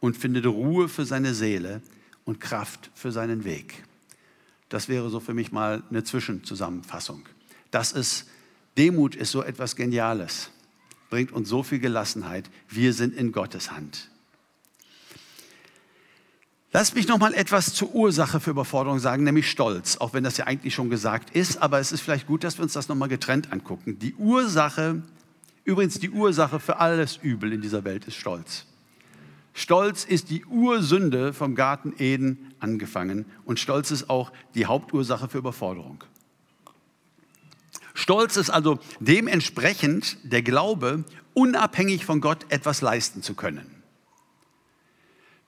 und 0.00 0.16
findet 0.16 0.46
Ruhe 0.46 0.88
für 0.88 1.04
seine 1.04 1.34
Seele 1.34 1.82
und 2.24 2.40
Kraft 2.40 2.90
für 2.94 3.12
seinen 3.12 3.44
Weg. 3.44 3.84
Das 4.70 4.88
wäre 4.88 5.10
so 5.10 5.20
für 5.20 5.34
mich 5.34 5.52
mal 5.52 5.82
eine 5.90 6.04
Zwischenzusammenfassung. 6.04 7.28
Das 7.70 7.92
ist, 7.92 8.28
Demut 8.78 9.14
ist 9.14 9.30
so 9.30 9.42
etwas 9.42 9.76
Geniales, 9.76 10.50
bringt 11.10 11.32
uns 11.32 11.50
so 11.50 11.62
viel 11.62 11.80
Gelassenheit. 11.80 12.48
Wir 12.68 12.94
sind 12.94 13.14
in 13.14 13.30
Gottes 13.30 13.70
Hand. 13.70 14.09
Lass 16.72 16.94
mich 16.94 17.08
noch 17.08 17.18
mal 17.18 17.34
etwas 17.34 17.74
zur 17.74 17.92
Ursache 17.96 18.38
für 18.38 18.50
Überforderung 18.50 19.00
sagen, 19.00 19.24
nämlich 19.24 19.50
Stolz, 19.50 19.96
auch 19.96 20.12
wenn 20.12 20.22
das 20.22 20.36
ja 20.36 20.46
eigentlich 20.46 20.72
schon 20.72 20.88
gesagt 20.88 21.30
ist, 21.30 21.60
aber 21.60 21.80
es 21.80 21.90
ist 21.90 22.00
vielleicht 22.00 22.28
gut, 22.28 22.44
dass 22.44 22.58
wir 22.58 22.62
uns 22.62 22.74
das 22.74 22.86
noch 22.86 22.94
mal 22.94 23.08
getrennt 23.08 23.52
angucken. 23.52 23.98
Die 23.98 24.14
Ursache, 24.14 25.02
übrigens 25.64 25.98
die 25.98 26.10
Ursache 26.10 26.60
für 26.60 26.76
alles 26.76 27.16
Übel 27.16 27.52
in 27.52 27.60
dieser 27.60 27.82
Welt 27.82 28.04
ist 28.04 28.14
Stolz. 28.14 28.66
Stolz 29.52 30.04
ist 30.04 30.30
die 30.30 30.44
Ursünde 30.44 31.32
vom 31.32 31.56
Garten 31.56 31.92
Eden 31.98 32.54
angefangen 32.60 33.24
und 33.44 33.58
Stolz 33.58 33.90
ist 33.90 34.08
auch 34.08 34.30
die 34.54 34.66
Hauptursache 34.66 35.28
für 35.28 35.38
Überforderung. 35.38 36.04
Stolz 37.94 38.36
ist 38.36 38.48
also 38.48 38.78
dementsprechend 39.00 40.18
der 40.22 40.42
Glaube, 40.42 41.02
unabhängig 41.34 42.06
von 42.06 42.20
Gott 42.20 42.46
etwas 42.48 42.80
leisten 42.80 43.24
zu 43.24 43.34
können. 43.34 43.79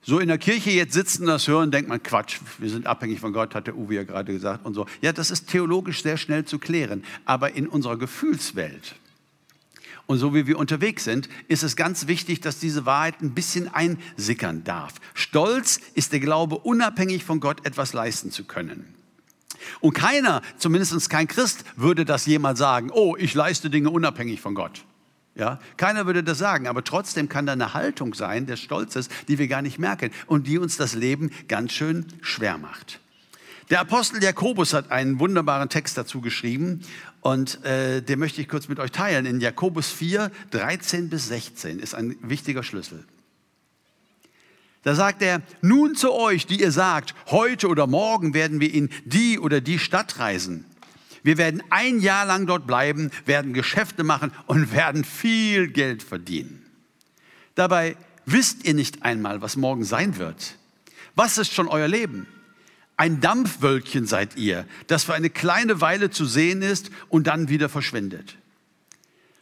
So 0.05 0.19
in 0.19 0.27
der 0.27 0.37
Kirche 0.37 0.71
jetzt 0.71 0.93
sitzen, 0.93 1.25
das 1.25 1.47
hören, 1.47 1.71
denkt 1.71 1.87
man, 1.87 2.03
Quatsch, 2.03 2.39
wir 2.59 2.69
sind 2.69 2.87
abhängig 2.87 3.21
von 3.21 3.31
Gott, 3.31 3.55
hat 3.55 3.67
der 3.67 3.77
Uwe 3.77 3.95
ja 3.95 4.03
gerade 4.03 4.33
gesagt 4.33 4.65
und 4.65 4.73
so. 4.73 4.85
Ja, 5.01 5.13
das 5.13 5.31
ist 5.31 5.47
theologisch 5.47 6.03
sehr 6.03 6.17
schnell 6.17 6.43
zu 6.43 6.59
klären. 6.59 7.05
Aber 7.23 7.55
in 7.55 7.67
unserer 7.67 7.97
Gefühlswelt 7.97 8.95
und 10.05 10.17
so 10.17 10.35
wie 10.35 10.45
wir 10.45 10.59
unterwegs 10.59 11.05
sind, 11.05 11.29
ist 11.47 11.63
es 11.63 11.77
ganz 11.77 12.07
wichtig, 12.07 12.41
dass 12.41 12.59
diese 12.59 12.85
Wahrheit 12.85 13.21
ein 13.21 13.33
bisschen 13.33 13.73
einsickern 13.73 14.65
darf. 14.65 14.95
Stolz 15.13 15.79
ist 15.93 16.11
der 16.11 16.19
Glaube, 16.19 16.57
unabhängig 16.57 17.23
von 17.23 17.39
Gott 17.39 17.65
etwas 17.65 17.93
leisten 17.93 18.29
zu 18.29 18.43
können. 18.43 18.93
Und 19.79 19.93
keiner, 19.93 20.41
zumindest 20.57 21.09
kein 21.09 21.29
Christ, 21.29 21.63
würde 21.77 22.03
das 22.03 22.25
jemals 22.25 22.59
sagen, 22.59 22.91
oh, 22.91 23.15
ich 23.17 23.33
leiste 23.33 23.69
Dinge 23.69 23.89
unabhängig 23.89 24.41
von 24.41 24.55
Gott. 24.55 24.83
Ja, 25.35 25.59
keiner 25.77 26.05
würde 26.05 26.23
das 26.23 26.37
sagen, 26.37 26.67
aber 26.67 26.83
trotzdem 26.83 27.27
kann 27.27 27.47
da 27.47 27.53
eine 27.53 27.73
Haltung 27.73 28.13
sein 28.13 28.45
des 28.45 28.59
Stolzes, 28.59 29.09
die 29.27 29.39
wir 29.39 29.47
gar 29.47 29.63
nicht 29.63 29.79
merken 29.79 30.11
und 30.27 30.45
die 30.45 30.59
uns 30.59 30.77
das 30.77 30.93
Leben 30.93 31.31
ganz 31.47 31.71
schön 31.71 32.05
schwer 32.21 32.59
macht. 32.59 32.99
Der 33.71 33.79
Apostel 33.79 34.21
Jakobus 34.21 34.73
hat 34.73 34.91
einen 34.91 35.19
wunderbaren 35.19 35.69
Text 35.69 35.97
dazu 35.97 36.21
geschrieben 36.21 36.81
und 37.21 37.63
äh, 37.63 38.01
den 38.01 38.19
möchte 38.19 38.41
ich 38.41 38.47
kurz 38.47 38.67
mit 38.67 38.79
euch 38.79 38.91
teilen. 38.91 39.25
In 39.25 39.39
Jakobus 39.39 39.89
4, 39.89 40.29
13 40.51 41.09
bis 41.09 41.29
16 41.29 41.79
ist 41.79 41.95
ein 41.95 42.15
wichtiger 42.21 42.61
Schlüssel. 42.61 43.03
Da 44.83 44.93
sagt 44.93 45.21
er, 45.21 45.41
nun 45.61 45.95
zu 45.95 46.13
euch, 46.13 46.45
die 46.45 46.59
ihr 46.59 46.71
sagt, 46.71 47.15
heute 47.27 47.69
oder 47.69 47.87
morgen 47.87 48.33
werden 48.33 48.59
wir 48.59 48.71
in 48.71 48.89
die 49.05 49.39
oder 49.39 49.61
die 49.61 49.79
Stadt 49.79 50.19
reisen 50.19 50.65
wir 51.23 51.37
werden 51.37 51.63
ein 51.69 51.99
Jahr 51.99 52.25
lang 52.25 52.45
dort 52.45 52.67
bleiben, 52.67 53.09
werden 53.25 53.53
Geschäfte 53.53 54.03
machen 54.03 54.31
und 54.45 54.73
werden 54.73 55.03
viel 55.03 55.67
Geld 55.67 56.03
verdienen. 56.03 56.65
Dabei 57.55 57.95
wisst 58.25 58.65
ihr 58.65 58.73
nicht 58.73 59.03
einmal, 59.03 59.41
was 59.41 59.55
morgen 59.55 59.83
sein 59.83 60.17
wird. 60.17 60.57
Was 61.15 61.37
ist 61.37 61.53
schon 61.53 61.67
euer 61.67 61.87
Leben? 61.87 62.27
Ein 62.97 63.21
Dampfwölkchen 63.21 64.05
seid 64.05 64.35
ihr, 64.37 64.65
das 64.87 65.03
für 65.03 65.13
eine 65.13 65.29
kleine 65.29 65.81
Weile 65.81 66.09
zu 66.09 66.25
sehen 66.25 66.61
ist 66.61 66.91
und 67.09 67.27
dann 67.27 67.49
wieder 67.49 67.69
verschwindet. 67.69 68.37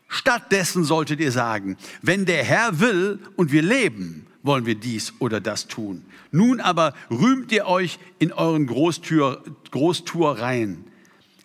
Stattdessen 0.07 0.83
solltet 0.83 1.19
ihr 1.19 1.31
sagen, 1.31 1.77
wenn 2.01 2.25
der 2.25 2.43
Herr 2.43 2.79
will 2.79 3.19
und 3.35 3.51
wir 3.51 3.61
leben, 3.61 4.27
wollen 4.43 4.65
wir 4.65 4.75
dies 4.75 5.13
oder 5.19 5.39
das 5.39 5.67
tun. 5.67 6.05
Nun 6.31 6.59
aber 6.59 6.93
rühmt 7.09 7.51
ihr 7.51 7.65
euch 7.65 7.99
in 8.19 8.33
euren 8.33 8.67
Großtür, 8.67 9.43
Großtuereien. 9.71 10.85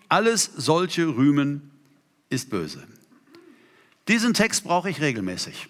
Alles 0.08 0.50
solche 0.56 1.06
Rühmen 1.06 1.70
ist 2.30 2.50
böse. 2.50 2.86
Diesen 4.08 4.34
Text 4.34 4.64
brauche 4.64 4.88
ich 4.88 5.00
regelmäßig 5.00 5.68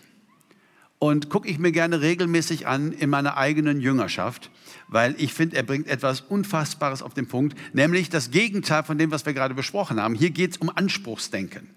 und 0.99 1.31
gucke 1.31 1.49
ich 1.49 1.59
mir 1.59 1.73
gerne 1.73 2.01
regelmäßig 2.01 2.67
an 2.67 2.93
in 2.93 3.11
meiner 3.11 3.37
eigenen 3.37 3.81
Jüngerschaft, 3.81 4.51
weil 4.89 5.15
ich 5.19 5.33
finde, 5.33 5.57
er 5.57 5.63
bringt 5.63 5.89
etwas 5.89 6.23
Unfassbares 6.23 7.03
auf 7.03 7.15
den 7.15 7.29
Punkt, 7.29 7.57
nämlich 7.75 8.09
das 8.09 8.31
Gegenteil 8.31 8.83
von 8.83 8.99
dem, 8.99 9.11
was 9.11 9.27
wir 9.27 9.35
gerade 9.35 9.55
besprochen 9.55 10.01
haben. 10.01 10.15
Hier 10.15 10.31
geht 10.31 10.53
es 10.53 10.57
um 10.59 10.71
Anspruchsdenken. 10.75 11.71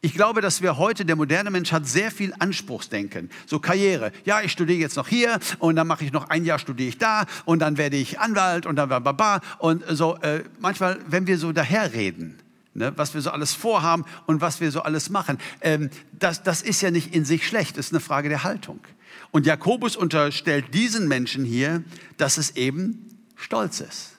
Ich 0.00 0.14
glaube, 0.14 0.40
dass 0.40 0.62
wir 0.62 0.78
heute, 0.78 1.04
der 1.04 1.16
moderne 1.16 1.50
Mensch 1.50 1.72
hat 1.72 1.88
sehr 1.88 2.12
viel 2.12 2.32
Anspruchsdenken. 2.38 3.30
So 3.46 3.58
Karriere. 3.58 4.12
Ja, 4.24 4.40
ich 4.42 4.52
studiere 4.52 4.78
jetzt 4.78 4.94
noch 4.94 5.08
hier 5.08 5.40
und 5.58 5.74
dann 5.74 5.88
mache 5.88 6.04
ich 6.04 6.12
noch 6.12 6.30
ein 6.30 6.44
Jahr 6.44 6.60
studiere 6.60 6.90
ich 6.90 6.98
da 6.98 7.26
und 7.46 7.58
dann 7.58 7.78
werde 7.78 7.96
ich 7.96 8.20
Anwalt 8.20 8.64
und 8.64 8.76
dann 8.76 8.88
baba 8.88 9.40
und 9.58 9.82
so. 9.88 10.16
Äh, 10.18 10.44
manchmal, 10.60 11.00
wenn 11.08 11.26
wir 11.26 11.36
so 11.36 11.50
daherreden, 11.50 12.38
ne, 12.74 12.92
was 12.94 13.14
wir 13.14 13.22
so 13.22 13.30
alles 13.30 13.54
vorhaben 13.54 14.04
und 14.26 14.40
was 14.40 14.60
wir 14.60 14.70
so 14.70 14.82
alles 14.82 15.10
machen, 15.10 15.36
ähm, 15.62 15.90
das, 16.12 16.44
das 16.44 16.62
ist 16.62 16.80
ja 16.80 16.92
nicht 16.92 17.12
in 17.12 17.24
sich 17.24 17.44
schlecht. 17.44 17.76
Das 17.76 17.86
ist 17.86 17.92
eine 17.92 18.00
Frage 18.00 18.28
der 18.28 18.44
Haltung. 18.44 18.78
Und 19.32 19.46
Jakobus 19.46 19.96
unterstellt 19.96 20.74
diesen 20.74 21.08
Menschen 21.08 21.44
hier, 21.44 21.82
dass 22.18 22.38
es 22.38 22.54
eben 22.54 23.04
Stolz 23.34 23.80
ist. 23.80 24.17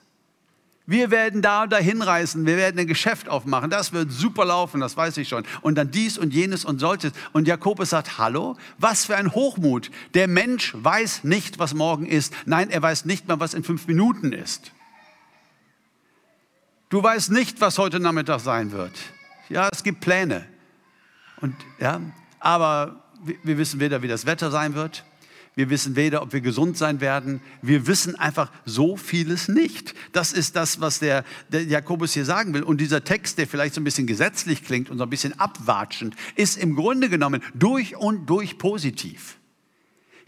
Wir 0.90 1.12
werden 1.12 1.40
da 1.40 1.62
und 1.62 1.72
dahin 1.72 2.02
reisen, 2.02 2.46
wir 2.46 2.56
werden 2.56 2.80
ein 2.80 2.88
Geschäft 2.88 3.28
aufmachen, 3.28 3.70
das 3.70 3.92
wird 3.92 4.10
super 4.10 4.44
laufen, 4.44 4.80
das 4.80 4.96
weiß 4.96 5.18
ich 5.18 5.28
schon. 5.28 5.44
Und 5.60 5.76
dann 5.76 5.92
dies 5.92 6.18
und 6.18 6.34
jenes 6.34 6.64
und 6.64 6.80
solches. 6.80 7.12
Und 7.32 7.46
Jakobus 7.46 7.90
sagt, 7.90 8.18
hallo, 8.18 8.56
was 8.76 9.04
für 9.04 9.16
ein 9.16 9.32
Hochmut. 9.32 9.92
Der 10.14 10.26
Mensch 10.26 10.74
weiß 10.76 11.22
nicht, 11.22 11.60
was 11.60 11.74
morgen 11.74 12.06
ist. 12.06 12.34
Nein, 12.44 12.70
er 12.70 12.82
weiß 12.82 13.04
nicht 13.04 13.28
mal, 13.28 13.38
was 13.38 13.54
in 13.54 13.62
fünf 13.62 13.86
Minuten 13.86 14.32
ist. 14.32 14.72
Du 16.88 17.00
weißt 17.00 17.30
nicht, 17.30 17.60
was 17.60 17.78
heute 17.78 18.00
Nachmittag 18.00 18.40
sein 18.40 18.72
wird. 18.72 18.98
Ja, 19.48 19.68
es 19.70 19.84
gibt 19.84 20.00
Pläne. 20.00 20.44
Und, 21.40 21.54
ja, 21.78 22.00
aber 22.40 23.04
wir 23.44 23.58
wissen 23.58 23.78
weder, 23.78 24.02
wie 24.02 24.08
das 24.08 24.26
Wetter 24.26 24.50
sein 24.50 24.74
wird, 24.74 25.04
wir 25.60 25.68
wissen 25.68 25.94
weder, 25.94 26.22
ob 26.22 26.32
wir 26.32 26.40
gesund 26.40 26.78
sein 26.78 27.02
werden. 27.02 27.42
Wir 27.60 27.86
wissen 27.86 28.14
einfach 28.14 28.50
so 28.64 28.96
vieles 28.96 29.46
nicht. 29.46 29.94
Das 30.12 30.32
ist 30.32 30.56
das, 30.56 30.80
was 30.80 31.00
der, 31.00 31.22
der, 31.50 31.64
Jakobus 31.64 32.14
hier 32.14 32.24
sagen 32.24 32.54
will. 32.54 32.62
Und 32.62 32.80
dieser 32.80 33.04
Text, 33.04 33.36
der 33.36 33.46
vielleicht 33.46 33.74
so 33.74 33.80
ein 33.82 33.84
bisschen 33.84 34.06
gesetzlich 34.06 34.64
klingt 34.64 34.88
und 34.88 34.96
so 34.96 35.04
ein 35.04 35.10
bisschen 35.10 35.38
abwatschend, 35.38 36.14
ist 36.34 36.56
im 36.56 36.76
Grunde 36.76 37.10
genommen 37.10 37.42
durch 37.52 37.94
und 37.94 38.24
durch 38.24 38.56
positiv. 38.56 39.36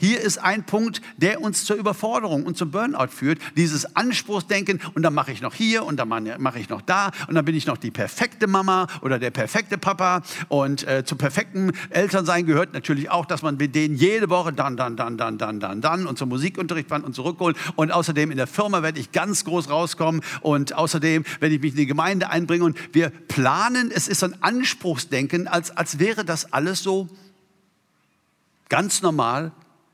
Hier 0.02 0.20
ist 0.20 0.38
ein 0.38 0.64
Punkt, 0.64 1.00
der 1.16 1.40
uns 1.40 1.64
zur 1.64 1.76
Überforderung 1.76 2.42
und 2.42 2.56
zum 2.56 2.72
Burnout 2.72 3.12
führt. 3.12 3.38
Dieses 3.56 3.94
Anspruchsdenken 3.94 4.80
und 4.94 5.04
dann 5.04 5.14
mache 5.14 5.30
ich 5.30 5.40
noch 5.42 5.54
hier 5.54 5.84
und 5.84 5.96
dann 5.96 6.08
mache 6.08 6.58
ich 6.58 6.68
noch 6.68 6.82
da 6.82 7.12
und 7.28 7.36
dann 7.36 7.44
bin 7.44 7.54
ich 7.54 7.66
noch 7.66 7.76
die 7.76 7.92
perfekte 7.92 8.48
Mama 8.48 8.88
oder 9.02 9.20
der 9.20 9.30
perfekte 9.30 9.78
Papa. 9.78 10.22
Und 10.48 10.84
äh, 10.88 11.04
zum 11.04 11.18
perfekten 11.18 11.70
Elternsein 11.90 12.46
gehört 12.46 12.72
natürlich 12.72 13.12
auch, 13.12 13.26
dass 13.26 13.42
man 13.42 13.58
mit 13.58 13.76
denen 13.76 13.94
jede 13.94 14.28
Woche 14.28 14.52
dann, 14.52 14.76
dann, 14.76 14.96
dann, 14.96 15.16
dann, 15.16 15.38
dann, 15.38 15.60
dann, 15.60 15.80
dann 15.80 16.06
und 16.08 16.18
zum 16.18 16.30
Musikunterricht 16.30 16.88
fahren 16.88 17.04
und 17.04 17.14
zurückholen. 17.14 17.56
Und 17.76 17.92
außerdem 17.92 18.32
in 18.32 18.38
der 18.38 18.48
Firma 18.48 18.82
werde 18.82 18.98
ich 18.98 19.12
ganz 19.12 19.44
groß 19.44 19.70
rauskommen 19.70 20.22
und 20.40 20.74
außerdem 20.74 21.22
werde 21.38 21.54
ich 21.54 21.62
mich 21.62 21.74
in 21.74 21.78
die 21.78 21.86
Gemeinde 21.86 22.28
einbringen. 22.28 22.64
Und 22.64 22.76
wir 22.92 23.10
planen, 23.10 23.92
es 23.94 24.08
ist 24.08 24.18
so 24.18 24.26
ein 24.26 24.42
Anspruchsdenken, 24.42 25.46
als, 25.46 25.70
als 25.70 26.00
wäre 26.00 26.24
das 26.24 26.52
alles 26.52 26.82
so 26.82 27.06
ganz 28.68 29.00
normal 29.00 29.52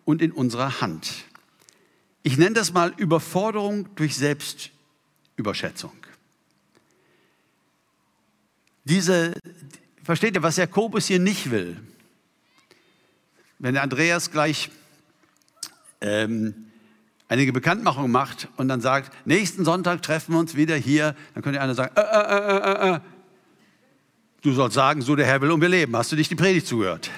und 0.08 0.22
in 0.22 0.32
unserer 0.32 0.80
Hand. 0.80 1.26
Ich 2.22 2.38
nenne 2.38 2.54
das 2.54 2.72
mal 2.72 2.94
Überforderung 2.96 3.94
durch 3.94 4.16
Selbstüberschätzung. 4.16 5.92
Diese, 8.84 9.34
versteht 10.02 10.34
ihr, 10.34 10.42
was 10.42 10.56
Jakobus 10.56 11.08
hier 11.08 11.18
nicht 11.18 11.50
will? 11.50 11.76
Wenn 13.58 13.76
Andreas 13.76 14.30
gleich 14.30 14.70
ähm, 16.00 16.54
einige 17.28 17.52
Bekanntmachung 17.52 18.10
macht 18.10 18.48
und 18.56 18.68
dann 18.68 18.80
sagt, 18.80 19.12
nächsten 19.26 19.66
Sonntag 19.66 20.00
treffen 20.00 20.32
wir 20.32 20.38
uns 20.38 20.54
wieder 20.54 20.76
hier, 20.76 21.14
dann 21.34 21.42
könnte 21.42 21.60
einer 21.60 21.74
sagen, 21.74 21.94
äh, 21.94 22.00
äh, 22.00 22.94
äh, 22.94 23.00
du 24.40 24.54
sollst 24.54 24.74
sagen, 24.74 25.02
so 25.02 25.14
der 25.14 25.26
Herr 25.26 25.42
will 25.42 25.50
und 25.50 25.60
wir 25.60 25.68
leben. 25.68 25.94
Hast 25.94 26.10
du 26.12 26.16
dich 26.16 26.30
die 26.30 26.34
Predigt 26.34 26.66
zugehört? 26.66 27.10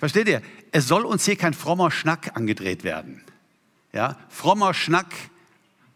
Versteht 0.00 0.26
ihr? 0.26 0.42
Es 0.72 0.88
soll 0.88 1.04
uns 1.04 1.24
hier 1.24 1.36
kein 1.36 1.54
frommer 1.54 1.90
Schnack 1.90 2.34
angedreht 2.34 2.82
werden. 2.82 3.22
Ja? 3.92 4.18
Frommer 4.28 4.74
Schnack 4.74 5.12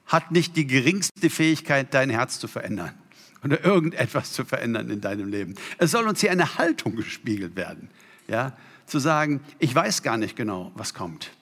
hat 0.06 0.30
nicht 0.30 0.54
die 0.54 0.66
geringste 0.66 1.30
Fähigkeit, 1.30 1.92
dein 1.92 2.10
Herz 2.10 2.38
zu 2.38 2.46
verändern 2.46 2.94
oder 3.42 3.64
irgendetwas 3.64 4.32
zu 4.32 4.44
verändern 4.44 4.90
in 4.90 5.00
deinem 5.00 5.28
Leben. 5.28 5.54
Es 5.78 5.90
soll 5.90 6.06
uns 6.06 6.20
hier 6.20 6.30
eine 6.30 6.58
Haltung 6.58 6.94
gespiegelt 6.94 7.56
werden. 7.56 7.88
Ja? 8.28 8.56
Zu 8.86 8.98
sagen, 8.98 9.40
ich 9.58 9.74
weiß 9.74 10.02
gar 10.02 10.18
nicht 10.18 10.36
genau, 10.36 10.70
was 10.74 10.94
kommt. 10.94 11.32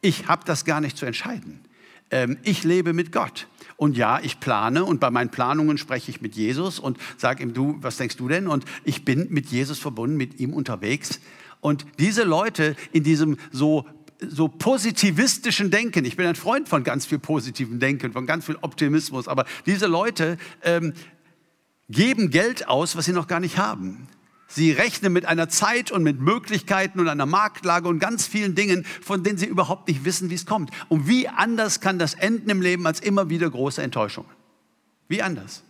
ich 0.00 0.28
habe 0.28 0.44
das 0.44 0.66
gar 0.66 0.80
nicht 0.82 0.98
zu 0.98 1.06
entscheiden. 1.06 1.60
Ähm, 2.10 2.36
ich 2.42 2.62
lebe 2.64 2.92
mit 2.92 3.10
Gott. 3.10 3.48
Und 3.76 3.96
ja, 3.96 4.20
ich 4.20 4.38
plane 4.38 4.84
und 4.84 5.00
bei 5.00 5.10
meinen 5.10 5.30
Planungen 5.30 5.78
spreche 5.78 6.10
ich 6.10 6.20
mit 6.20 6.36
Jesus 6.36 6.78
und 6.78 6.98
sage 7.16 7.42
ihm, 7.42 7.54
du, 7.54 7.76
was 7.80 7.96
denkst 7.96 8.16
du 8.16 8.28
denn? 8.28 8.46
Und 8.46 8.64
ich 8.84 9.04
bin 9.04 9.28
mit 9.30 9.46
Jesus 9.46 9.78
verbunden, 9.78 10.16
mit 10.16 10.38
ihm 10.38 10.52
unterwegs. 10.52 11.20
Und 11.64 11.86
diese 11.98 12.24
Leute 12.24 12.76
in 12.92 13.04
diesem 13.04 13.38
so 13.50 13.86
so 14.20 14.48
positivistischen 14.48 15.70
Denken. 15.70 16.04
Ich 16.04 16.16
bin 16.16 16.26
ein 16.26 16.34
Freund 16.34 16.68
von 16.68 16.84
ganz 16.84 17.06
viel 17.06 17.18
positivem 17.18 17.78
Denken, 17.80 18.12
von 18.12 18.26
ganz 18.26 18.44
viel 18.44 18.56
Optimismus. 18.60 19.28
Aber 19.28 19.46
diese 19.64 19.86
Leute 19.86 20.36
ähm, 20.62 20.92
geben 21.88 22.30
Geld 22.30 22.68
aus, 22.68 22.96
was 22.96 23.06
sie 23.06 23.12
noch 23.12 23.26
gar 23.28 23.40
nicht 23.40 23.56
haben. 23.56 24.08
Sie 24.46 24.72
rechnen 24.72 25.12
mit 25.12 25.24
einer 25.24 25.48
Zeit 25.48 25.90
und 25.90 26.02
mit 26.02 26.20
Möglichkeiten 26.20 27.00
und 27.00 27.08
einer 27.08 27.26
Marktlage 27.26 27.88
und 27.88 27.98
ganz 27.98 28.26
vielen 28.26 28.54
Dingen, 28.54 28.84
von 29.02 29.22
denen 29.22 29.38
sie 29.38 29.46
überhaupt 29.46 29.88
nicht 29.88 30.04
wissen, 30.04 30.28
wie 30.28 30.34
es 30.34 30.44
kommt. 30.44 30.70
Und 30.90 31.08
wie 31.08 31.28
anders 31.28 31.80
kann 31.80 31.98
das 31.98 32.12
enden 32.12 32.50
im 32.50 32.60
Leben 32.60 32.86
als 32.86 33.00
immer 33.00 33.30
wieder 33.30 33.48
große 33.48 33.82
Enttäuschungen? 33.82 34.30
Wie 35.08 35.22
anders? 35.22 35.62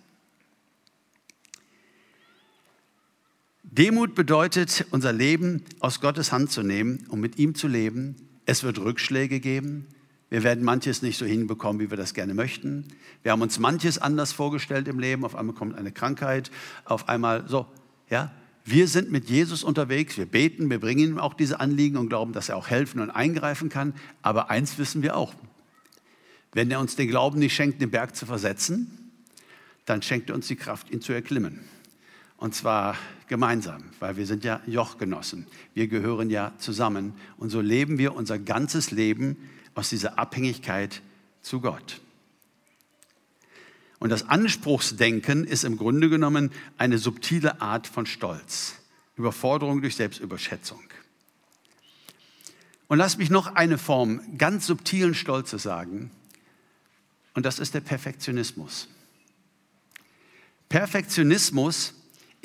Demut 3.76 4.14
bedeutet, 4.14 4.86
unser 4.92 5.12
Leben 5.12 5.64
aus 5.80 6.00
Gottes 6.00 6.30
Hand 6.30 6.52
zu 6.52 6.62
nehmen 6.62 7.06
und 7.08 7.18
mit 7.18 7.40
ihm 7.40 7.56
zu 7.56 7.66
leben. 7.66 8.14
Es 8.46 8.62
wird 8.62 8.78
Rückschläge 8.78 9.40
geben. 9.40 9.88
Wir 10.30 10.44
werden 10.44 10.62
manches 10.62 11.02
nicht 11.02 11.18
so 11.18 11.26
hinbekommen, 11.26 11.80
wie 11.80 11.90
wir 11.90 11.96
das 11.96 12.14
gerne 12.14 12.34
möchten. 12.34 12.86
Wir 13.24 13.32
haben 13.32 13.42
uns 13.42 13.58
manches 13.58 13.98
anders 13.98 14.30
vorgestellt 14.30 14.86
im 14.86 15.00
Leben. 15.00 15.24
Auf 15.24 15.34
einmal 15.34 15.56
kommt 15.56 15.76
eine 15.76 15.90
Krankheit, 15.90 16.52
auf 16.84 17.08
einmal 17.08 17.48
so, 17.48 17.66
ja. 18.08 18.32
Wir 18.64 18.86
sind 18.86 19.10
mit 19.10 19.28
Jesus 19.28 19.64
unterwegs, 19.64 20.16
wir 20.16 20.26
beten, 20.26 20.70
wir 20.70 20.78
bringen 20.78 21.14
ihm 21.14 21.18
auch 21.18 21.34
diese 21.34 21.58
Anliegen 21.58 21.96
und 21.96 22.08
glauben, 22.08 22.32
dass 22.32 22.48
er 22.48 22.56
auch 22.56 22.68
helfen 22.68 23.00
und 23.00 23.10
eingreifen 23.10 23.70
kann. 23.70 23.92
Aber 24.22 24.50
eins 24.50 24.78
wissen 24.78 25.02
wir 25.02 25.16
auch, 25.16 25.34
wenn 26.52 26.70
er 26.70 26.78
uns 26.78 26.94
den 26.94 27.08
Glauben 27.08 27.40
nicht 27.40 27.56
schenkt, 27.56 27.82
den 27.82 27.90
Berg 27.90 28.14
zu 28.14 28.24
versetzen, 28.24 29.10
dann 29.84 30.00
schenkt 30.00 30.30
er 30.30 30.36
uns 30.36 30.46
die 30.46 30.56
Kraft, 30.56 30.92
ihn 30.92 31.00
zu 31.00 31.12
erklimmen. 31.12 31.73
Und 32.44 32.54
zwar 32.54 32.98
gemeinsam, 33.26 33.84
weil 34.00 34.18
wir 34.18 34.26
sind 34.26 34.44
ja 34.44 34.60
Jochgenossen. 34.66 35.46
Wir 35.72 35.88
gehören 35.88 36.28
ja 36.28 36.52
zusammen. 36.58 37.14
Und 37.38 37.48
so 37.48 37.62
leben 37.62 37.96
wir 37.96 38.14
unser 38.14 38.38
ganzes 38.38 38.90
Leben 38.90 39.38
aus 39.74 39.88
dieser 39.88 40.18
Abhängigkeit 40.18 41.00
zu 41.40 41.62
Gott. 41.62 42.02
Und 43.98 44.10
das 44.10 44.28
Anspruchsdenken 44.28 45.44
ist 45.46 45.64
im 45.64 45.78
Grunde 45.78 46.10
genommen 46.10 46.50
eine 46.76 46.98
subtile 46.98 47.62
Art 47.62 47.86
von 47.86 48.04
Stolz, 48.04 48.74
Überforderung 49.16 49.80
durch 49.80 49.96
Selbstüberschätzung. 49.96 50.82
Und 52.88 52.98
lass 52.98 53.16
mich 53.16 53.30
noch 53.30 53.54
eine 53.54 53.78
Form 53.78 54.20
ganz 54.36 54.66
subtilen 54.66 55.14
Stolzes 55.14 55.62
sagen, 55.62 56.10
und 57.32 57.46
das 57.46 57.58
ist 57.58 57.72
der 57.72 57.80
Perfektionismus. 57.80 58.88
Perfektionismus 60.68 61.94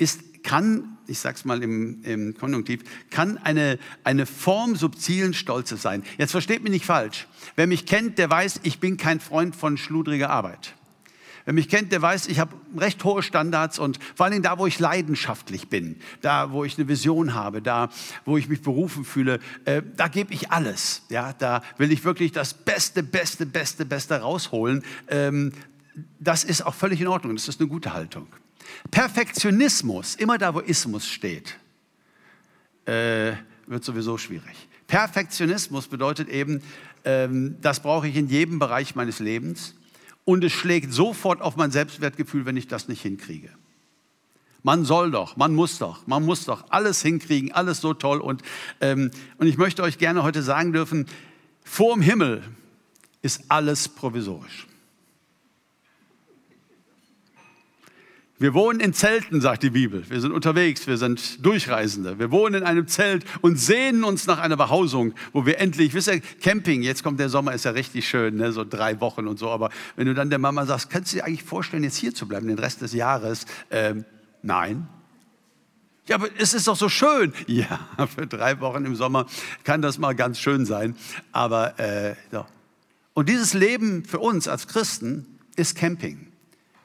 ist, 0.00 0.42
kann, 0.42 0.96
ich 1.06 1.18
sage 1.18 1.36
es 1.36 1.44
mal 1.44 1.62
im, 1.62 2.02
im 2.04 2.34
Konjunktiv, 2.34 2.82
kann 3.10 3.38
eine, 3.38 3.78
eine 4.04 4.26
Form 4.26 4.76
subtilen 4.76 5.34
Stolzes 5.34 5.82
sein. 5.82 6.02
Jetzt 6.18 6.30
versteht 6.32 6.62
mich 6.62 6.72
nicht 6.72 6.86
falsch. 6.86 7.26
Wer 7.56 7.66
mich 7.66 7.86
kennt, 7.86 8.18
der 8.18 8.30
weiß, 8.30 8.60
ich 8.62 8.80
bin 8.80 8.96
kein 8.96 9.20
Freund 9.20 9.54
von 9.54 9.76
schludriger 9.76 10.30
Arbeit. 10.30 10.74
Wer 11.44 11.54
mich 11.54 11.68
kennt, 11.68 11.90
der 11.92 12.00
weiß, 12.00 12.28
ich 12.28 12.38
habe 12.38 12.54
recht 12.76 13.02
hohe 13.02 13.22
Standards 13.22 13.78
und 13.78 13.98
vor 14.14 14.30
Dingen 14.30 14.42
da, 14.42 14.58
wo 14.58 14.66
ich 14.66 14.78
leidenschaftlich 14.78 15.68
bin, 15.68 15.96
da, 16.20 16.52
wo 16.52 16.64
ich 16.64 16.78
eine 16.78 16.88
Vision 16.88 17.34
habe, 17.34 17.62
da, 17.62 17.88
wo 18.24 18.36
ich 18.36 18.48
mich 18.48 18.62
berufen 18.62 19.04
fühle, 19.04 19.40
äh, 19.64 19.82
da 19.96 20.08
gebe 20.08 20.32
ich 20.32 20.50
alles. 20.52 21.02
Ja, 21.08 21.32
da 21.32 21.62
will 21.78 21.92
ich 21.92 22.04
wirklich 22.04 22.32
das 22.32 22.54
Beste, 22.54 23.02
Beste, 23.02 23.46
Beste, 23.46 23.84
Beste 23.84 24.20
rausholen. 24.20 24.82
Ähm, 25.08 25.52
das 26.18 26.44
ist 26.44 26.62
auch 26.62 26.74
völlig 26.74 27.00
in 27.00 27.08
Ordnung. 27.08 27.34
Das 27.34 27.48
ist 27.48 27.60
eine 27.60 27.68
gute 27.68 27.92
Haltung. 27.92 28.28
Perfektionismus, 28.90 30.14
immer 30.14 30.38
da, 30.38 30.54
wo 30.54 30.60
Ismus 30.60 31.06
steht, 31.06 31.56
äh, 32.86 33.32
wird 33.66 33.84
sowieso 33.84 34.18
schwierig. 34.18 34.68
Perfektionismus 34.86 35.86
bedeutet 35.86 36.28
eben, 36.28 36.62
ähm, 37.04 37.56
das 37.60 37.80
brauche 37.80 38.08
ich 38.08 38.16
in 38.16 38.28
jedem 38.28 38.58
Bereich 38.58 38.94
meines 38.94 39.20
Lebens 39.20 39.74
und 40.24 40.44
es 40.44 40.52
schlägt 40.52 40.92
sofort 40.92 41.40
auf 41.40 41.56
mein 41.56 41.70
Selbstwertgefühl, 41.70 42.46
wenn 42.46 42.56
ich 42.56 42.66
das 42.66 42.88
nicht 42.88 43.02
hinkriege. 43.02 43.50
Man 44.62 44.84
soll 44.84 45.10
doch, 45.10 45.36
man 45.36 45.54
muss 45.54 45.78
doch, 45.78 46.06
man 46.06 46.24
muss 46.24 46.44
doch 46.44 46.64
alles 46.70 47.00
hinkriegen, 47.02 47.52
alles 47.52 47.80
so 47.80 47.94
toll. 47.94 48.20
Und, 48.20 48.42
ähm, 48.80 49.10
und 49.38 49.46
ich 49.46 49.56
möchte 49.56 49.82
euch 49.82 49.96
gerne 49.96 50.22
heute 50.22 50.42
sagen 50.42 50.72
dürfen, 50.72 51.06
vor 51.64 51.94
dem 51.94 52.02
Himmel 52.02 52.42
ist 53.22 53.44
alles 53.48 53.88
provisorisch. 53.88 54.66
Wir 58.40 58.54
wohnen 58.54 58.80
in 58.80 58.94
Zelten, 58.94 59.42
sagt 59.42 59.62
die 59.62 59.68
Bibel. 59.68 60.02
Wir 60.08 60.18
sind 60.18 60.32
unterwegs, 60.32 60.86
wir 60.86 60.96
sind 60.96 61.44
Durchreisende. 61.44 62.18
Wir 62.18 62.30
wohnen 62.30 62.54
in 62.54 62.62
einem 62.62 62.88
Zelt 62.88 63.22
und 63.42 63.60
sehnen 63.60 64.02
uns 64.02 64.26
nach 64.26 64.38
einer 64.38 64.56
Behausung, 64.56 65.12
wo 65.34 65.44
wir 65.44 65.58
endlich, 65.60 65.92
wisst 65.92 66.08
ihr, 66.08 66.22
Camping, 66.40 66.80
jetzt 66.80 67.02
kommt 67.02 67.20
der 67.20 67.28
Sommer, 67.28 67.52
ist 67.52 67.66
ja 67.66 67.72
richtig 67.72 68.08
schön, 68.08 68.36
ne? 68.36 68.50
so 68.52 68.64
drei 68.64 68.98
Wochen 69.02 69.26
und 69.26 69.38
so. 69.38 69.50
Aber 69.50 69.68
wenn 69.96 70.06
du 70.06 70.14
dann 70.14 70.30
der 70.30 70.38
Mama 70.38 70.64
sagst, 70.64 70.88
kannst 70.88 71.12
du 71.12 71.18
dir 71.18 71.26
eigentlich 71.26 71.42
vorstellen, 71.42 71.84
jetzt 71.84 71.98
hier 71.98 72.14
zu 72.14 72.26
bleiben, 72.26 72.48
den 72.48 72.58
Rest 72.58 72.80
des 72.80 72.94
Jahres? 72.94 73.44
Ähm, 73.70 74.06
nein. 74.40 74.88
Ja, 76.06 76.16
aber 76.16 76.28
es 76.38 76.54
ist 76.54 76.66
doch 76.66 76.76
so 76.76 76.88
schön. 76.88 77.34
Ja, 77.46 77.78
für 78.06 78.26
drei 78.26 78.58
Wochen 78.60 78.86
im 78.86 78.96
Sommer 78.96 79.26
kann 79.64 79.82
das 79.82 79.98
mal 79.98 80.14
ganz 80.14 80.38
schön 80.38 80.64
sein. 80.64 80.96
Aber, 81.32 81.78
äh, 81.78 82.14
so. 82.32 82.46
Und 83.12 83.28
dieses 83.28 83.52
Leben 83.52 84.06
für 84.06 84.18
uns 84.18 84.48
als 84.48 84.66
Christen 84.66 85.26
ist 85.56 85.76
Camping. 85.76 86.29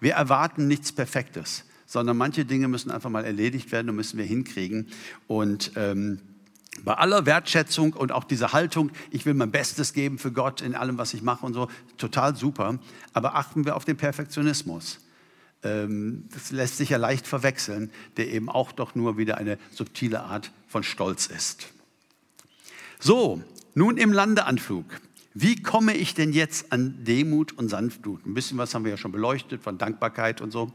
Wir 0.06 0.14
erwarten 0.14 0.68
nichts 0.68 0.92
Perfektes, 0.92 1.64
sondern 1.88 2.16
manche 2.16 2.46
Dinge 2.46 2.68
müssen 2.68 2.92
einfach 2.92 3.10
mal 3.10 3.26
erledigt 3.26 3.72
werden 3.72 3.90
und 3.90 3.96
müssen 3.96 4.20
wir 4.20 4.26
hinkriegen. 4.26 4.90
Und 5.26 5.72
ähm, 5.78 6.22
bei 6.84 6.94
aller 6.94 7.26
Wertschätzung 7.26 7.94
und 7.94 8.12
auch 8.12 8.24
dieser 8.24 8.54
Haltung, 8.54 8.92
ich 9.10 9.26
will 9.26 9.34
mein 9.34 9.50
Bestes 9.50 9.94
geben 9.94 10.20
für 10.20 10.32
Gott 10.32 10.62
in 10.62 10.76
allem, 10.76 11.00
was 11.00 11.16
ich 11.16 11.24
mache 11.24 11.44
und 11.44 11.56
so, 11.56 11.70
total 11.98 12.36
super. 12.36 12.78
Aber 13.14 13.34
achten 13.34 13.66
wir 13.66 13.76
auf 13.76 13.84
den 13.84 13.98
Perfektionismus. 13.98 15.00
Ähm, 15.64 16.30
das 16.32 16.52
lässt 16.52 16.78
sich 16.78 16.90
ja 16.90 16.98
leicht 16.98 17.26
verwechseln, 17.26 17.90
der 18.18 18.32
eben 18.32 18.48
auch 18.48 18.74
doch 18.74 18.94
nur 18.94 19.18
wieder 19.18 19.40
eine 19.40 19.58
subtile 19.72 20.22
Art 20.22 20.52
von 20.68 20.84
Stolz 20.84 21.26
ist. 21.26 21.70
So, 23.00 23.42
nun 23.74 23.98
im 23.98 24.14
Landeanflug. 24.14 24.86
Wie 25.38 25.62
komme 25.62 25.94
ich 25.96 26.14
denn 26.14 26.32
jetzt 26.32 26.72
an 26.72 27.04
Demut 27.04 27.52
und 27.52 27.68
Sanftmut? 27.68 28.26
Ein 28.26 28.34
bisschen 28.34 28.58
was 28.58 28.74
haben 28.74 28.86
wir 28.86 28.92
ja 28.92 28.98
schon 28.98 29.12
beleuchtet 29.12 29.62
von 29.62 29.78
Dankbarkeit 29.78 30.40
und 30.40 30.52
so. 30.52 30.72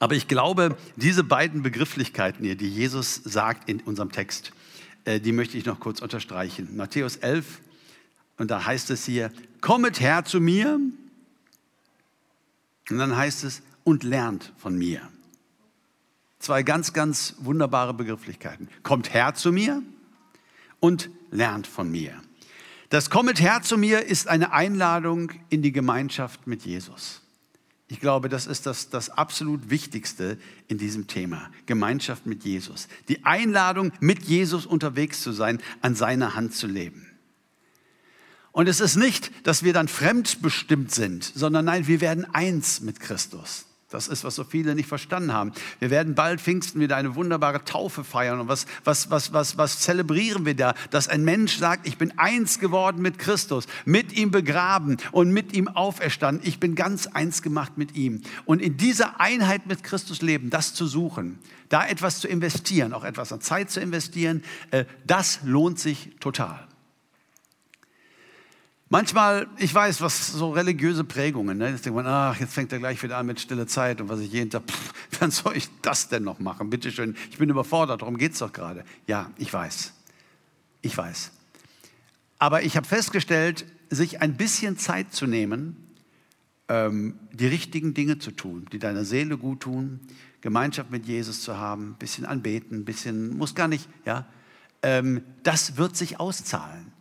Aber 0.00 0.16
ich 0.16 0.26
glaube, 0.26 0.76
diese 0.96 1.22
beiden 1.22 1.62
Begrifflichkeiten 1.62 2.44
hier, 2.44 2.56
die 2.56 2.68
Jesus 2.68 3.14
sagt 3.14 3.68
in 3.68 3.80
unserem 3.80 4.10
Text, 4.10 4.50
äh, 5.04 5.20
die 5.20 5.30
möchte 5.30 5.56
ich 5.56 5.66
noch 5.66 5.78
kurz 5.78 6.00
unterstreichen. 6.00 6.76
Matthäus 6.76 7.14
11, 7.14 7.60
und 8.38 8.50
da 8.50 8.66
heißt 8.66 8.90
es 8.90 9.04
hier, 9.04 9.30
kommet 9.60 10.00
her 10.00 10.24
zu 10.24 10.40
mir. 10.40 10.80
Und 12.90 12.98
dann 12.98 13.16
heißt 13.16 13.44
es, 13.44 13.62
und 13.84 14.02
lernt 14.02 14.52
von 14.56 14.76
mir. 14.76 15.00
Zwei 16.40 16.64
ganz, 16.64 16.92
ganz 16.92 17.36
wunderbare 17.38 17.94
Begrifflichkeiten. 17.94 18.68
Kommt 18.82 19.14
her 19.14 19.34
zu 19.34 19.52
mir 19.52 19.80
und 20.80 21.08
lernt 21.36 21.66
von 21.66 21.90
mir. 21.90 22.20
Das 22.88 23.10
Kommet 23.10 23.40
her 23.40 23.60
zu 23.62 23.76
mir 23.76 24.06
ist 24.06 24.28
eine 24.28 24.52
Einladung 24.52 25.32
in 25.50 25.62
die 25.62 25.72
Gemeinschaft 25.72 26.46
mit 26.46 26.64
Jesus. 26.64 27.22
Ich 27.88 28.00
glaube, 28.00 28.28
das 28.28 28.46
ist 28.46 28.66
das, 28.66 28.90
das 28.90 29.10
absolut 29.10 29.70
Wichtigste 29.70 30.38
in 30.66 30.78
diesem 30.78 31.06
Thema. 31.06 31.50
Gemeinschaft 31.66 32.26
mit 32.26 32.44
Jesus. 32.44 32.88
Die 33.08 33.24
Einladung, 33.24 33.92
mit 34.00 34.24
Jesus 34.24 34.66
unterwegs 34.66 35.22
zu 35.22 35.30
sein, 35.30 35.60
an 35.82 35.94
seiner 35.94 36.34
Hand 36.34 36.54
zu 36.54 36.66
leben. 36.66 37.06
Und 38.50 38.68
es 38.68 38.80
ist 38.80 38.96
nicht, 38.96 39.30
dass 39.46 39.62
wir 39.62 39.72
dann 39.72 39.86
fremdbestimmt 39.86 40.90
sind, 40.90 41.22
sondern 41.22 41.66
nein, 41.66 41.86
wir 41.86 42.00
werden 42.00 42.24
eins 42.24 42.80
mit 42.80 42.98
Christus. 43.00 43.65
Das 43.90 44.08
ist, 44.08 44.24
was 44.24 44.34
so 44.34 44.42
viele 44.42 44.74
nicht 44.74 44.88
verstanden 44.88 45.32
haben. 45.32 45.52
Wir 45.78 45.90
werden 45.90 46.16
bald 46.16 46.40
Pfingsten 46.40 46.80
wieder 46.80 46.96
eine 46.96 47.14
wunderbare 47.14 47.64
Taufe 47.64 48.02
feiern. 48.02 48.40
Und 48.40 48.48
was, 48.48 48.66
was, 48.82 49.10
was, 49.10 49.32
was, 49.32 49.58
was 49.58 49.78
zelebrieren 49.78 50.44
wir 50.44 50.56
da? 50.56 50.74
Dass 50.90 51.06
ein 51.06 51.22
Mensch 51.22 51.56
sagt, 51.56 51.86
ich 51.86 51.96
bin 51.96 52.18
eins 52.18 52.58
geworden 52.58 53.00
mit 53.00 53.20
Christus, 53.20 53.68
mit 53.84 54.12
ihm 54.12 54.32
begraben 54.32 54.96
und 55.12 55.30
mit 55.30 55.52
ihm 55.52 55.68
auferstanden. 55.68 56.44
Ich 56.44 56.58
bin 56.58 56.74
ganz 56.74 57.06
eins 57.06 57.42
gemacht 57.42 57.78
mit 57.78 57.94
ihm. 57.94 58.22
Und 58.44 58.60
in 58.60 58.76
dieser 58.76 59.20
Einheit 59.20 59.66
mit 59.68 59.84
Christus 59.84 60.20
leben, 60.20 60.50
das 60.50 60.74
zu 60.74 60.88
suchen, 60.88 61.38
da 61.68 61.86
etwas 61.86 62.18
zu 62.18 62.26
investieren, 62.26 62.92
auch 62.92 63.04
etwas 63.04 63.32
an 63.32 63.40
Zeit 63.40 63.70
zu 63.70 63.78
investieren, 63.78 64.42
äh, 64.72 64.84
das 65.06 65.40
lohnt 65.44 65.78
sich 65.78 66.10
total. 66.18 66.66
Manchmal, 68.88 69.48
ich 69.58 69.74
weiß, 69.74 70.00
was 70.00 70.28
so 70.28 70.52
religiöse 70.52 71.02
Prägungen, 71.02 71.58
ne? 71.58 71.70
jetzt 71.70 71.84
denkt 71.84 71.96
man, 71.96 72.06
ach, 72.06 72.38
jetzt 72.38 72.54
fängt 72.54 72.72
er 72.72 72.78
gleich 72.78 73.02
wieder 73.02 73.16
an 73.16 73.26
mit 73.26 73.40
stille 73.40 73.66
Zeit 73.66 74.00
und 74.00 74.08
was 74.08 74.20
ich 74.20 74.30
jeden 74.30 74.48
Tag, 74.48 74.62
pff, 74.70 74.92
wann 75.20 75.32
soll 75.32 75.56
ich 75.56 75.68
das 75.82 76.08
denn 76.08 76.22
noch 76.22 76.38
machen? 76.38 76.70
Bitte 76.70 76.92
schön, 76.92 77.16
ich 77.30 77.38
bin 77.38 77.50
überfordert, 77.50 78.02
darum 78.02 78.16
geht 78.16 78.34
es 78.34 78.38
doch 78.38 78.52
gerade. 78.52 78.84
Ja, 79.08 79.32
ich 79.38 79.52
weiß. 79.52 79.92
Ich 80.82 80.96
weiß. 80.96 81.32
Aber 82.38 82.62
ich 82.62 82.76
habe 82.76 82.86
festgestellt, 82.86 83.64
sich 83.90 84.20
ein 84.20 84.36
bisschen 84.36 84.78
Zeit 84.78 85.12
zu 85.12 85.26
nehmen, 85.26 85.76
ähm, 86.68 87.18
die 87.32 87.48
richtigen 87.48 87.92
Dinge 87.92 88.20
zu 88.20 88.30
tun, 88.30 88.66
die 88.70 88.78
deiner 88.78 89.04
Seele 89.04 89.36
gut 89.36 89.60
tun, 89.60 89.98
Gemeinschaft 90.42 90.92
mit 90.92 91.06
Jesus 91.06 91.42
zu 91.42 91.56
haben, 91.56 91.90
ein 91.90 91.94
bisschen 91.98 92.24
anbeten, 92.24 92.78
ein 92.78 92.84
bisschen, 92.84 93.36
muss 93.36 93.56
gar 93.56 93.66
nicht, 93.66 93.88
ja, 94.04 94.26
ähm, 94.82 95.22
das 95.42 95.76
wird 95.76 95.96
sich 95.96 96.20
auszahlen. 96.20 96.92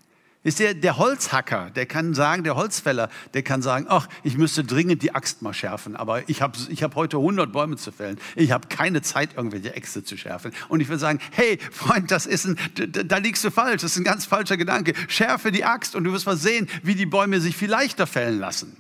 Ist 0.46 0.60
der, 0.60 0.76
der 0.76 1.00
Holzhacker, 1.00 1.72
der 1.72 1.88
kann 1.88 2.14
sagen, 2.14 2.44
der 2.44 2.56
Holzfäller, 2.56 3.10
der 3.34 3.42
kann 3.42 3.64
sagen, 3.64 3.88
ach, 3.90 4.08
ich 4.22 4.38
müsste 4.38 4.64
dringend 4.64 5.02
die 5.02 5.16
Axt 5.16 5.42
mal 5.42 5.56
schärfen, 5.56 5.96
aber 5.96 6.30
ich 6.30 6.44
habe 6.44 6.56
ich 6.70 6.84
hab 6.84 6.94
heute 6.94 7.18
100 7.18 7.52
Bäume 7.52 7.78
zu 7.78 7.92
fällen. 7.92 8.20
Ich 8.36 8.52
habe 8.52 8.68
keine 8.68 9.02
Zeit, 9.02 9.36
irgendwelche 9.36 9.74
Äxte 9.74 10.04
zu 10.04 10.16
schärfen. 10.18 10.52
Und 10.70 10.82
ich 10.82 10.88
will 10.88 11.00
sagen, 11.00 11.20
hey, 11.32 11.58
Freund, 11.72 12.12
das 12.12 12.28
ist 12.28 12.46
ein, 12.46 12.60
da 12.76 13.18
liegst 13.18 13.44
du 13.44 13.50
falsch, 13.50 13.82
das 13.82 13.94
ist 13.94 13.98
ein 13.98 14.04
ganz 14.04 14.28
falscher 14.28 14.56
Gedanke. 14.56 14.94
Schärfe 15.08 15.52
die 15.52 15.66
Axt 15.66 15.96
und 15.96 16.04
du 16.04 16.14
wirst 16.14 16.28
mal 16.28 16.38
sehen, 16.38 16.70
wie 16.84 16.94
die 16.94 17.08
Bäume 17.08 17.42
sich 17.42 17.58
viel 17.58 17.72
leichter 17.72 18.06
fällen 18.06 18.38
lassen. 18.38 18.78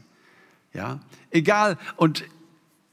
Ja, 0.71 0.99
egal. 1.31 1.79
Und 1.95 2.25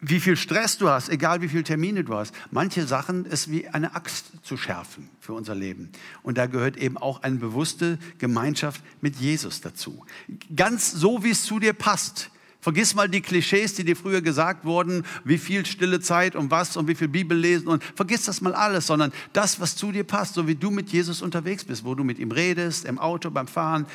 wie 0.03 0.19
viel 0.19 0.37
Stress 0.37 0.77
du 0.79 0.91
hast, 0.91 1.09
egal 1.09 1.41
wie 1.41 1.49
viele 1.49 1.63
Termine 1.63 2.03
du 2.03 2.15
hast. 2.15 2.35
Manche 2.51 2.87
Sachen 2.87 3.25
ist 3.25 3.51
wie 3.51 3.69
eine 3.69 3.95
Axt 3.95 4.33
zu 4.43 4.57
schärfen 4.57 5.09
für 5.21 5.33
unser 5.33 5.55
Leben. 5.55 5.91
Und 6.25 6.37
da 6.39 6.47
gehört 6.47 6.77
eben 6.77 6.99
auch 6.99 7.23
eine 7.23 7.37
bewusste 7.37 7.99
Gemeinschaft 8.19 8.83
mit 9.01 9.17
Jesus 9.17 9.61
dazu. 9.61 10.05
Ganz 10.55 10.91
so, 10.91 11.23
wie 11.23 11.31
es 11.31 11.45
zu 11.45 11.61
dir 11.61 11.73
passt. 11.73 12.32
Vergiss 12.63 12.95
mal 12.95 13.09
die 13.09 13.23
Klischees, 13.23 13.75
die 13.75 13.83
dir 13.83 13.97
früher 13.97 14.23
gesagt 14.23 14.65
wurden, 14.65 15.05
wie 15.25 15.37
viel 15.37 15.67
stille 15.67 15.99
Zeit 15.99 16.37
und 16.37 16.53
was 16.53 16.77
und 16.77 16.87
wie 16.87 16.95
viel 16.95 17.09
Bibel 17.09 17.37
lesen 17.37 17.67
und 17.67 17.83
vergiss 17.83 18.25
das 18.27 18.41
mal 18.41 18.55
alles, 18.55 18.87
sondern 18.87 19.13
das, 19.33 19.59
was 19.59 19.75
zu 19.75 19.91
dir 19.91 20.05
passt, 20.05 20.35
so 20.35 20.47
wie 20.47 20.55
du 20.55 20.71
mit 20.71 20.91
Jesus 20.91 21.23
unterwegs 21.23 21.65
bist, 21.65 21.85
wo 21.85 21.97
du 21.97 22.05
mit 22.05 22.21
ihm 22.21 22.31
redest, 22.31 22.85
im 22.85 23.01
Auto, 23.01 23.33
beim 23.33 23.49
Fahren, 23.49 23.87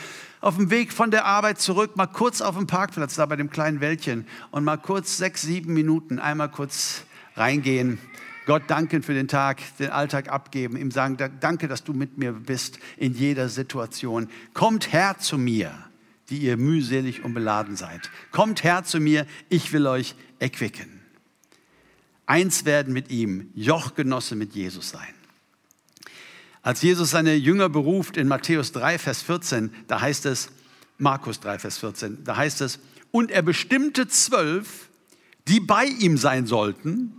auf 0.41 0.57
dem 0.57 0.70
Weg 0.70 0.91
von 0.91 1.11
der 1.11 1.24
Arbeit 1.24 1.61
zurück, 1.61 1.95
mal 1.95 2.07
kurz 2.07 2.41
auf 2.41 2.57
dem 2.57 2.68
Parkplatz 2.68 3.15
da 3.15 3.26
bei 3.26 3.38
dem 3.38 3.49
kleinen 3.49 3.80
Wäldchen 3.80 4.28
und 4.51 4.65
mal 4.65 4.76
kurz 4.76 5.15
sechs, 5.15 5.43
sieben 5.43 5.74
Minuten 5.74 6.20
einmal 6.20 6.51
kurz 6.51 7.03
reingehen. 7.38 7.99
Gott 8.47 8.63
danken 8.68 9.01
für 9.01 9.13
den 9.13 9.30
Tag, 9.30 9.61
den 9.80 9.91
Alltag 9.91 10.28
abgeben, 10.28 10.76
ihm 10.76 10.91
sagen, 10.91 11.15
danke, 11.39 11.70
dass 11.70 11.86
du 11.86 11.93
mit 11.93 12.18
mir 12.18 12.34
bist 12.34 12.80
in 12.97 13.13
jeder 13.13 13.47
Situation. 13.47 14.28
Kommt 14.53 14.91
her 14.91 15.15
zu 15.20 15.38
mir 15.38 15.87
die 16.30 16.39
ihr 16.39 16.57
mühselig 16.57 17.23
und 17.23 17.34
beladen 17.34 17.75
seid. 17.75 18.09
Kommt 18.32 18.63
her 18.63 18.84
zu 18.84 18.99
mir, 18.99 19.25
ich 19.49 19.71
will 19.73 19.88
euch 19.88 20.15
erquicken. 20.39 21.01
Eins 22.25 22.65
werden 22.65 22.93
mit 22.93 23.09
ihm, 23.09 23.51
Jochgenosse 23.55 24.36
mit 24.36 24.53
Jesus 24.53 24.89
sein. 24.89 25.13
Als 26.61 26.82
Jesus 26.82 27.11
seine 27.11 27.36
Jünger 27.36 27.69
beruft 27.69 28.17
in 28.17 28.28
Matthäus 28.28 28.73
3, 28.73 28.99
Vers 28.99 29.21
14, 29.21 29.73
da 29.88 30.01
heißt 30.01 30.25
es, 30.25 30.49
Markus 30.97 31.39
3, 31.39 31.59
Vers 31.59 31.78
14, 31.78 32.25
da 32.25 32.36
heißt 32.36 32.59
es, 32.61 32.80
und 33.11 33.32
er 33.32 33.41
bestimmte 33.41 34.09
zwölf, 34.09 34.89
die 35.47 35.61
bei 35.61 35.86
ihm 35.86 36.17
sein 36.17 36.45
sollten 36.45 37.13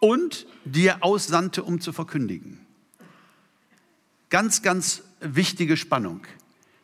und 0.00 0.46
die 0.64 0.86
er 0.86 1.04
aussandte, 1.04 1.62
um 1.62 1.80
zu 1.80 1.92
verkündigen. 1.92 2.58
Ganz, 4.30 4.62
ganz 4.62 5.04
wichtige 5.20 5.76
Spannung. 5.76 6.22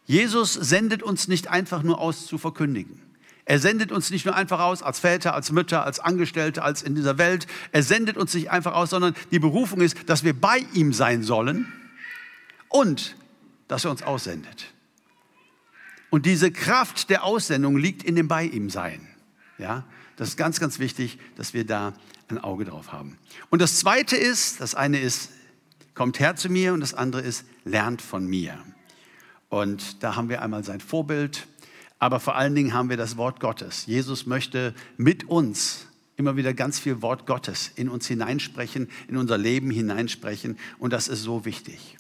Jesus 0.07 0.53
sendet 0.53 1.03
uns 1.03 1.29
nicht 1.29 1.49
einfach 1.49 1.83
nur 1.83 2.01
aus 2.01 2.27
zu 2.27 2.39
verkündigen. 2.39 3.01
Er 3.47 3.59
sendet 3.59 3.93
uns 3.93 4.11
nicht 4.11 4.25
nur 4.25 4.35
einfach 4.35 4.61
aus 4.61 4.83
als 4.83 5.01
Väter, 5.01 5.35
als 5.35 5.53
Mütter, 5.53 5.85
als 5.85 6.01
Angestellte, 6.01 6.63
als 6.63 6.83
in 6.83 6.95
dieser 6.95 7.19
Welt. 7.19 7.47
Er 7.73 7.83
sendet 7.83 8.17
uns 8.17 8.33
nicht 8.35 8.51
einfach 8.51 8.75
aus, 8.75 8.91
sondern 8.91 9.15
die 9.31 9.39
Berufung 9.39 9.81
ist, 9.81 10.09
dass 10.09 10.25
wir 10.25 10.39
bei 10.39 10.65
ihm 10.73 10.93
sein 10.93 11.23
sollen 11.23 11.71
und 12.69 13.17
dass 13.69 13.85
er 13.85 13.91
uns 13.91 14.03
aussendet. 14.03 14.73
Und 16.09 16.27
diese 16.27 16.53
Kraft 16.53 17.11
der 17.11 17.25
Aussendung 17.25 17.77
liegt 17.77 18.03
in 18.03 18.15
dem 18.15 18.29
Bei 18.29 18.45
ihm 18.45 18.71
Sein. 18.71 19.07
Ja, 19.59 19.85
das 20.17 20.29
ist 20.29 20.37
ganz, 20.37 20.61
ganz 20.61 20.79
wichtig, 20.79 21.19
dass 21.37 21.55
wir 21.55 21.67
da 21.67 21.93
ein 22.29 22.39
Auge 22.39 22.65
drauf 22.65 22.93
haben. 22.93 23.19
Und 23.51 23.61
das 23.61 23.79
zweite 23.79 24.17
ist, 24.17 24.61
das 24.61 24.75
eine 24.75 25.01
ist, 25.01 25.31
kommt 25.95 26.21
her 26.21 26.37
zu 26.37 26.49
mir 26.49 26.73
und 26.73 26.81
das 26.81 26.95
andere 26.95 27.23
ist, 27.23 27.45
lernt 27.65 28.01
von 28.01 28.27
mir. 28.27 28.59
Und 29.49 30.03
da 30.03 30.17
haben 30.17 30.29
wir 30.29 30.43
einmal 30.43 30.65
sein 30.65 30.81
Vorbild, 30.81 31.47
aber 31.99 32.21
vor 32.21 32.37
allen 32.37 32.55
Dingen 32.55 32.75
haben 32.75 32.91
wir 32.91 32.97
das 32.97 33.17
Wort 33.17 33.41
Gottes. 33.41 33.87
Jesus 33.87 34.27
möchte 34.27 34.75
mit 34.97 35.25
uns 35.25 35.87
immer 36.17 36.37
wieder 36.37 36.55
ganz 36.55 36.79
viel 36.79 37.03
Wort 37.03 37.27
Gottes 37.27 37.71
in 37.75 37.89
uns 37.89 38.07
hineinsprechen, 38.07 38.89
in 39.09 39.17
unser 39.17 39.39
Leben 39.39 39.71
hineinsprechen. 39.71 40.59
Und 40.79 40.93
das 40.93 41.09
ist 41.09 41.23
so 41.23 41.45
wichtig. 41.45 41.97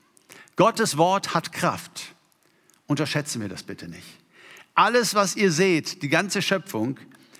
Gottes 0.56 0.96
Wort 0.96 1.34
hat 1.34 1.52
Kraft. 1.52 2.14
Unterschätzen 2.86 3.40
wir 3.40 3.48
das 3.48 3.62
bitte 3.62 3.88
nicht. 3.88 4.06
Alles, 4.74 5.14
was 5.14 5.36
ihr 5.36 5.50
seht, 5.50 6.02
die 6.02 6.08
ganze 6.08 6.42
Schöpfung, 6.42 6.98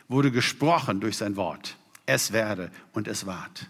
wurde 0.09 0.31
gesprochen 0.31 1.01
durch 1.01 1.17
sein 1.17 1.37
Wort. 1.37 1.77
Es 2.07 2.33
werde 2.33 2.71
und 2.93 3.09
es 3.09 3.27
ward. 3.27 3.69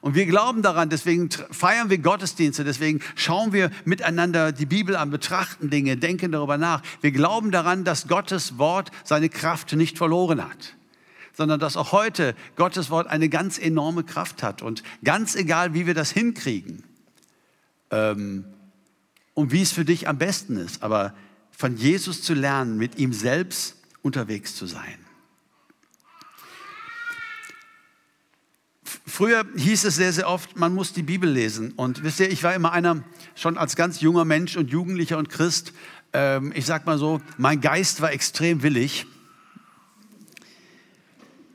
Und 0.00 0.14
wir 0.14 0.24
glauben 0.24 0.62
daran, 0.62 0.88
deswegen 0.88 1.28
feiern 1.50 1.90
wir 1.90 1.98
Gottesdienste, 1.98 2.64
deswegen 2.64 3.00
schauen 3.16 3.52
wir 3.52 3.70
miteinander 3.84 4.50
die 4.50 4.64
Bibel 4.64 4.96
an, 4.96 5.10
betrachten 5.10 5.68
Dinge, 5.68 5.98
denken 5.98 6.32
darüber 6.32 6.56
nach. 6.56 6.82
Wir 7.02 7.12
glauben 7.12 7.50
daran, 7.50 7.84
dass 7.84 8.08
Gottes 8.08 8.56
Wort 8.56 8.90
seine 9.04 9.28
Kraft 9.28 9.72
nicht 9.74 9.98
verloren 9.98 10.42
hat, 10.42 10.74
sondern 11.36 11.60
dass 11.60 11.76
auch 11.76 11.92
heute 11.92 12.34
Gottes 12.56 12.88
Wort 12.88 13.08
eine 13.08 13.28
ganz 13.28 13.58
enorme 13.58 14.02
Kraft 14.02 14.42
hat. 14.42 14.62
Und 14.62 14.82
ganz 15.04 15.34
egal, 15.34 15.74
wie 15.74 15.86
wir 15.86 15.94
das 15.94 16.10
hinkriegen 16.10 16.82
ähm, 17.90 18.46
und 19.34 19.52
wie 19.52 19.60
es 19.60 19.72
für 19.72 19.84
dich 19.84 20.08
am 20.08 20.16
besten 20.16 20.56
ist, 20.56 20.82
aber 20.82 21.12
von 21.50 21.76
Jesus 21.76 22.22
zu 22.22 22.32
lernen, 22.32 22.78
mit 22.78 22.98
ihm 22.98 23.12
selbst 23.12 23.76
unterwegs 24.00 24.56
zu 24.56 24.64
sein. 24.64 25.09
Früher 29.06 29.44
hieß 29.56 29.84
es 29.84 29.96
sehr, 29.96 30.12
sehr 30.12 30.28
oft, 30.28 30.56
man 30.56 30.74
muss 30.74 30.92
die 30.92 31.02
Bibel 31.02 31.30
lesen. 31.30 31.72
Und 31.72 32.02
wisst 32.02 32.20
ihr, 32.20 32.30
ich 32.30 32.42
war 32.42 32.54
immer 32.54 32.72
einer, 32.72 33.02
schon 33.34 33.58
als 33.58 33.76
ganz 33.76 34.00
junger 34.00 34.24
Mensch 34.24 34.56
und 34.56 34.70
Jugendlicher 34.70 35.18
und 35.18 35.28
Christ, 35.28 35.72
ähm, 36.12 36.52
ich 36.54 36.66
sag 36.66 36.86
mal 36.86 36.98
so, 36.98 37.20
mein 37.38 37.60
Geist 37.60 38.00
war 38.00 38.12
extrem 38.12 38.62
willig, 38.62 39.06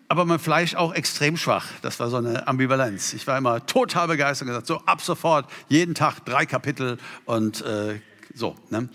aber 0.07 0.25
mein 0.25 0.39
Fleisch 0.39 0.75
auch 0.75 0.93
extrem 0.93 1.35
schwach. 1.35 1.67
Das 1.81 1.99
war 1.99 2.09
so 2.09 2.17
eine 2.17 2.47
Ambivalenz. 2.47 3.13
Ich 3.13 3.25
war 3.27 3.37
immer 3.37 3.65
total 3.65 4.07
begeistert 4.07 4.47
und 4.47 4.53
gesagt, 4.53 4.67
so 4.67 4.77
ab 4.85 5.01
sofort, 5.01 5.49
jeden 5.67 5.95
Tag 5.95 6.23
drei 6.25 6.45
Kapitel 6.45 6.97
und 7.25 7.61
äh, 7.61 7.99
so. 8.33 8.55
Ne? 8.69 8.87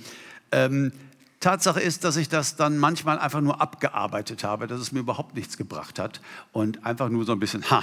Ähm, 0.53 0.93
Tatsache 1.41 1.80
ist, 1.80 2.05
dass 2.05 2.16
ich 2.16 2.28
das 2.28 2.57
dann 2.57 2.78
manchmal 2.78 3.18
einfach 3.18 3.41
nur 3.41 3.61
abgearbeitet 3.61 4.45
habe, 4.45 4.66
dass 4.66 4.80
es 4.80 4.93
mir 4.93 5.01
überhaupt 5.01 5.34
nichts 5.34 5.57
gebracht 5.57 5.99
hat 5.99 6.20
und 6.53 6.84
einfach 6.84 7.09
nur 7.09 7.24
so 7.24 7.32
ein 7.32 7.41
bisschen, 7.41 7.68
ha, 7.70 7.82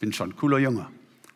bin 0.00 0.12
schon 0.12 0.34
cooler 0.34 0.58
Junge. 0.58 0.88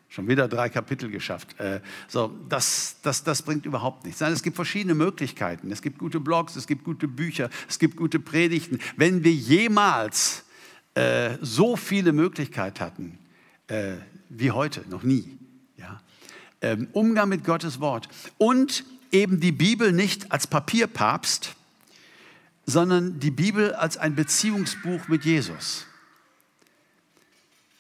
Schon 0.09 0.27
wieder 0.27 0.49
drei 0.49 0.69
Kapitel 0.69 1.11
geschafft. 1.11 1.59
Äh, 1.61 1.81
so, 2.09 2.33
das, 2.49 2.97
das, 3.03 3.25
das 3.25 3.43
bringt 3.43 3.67
überhaupt 3.67 4.05
nichts. 4.05 4.21
Nein, 4.21 4.33
es 4.33 4.43
gibt 4.43 4.57
verschiedene 4.57 4.95
Möglichkeiten. 4.95 5.71
Es 5.71 5.83
gibt 5.83 5.99
gute 5.99 6.19
Blogs, 6.19 6.57
es 6.57 6.67
gibt 6.67 6.85
gute 6.85 7.07
Bücher, 7.07 7.51
es 7.69 7.79
gibt 7.79 7.97
gute 7.97 8.19
Predigten. 8.19 8.79
Wenn 8.97 9.23
wir 9.23 9.33
jemals 9.33 10.45
äh, 10.95 11.37
so 11.41 11.77
viele 11.77 12.13
Möglichkeiten 12.13 12.81
hatten 12.81 13.19
äh, 13.67 13.95
wie 14.29 14.51
heute, 14.51 14.85
noch 14.89 15.03
nie. 15.03 15.37
Ja? 15.77 16.01
Ähm, 16.63 16.89
Umgang 16.93 17.29
mit 17.29 17.45
Gottes 17.45 17.81
Wort 17.81 18.09
und 18.39 18.85
eben 19.11 19.41
die 19.41 19.53
Bibel 19.53 19.93
nicht 19.93 20.31
als 20.33 20.47
Papierpapst, 20.47 21.55
sondern 22.67 23.19
die 23.21 23.33
Bibel 23.33 23.75
als 23.75 23.97
ein 23.97 24.15
Beziehungsbuch 24.15 25.09
mit 25.09 25.25
Jesus 25.25 25.87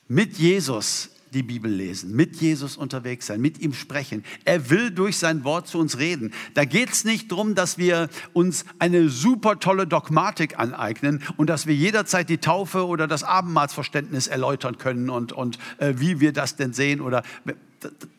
mit 0.08 0.36
Jesus 0.36 1.10
die 1.34 1.42
Bibel 1.42 1.70
lesen, 1.70 2.14
mit 2.14 2.36
Jesus 2.36 2.76
unterwegs 2.76 3.26
sein, 3.26 3.40
mit 3.40 3.58
ihm 3.58 3.74
sprechen. 3.74 4.24
Er 4.44 4.70
will 4.70 4.90
durch 4.90 5.18
sein 5.18 5.44
Wort 5.44 5.66
zu 5.66 5.78
uns 5.78 5.98
reden. 5.98 6.32
Da 6.54 6.64
geht 6.64 6.90
es 6.90 7.04
nicht 7.04 7.30
darum, 7.30 7.54
dass 7.54 7.76
wir 7.76 8.08
uns 8.32 8.64
eine 8.78 9.08
super 9.08 9.58
tolle 9.58 9.86
Dogmatik 9.86 10.58
aneignen 10.58 11.22
und 11.36 11.50
dass 11.50 11.66
wir 11.66 11.74
jederzeit 11.74 12.28
die 12.28 12.38
Taufe 12.38 12.86
oder 12.86 13.08
das 13.08 13.24
Abendmahlsverständnis 13.24 14.28
erläutern 14.28 14.78
können 14.78 15.10
und, 15.10 15.32
und 15.32 15.58
äh, 15.78 15.94
wie 15.96 16.20
wir 16.20 16.32
das 16.32 16.56
denn 16.56 16.72
sehen 16.72 17.00
oder 17.00 17.22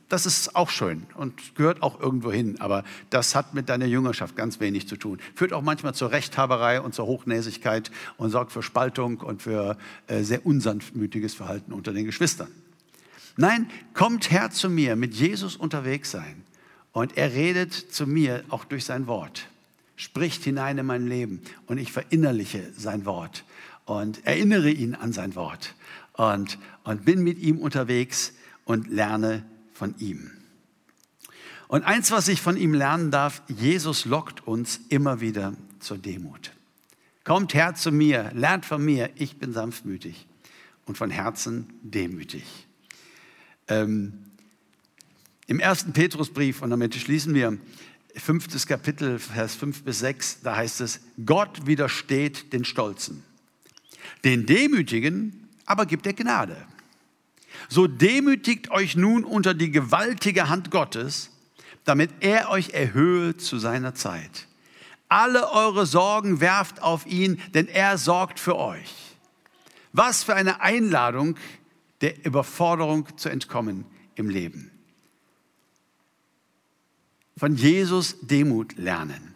das 0.09 0.25
ist 0.25 0.55
auch 0.55 0.69
schön 0.69 1.07
und 1.15 1.55
gehört 1.55 1.81
auch 1.81 1.99
irgendwo 1.99 2.31
hin, 2.31 2.57
aber 2.59 2.83
das 3.09 3.33
hat 3.33 3.53
mit 3.53 3.69
deiner 3.69 3.85
Jüngerschaft 3.85 4.35
ganz 4.35 4.59
wenig 4.59 4.87
zu 4.87 4.97
tun. 4.97 5.19
Führt 5.33 5.51
auch 5.51 5.63
manchmal 5.63 5.95
zur 5.95 6.11
Rechthaberei 6.11 6.79
und 6.79 6.93
zur 6.93 7.07
Hochnäsigkeit 7.07 7.89
und 8.17 8.29
sorgt 8.29 8.51
für 8.51 8.61
Spaltung 8.61 9.17
und 9.17 9.41
für 9.41 9.77
äh, 10.07 10.21
sehr 10.21 10.45
unsanftmütiges 10.45 11.33
Verhalten 11.33 11.73
unter 11.73 11.91
den 11.91 12.05
Geschwistern. 12.05 12.49
Nein, 13.37 13.69
kommt 13.93 14.31
her 14.31 14.51
zu 14.51 14.69
mir, 14.69 14.95
mit 14.95 15.13
Jesus 15.13 15.55
unterwegs 15.55 16.11
sein. 16.11 16.43
Und 16.91 17.17
er 17.17 17.33
redet 17.33 17.73
zu 17.73 18.07
mir 18.07 18.45
auch 18.49 18.63
durch 18.63 18.85
sein 18.85 19.07
Wort, 19.07 19.47
spricht 19.97 20.43
hinein 20.43 20.77
in 20.77 20.85
mein 20.85 21.07
Leben 21.07 21.41
und 21.67 21.77
ich 21.77 21.91
verinnerliche 21.91 22.71
sein 22.77 23.05
Wort 23.05 23.43
und 23.85 24.25
erinnere 24.25 24.69
ihn 24.69 24.95
an 24.95 25.11
sein 25.11 25.35
Wort 25.35 25.75
und, 26.13 26.57
und 26.85 27.03
bin 27.03 27.21
mit 27.21 27.39
ihm 27.39 27.57
unterwegs 27.57 28.33
und 28.63 28.87
lerne 28.87 29.43
von 29.75 29.93
ihm. 29.99 30.31
Und 31.67 31.83
eins, 31.83 32.11
was 32.11 32.27
ich 32.27 32.41
von 32.41 32.57
ihm 32.57 32.73
lernen 32.73 33.11
darf, 33.11 33.41
Jesus 33.47 34.05
lockt 34.05 34.47
uns 34.47 34.79
immer 34.89 35.21
wieder 35.21 35.53
zur 35.79 35.97
Demut. 35.97 36.51
Kommt 37.23 37.53
her 37.53 37.75
zu 37.75 37.91
mir, 37.91 38.31
lernt 38.33 38.65
von 38.65 38.83
mir, 38.83 39.09
ich 39.15 39.37
bin 39.37 39.51
sanftmütig 39.51 40.27
und 40.85 40.97
von 40.97 41.09
Herzen 41.09 41.67
demütig. 41.81 42.43
Ähm, 43.67 44.13
Im 45.47 45.59
ersten 45.59 45.91
Petrusbrief, 45.91 46.61
und 46.61 46.69
damit 46.69 46.95
schließen 46.95 47.33
wir, 47.33 47.57
fünftes 48.15 48.67
Kapitel, 48.67 49.19
Vers 49.19 49.55
5 49.55 49.83
bis 49.83 49.99
6, 49.99 50.41
da 50.41 50.55
heißt 50.55 50.81
es, 50.81 51.01
Gott 51.25 51.65
widersteht 51.65 52.53
den 52.53 52.63
Stolzen. 52.63 53.23
Den 54.23 54.45
Demütigen 54.45 55.49
aber 55.65 55.85
gibt 55.87 56.05
er 56.05 56.13
Gnade. 56.13 56.55
So 57.69 57.87
demütigt 57.87 58.71
euch 58.71 58.95
nun 58.95 59.23
unter 59.23 59.53
die 59.53 59.71
gewaltige 59.71 60.49
Hand 60.49 60.71
Gottes, 60.71 61.31
damit 61.83 62.11
er 62.19 62.49
euch 62.49 62.71
erhöhe 62.71 63.37
zu 63.37 63.59
seiner 63.59 63.95
Zeit. 63.95 64.47
Alle 65.07 65.51
eure 65.51 65.85
Sorgen 65.85 66.39
werft 66.39 66.81
auf 66.81 67.05
ihn, 67.05 67.39
denn 67.53 67.67
er 67.67 67.97
sorgt 67.97 68.39
für 68.39 68.57
euch. 68.57 68.93
Was 69.93 70.23
für 70.23 70.35
eine 70.35 70.61
Einladung, 70.61 71.37
der 72.01 72.25
Überforderung 72.25 73.17
zu 73.17 73.29
entkommen 73.29 73.85
im 74.15 74.29
Leben. 74.29 74.71
Von 77.37 77.55
Jesus 77.55 78.17
Demut 78.21 78.77
lernen. 78.77 79.35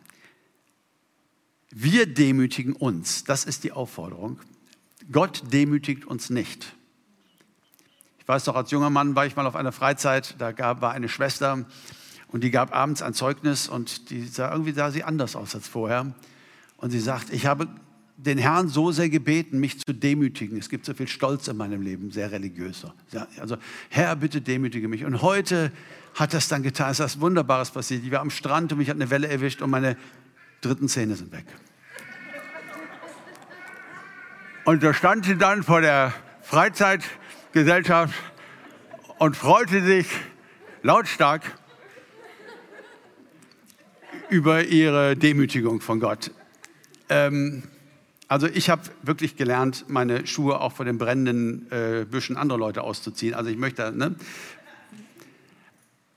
Wir 1.69 2.07
demütigen 2.07 2.73
uns, 2.73 3.23
das 3.23 3.45
ist 3.45 3.63
die 3.63 3.71
Aufforderung. 3.71 4.39
Gott 5.11 5.43
demütigt 5.53 6.05
uns 6.05 6.29
nicht. 6.29 6.75
Weiß 8.29 8.43
doch, 8.43 8.55
als 8.55 8.69
junger 8.69 8.91
Mann 8.91 9.15
war 9.15 9.25
ich 9.25 9.35
mal 9.35 9.47
auf 9.47 9.55
einer 9.55 9.71
Freizeit, 9.71 10.35
da 10.37 10.51
gab, 10.51 10.81
war 10.81 10.91
eine 10.91 11.09
Schwester 11.09 11.65
und 12.27 12.43
die 12.43 12.51
gab 12.51 12.75
abends 12.75 13.01
ein 13.01 13.15
Zeugnis 13.15 13.67
und 13.67 14.11
die 14.11 14.23
sah, 14.27 14.51
irgendwie 14.51 14.71
sah 14.71 14.91
sie 14.91 15.03
anders 15.03 15.35
aus 15.35 15.55
als 15.55 15.67
vorher. 15.67 16.13
Und 16.77 16.91
sie 16.91 16.99
sagt, 16.99 17.33
ich 17.33 17.47
habe 17.47 17.67
den 18.17 18.37
Herrn 18.37 18.67
so 18.67 18.91
sehr 18.91 19.09
gebeten, 19.09 19.59
mich 19.59 19.79
zu 19.79 19.93
demütigen. 19.95 20.59
Es 20.59 20.69
gibt 20.69 20.85
so 20.85 20.93
viel 20.93 21.07
Stolz 21.07 21.47
in 21.47 21.57
meinem 21.57 21.81
Leben, 21.81 22.11
sehr 22.11 22.31
religiös. 22.31 22.85
Also, 23.39 23.57
Herr, 23.89 24.15
bitte 24.15 24.41
demütige 24.41 24.87
mich. 24.87 25.05
Und 25.05 25.23
heute 25.23 25.71
hat 26.13 26.35
das 26.35 26.47
dann 26.49 26.61
getan. 26.61 26.91
Es 26.91 26.99
ist 26.99 27.05
was 27.05 27.21
Wunderbares 27.21 27.71
passiert. 27.71 28.03
Ich 28.05 28.11
war 28.11 28.19
am 28.19 28.29
Strand 28.29 28.71
und 28.71 28.77
mich 28.77 28.91
hat 28.91 28.97
eine 28.97 29.09
Welle 29.09 29.27
erwischt 29.27 29.63
und 29.63 29.71
meine 29.71 29.97
dritten 30.61 30.87
Zähne 30.87 31.15
sind 31.15 31.31
weg. 31.31 31.45
Und 34.65 34.83
da 34.83 34.93
stand 34.93 35.25
sie 35.25 35.35
dann 35.35 35.63
vor 35.63 35.81
der 35.81 36.13
Freizeitgesellschaft 37.49 38.13
und 39.17 39.35
freute 39.35 39.83
sich 39.83 40.07
lautstark 40.83 41.57
über 44.29 44.63
ihre 44.65 45.15
Demütigung 45.15 45.81
von 45.81 45.99
Gott. 45.99 46.31
Ähm, 47.09 47.63
also 48.27 48.45
ich 48.45 48.69
habe 48.69 48.83
wirklich 49.01 49.35
gelernt, 49.35 49.85
meine 49.87 50.27
Schuhe 50.27 50.61
auch 50.61 50.73
vor 50.73 50.85
den 50.85 50.99
brennenden 50.99 51.71
äh, 51.71 52.05
Büschen 52.05 52.37
anderer 52.37 52.59
Leute 52.59 52.83
auszuziehen. 52.83 53.33
Also 53.33 53.49
ich 53.49 53.57
möchte, 53.57 53.91
ne? 53.91 54.15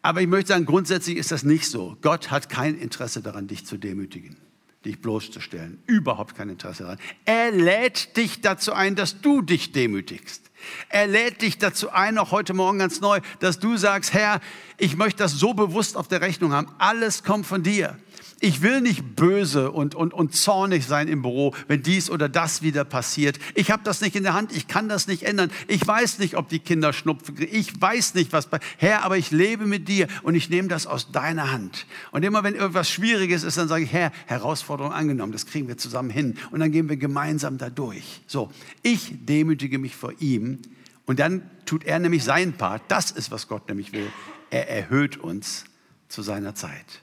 Aber 0.02 0.20
ich 0.20 0.26
möchte 0.26 0.48
sagen, 0.48 0.66
grundsätzlich 0.66 1.16
ist 1.16 1.32
das 1.32 1.44
nicht 1.44 1.70
so. 1.70 1.96
Gott 2.02 2.30
hat 2.30 2.50
kein 2.50 2.76
Interesse 2.76 3.22
daran, 3.22 3.46
dich 3.46 3.64
zu 3.64 3.78
demütigen 3.78 4.36
dich 4.84 5.00
bloßzustellen. 5.00 5.82
Überhaupt 5.86 6.34
kein 6.34 6.48
Interesse 6.48 6.84
daran. 6.84 6.98
Er 7.24 7.50
lädt 7.50 8.16
dich 8.16 8.40
dazu 8.40 8.72
ein, 8.72 8.96
dass 8.96 9.20
du 9.20 9.42
dich 9.42 9.72
demütigst. 9.72 10.50
Er 10.88 11.06
lädt 11.06 11.42
dich 11.42 11.58
dazu 11.58 11.90
ein, 11.90 12.18
auch 12.18 12.30
heute 12.30 12.54
Morgen 12.54 12.78
ganz 12.78 13.00
neu, 13.00 13.20
dass 13.40 13.58
du 13.58 13.76
sagst, 13.76 14.12
Herr, 14.12 14.40
ich 14.78 14.96
möchte 14.96 15.18
das 15.18 15.32
so 15.32 15.54
bewusst 15.54 15.96
auf 15.96 16.08
der 16.08 16.20
Rechnung 16.20 16.52
haben. 16.52 16.68
Alles 16.78 17.24
kommt 17.24 17.46
von 17.46 17.62
dir. 17.62 17.96
Ich 18.44 18.60
will 18.60 18.80
nicht 18.80 19.14
böse 19.14 19.70
und, 19.70 19.94
und, 19.94 20.12
und 20.12 20.34
zornig 20.34 20.84
sein 20.84 21.06
im 21.06 21.22
Büro, 21.22 21.54
wenn 21.68 21.84
dies 21.84 22.10
oder 22.10 22.28
das 22.28 22.60
wieder 22.60 22.84
passiert. 22.84 23.38
Ich 23.54 23.70
habe 23.70 23.84
das 23.84 24.00
nicht 24.00 24.16
in 24.16 24.24
der 24.24 24.34
Hand, 24.34 24.50
ich 24.50 24.66
kann 24.66 24.88
das 24.88 25.06
nicht 25.06 25.22
ändern. 25.22 25.52
Ich 25.68 25.86
weiß 25.86 26.18
nicht, 26.18 26.36
ob 26.36 26.48
die 26.48 26.58
Kinder 26.58 26.92
schnupfen. 26.92 27.36
Ich 27.38 27.80
weiß 27.80 28.14
nicht, 28.14 28.32
was 28.32 28.48
bei. 28.48 28.58
Herr, 28.78 29.04
aber 29.04 29.16
ich 29.16 29.30
lebe 29.30 29.64
mit 29.66 29.86
dir 29.86 30.08
und 30.24 30.34
ich 30.34 30.50
nehme 30.50 30.66
das 30.66 30.88
aus 30.88 31.12
deiner 31.12 31.52
Hand. 31.52 31.86
Und 32.10 32.24
immer 32.24 32.42
wenn 32.42 32.56
irgendwas 32.56 32.90
Schwieriges 32.90 33.44
ist, 33.44 33.58
dann 33.58 33.68
sage 33.68 33.84
ich, 33.84 33.92
Herr, 33.92 34.10
Herausforderung 34.26 34.92
angenommen, 34.92 35.30
das 35.30 35.46
kriegen 35.46 35.68
wir 35.68 35.78
zusammen 35.78 36.10
hin. 36.10 36.36
Und 36.50 36.58
dann 36.58 36.72
gehen 36.72 36.88
wir 36.88 36.96
gemeinsam 36.96 37.58
da 37.58 37.70
durch. 37.70 38.22
So, 38.26 38.50
ich 38.82 39.14
demütige 39.24 39.78
mich 39.78 39.94
vor 39.94 40.14
ihm 40.18 40.58
und 41.06 41.20
dann 41.20 41.48
tut 41.64 41.84
er 41.84 42.00
nämlich 42.00 42.24
seinen 42.24 42.54
Part. 42.54 42.82
Das 42.88 43.12
ist, 43.12 43.30
was 43.30 43.46
Gott 43.46 43.68
nämlich 43.68 43.92
will. 43.92 44.10
Er 44.50 44.68
erhöht 44.68 45.16
uns 45.16 45.64
zu 46.08 46.22
seiner 46.22 46.56
Zeit. 46.56 47.02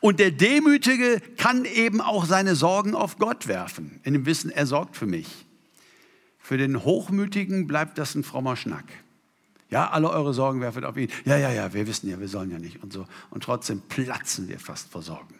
Und 0.00 0.20
der 0.20 0.30
Demütige 0.30 1.20
kann 1.36 1.64
eben 1.64 2.00
auch 2.00 2.24
seine 2.26 2.54
Sorgen 2.54 2.94
auf 2.94 3.18
Gott 3.18 3.48
werfen, 3.48 4.00
in 4.02 4.12
dem 4.12 4.26
Wissen, 4.26 4.50
er 4.50 4.66
sorgt 4.66 4.96
für 4.96 5.06
mich. 5.06 5.46
Für 6.38 6.56
den 6.56 6.84
Hochmütigen 6.84 7.66
bleibt 7.66 7.98
das 7.98 8.14
ein 8.14 8.24
frommer 8.24 8.56
Schnack. 8.56 8.86
Ja, 9.70 9.90
alle 9.90 10.10
eure 10.10 10.32
Sorgen 10.32 10.60
werfen 10.60 10.84
auf 10.84 10.96
ihn. 10.96 11.10
Ja, 11.26 11.36
ja, 11.36 11.52
ja, 11.52 11.74
wir 11.74 11.86
wissen 11.86 12.08
ja, 12.08 12.18
wir 12.18 12.28
sollen 12.28 12.50
ja 12.50 12.58
nicht 12.58 12.82
und 12.82 12.92
so. 12.92 13.06
Und 13.30 13.44
trotzdem 13.44 13.82
platzen 13.82 14.48
wir 14.48 14.58
fast 14.58 14.90
vor 14.90 15.02
Sorgen. 15.02 15.34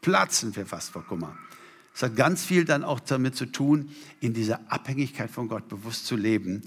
Platzen 0.00 0.54
wir 0.56 0.66
fast 0.66 0.90
vor 0.90 1.04
Kummer. 1.04 1.36
Es 1.94 2.02
hat 2.02 2.16
ganz 2.16 2.44
viel 2.44 2.64
dann 2.64 2.82
auch 2.82 2.98
damit 2.98 3.36
zu 3.36 3.46
tun, 3.46 3.90
in 4.20 4.34
dieser 4.34 4.60
Abhängigkeit 4.72 5.30
von 5.30 5.46
Gott 5.46 5.68
bewusst 5.68 6.06
zu 6.06 6.16
leben. 6.16 6.62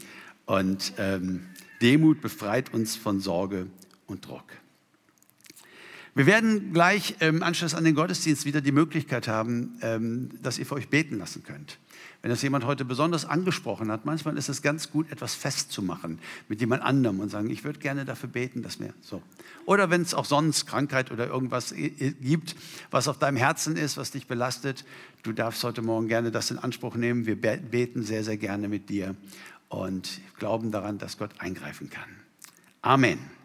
Und 0.45 0.93
ähm, 0.97 1.45
Demut 1.81 2.21
befreit 2.21 2.73
uns 2.73 2.95
von 2.95 3.19
Sorge 3.19 3.67
und 4.05 4.25
Druck. 4.25 4.45
Wir 6.17 6.25
werden 6.25 6.73
gleich 6.73 7.17
im 7.19 7.43
Anschluss 7.43 7.75
an 7.75 7.83
den 7.83 7.93
Gottesdienst 7.93 8.43
wieder 8.45 8.59
die 8.59 8.71
Möglichkeit 8.71 9.27
haben, 9.27 9.77
ähm, 9.83 10.31
dass 10.41 10.57
ihr 10.57 10.65
für 10.65 10.73
euch 10.73 10.89
beten 10.89 11.19
lassen 11.19 11.43
könnt. 11.43 11.77
Wenn 12.23 12.31
das 12.31 12.41
jemand 12.41 12.65
heute 12.65 12.85
besonders 12.85 13.23
angesprochen 13.23 13.91
hat, 13.91 14.05
manchmal 14.05 14.35
ist 14.35 14.49
es 14.49 14.63
ganz 14.63 14.89
gut, 14.89 15.11
etwas 15.11 15.35
festzumachen 15.35 16.17
mit 16.49 16.59
jemand 16.59 16.81
anderem 16.81 17.19
und 17.19 17.29
sagen, 17.29 17.51
ich 17.51 17.63
würde 17.63 17.77
gerne 17.77 18.03
dafür 18.03 18.29
beten, 18.29 18.63
dass 18.63 18.79
mir 18.79 18.95
so. 18.99 19.21
Oder 19.67 19.91
wenn 19.91 20.01
es 20.01 20.15
auch 20.15 20.25
sonst 20.25 20.65
Krankheit 20.65 21.11
oder 21.11 21.27
irgendwas 21.27 21.75
gibt, 21.75 22.55
was 22.89 23.07
auf 23.07 23.19
deinem 23.19 23.37
Herzen 23.37 23.77
ist, 23.77 23.95
was 23.95 24.09
dich 24.09 24.25
belastet, 24.25 24.85
du 25.21 25.33
darfst 25.33 25.63
heute 25.63 25.83
Morgen 25.83 26.07
gerne 26.07 26.31
das 26.31 26.49
in 26.49 26.57
Anspruch 26.57 26.95
nehmen. 26.95 27.27
Wir 27.27 27.39
beten 27.39 28.01
sehr, 28.01 28.23
sehr 28.23 28.37
gerne 28.37 28.67
mit 28.69 28.89
dir 28.89 29.15
und 29.69 30.19
glauben 30.39 30.71
daran, 30.71 30.97
dass 30.97 31.19
Gott 31.19 31.29
eingreifen 31.37 31.91
kann. 31.91 32.09
Amen. 32.81 33.36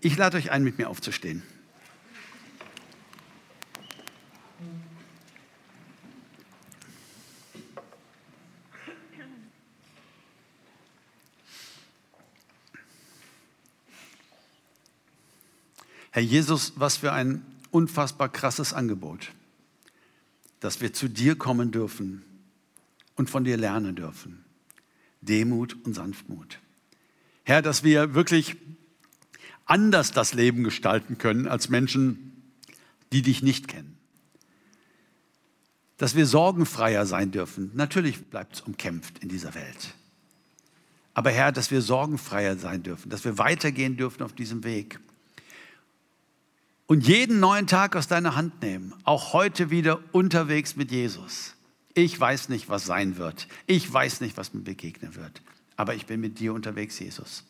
Ich 0.00 0.16
lade 0.16 0.36
euch 0.36 0.50
ein, 0.50 0.62
mit 0.62 0.78
mir 0.78 0.88
aufzustehen. 0.88 1.42
Herr 16.16 16.22
Jesus, 16.22 16.72
was 16.76 16.96
für 16.96 17.12
ein 17.12 17.44
unfassbar 17.70 18.30
krasses 18.30 18.72
Angebot, 18.72 19.32
dass 20.60 20.80
wir 20.80 20.94
zu 20.94 21.08
dir 21.08 21.36
kommen 21.36 21.72
dürfen 21.72 22.24
und 23.16 23.28
von 23.28 23.44
dir 23.44 23.58
lernen 23.58 23.96
dürfen. 23.96 24.42
Demut 25.20 25.76
und 25.84 25.92
Sanftmut. 25.92 26.58
Herr, 27.44 27.60
dass 27.60 27.84
wir 27.84 28.14
wirklich 28.14 28.56
anders 29.66 30.12
das 30.12 30.32
Leben 30.32 30.64
gestalten 30.64 31.18
können 31.18 31.46
als 31.46 31.68
Menschen, 31.68 32.32
die 33.12 33.22
dich 33.22 33.42
nicht 33.42 33.68
kennen. 33.68 33.96
Dass 35.98 36.14
wir 36.14 36.26
sorgenfreier 36.26 37.06
sein 37.06 37.32
dürfen. 37.32 37.70
Natürlich 37.74 38.24
bleibt 38.26 38.56
es 38.56 38.60
umkämpft 38.62 39.18
in 39.18 39.28
dieser 39.28 39.54
Welt. 39.54 39.94
Aber 41.14 41.30
Herr, 41.30 41.52
dass 41.52 41.70
wir 41.70 41.82
sorgenfreier 41.82 42.56
sein 42.56 42.82
dürfen, 42.82 43.10
dass 43.10 43.24
wir 43.24 43.38
weitergehen 43.38 43.96
dürfen 43.96 44.22
auf 44.22 44.32
diesem 44.32 44.64
Weg. 44.64 45.00
Und 46.86 47.06
jeden 47.06 47.40
neuen 47.40 47.66
Tag 47.66 47.96
aus 47.96 48.06
deiner 48.06 48.36
Hand 48.36 48.62
nehmen, 48.62 48.94
auch 49.04 49.32
heute 49.32 49.70
wieder 49.70 49.98
unterwegs 50.12 50.76
mit 50.76 50.92
Jesus. 50.92 51.54
Ich 51.94 52.20
weiß 52.20 52.50
nicht, 52.50 52.68
was 52.68 52.84
sein 52.84 53.16
wird. 53.16 53.48
Ich 53.66 53.90
weiß 53.90 54.20
nicht, 54.20 54.36
was 54.36 54.52
mir 54.52 54.60
begegnen 54.60 55.16
wird. 55.16 55.42
Aber 55.76 55.94
ich 55.94 56.06
bin 56.06 56.20
mit 56.20 56.38
dir 56.38 56.52
unterwegs, 56.52 56.98
Jesus 56.98 57.44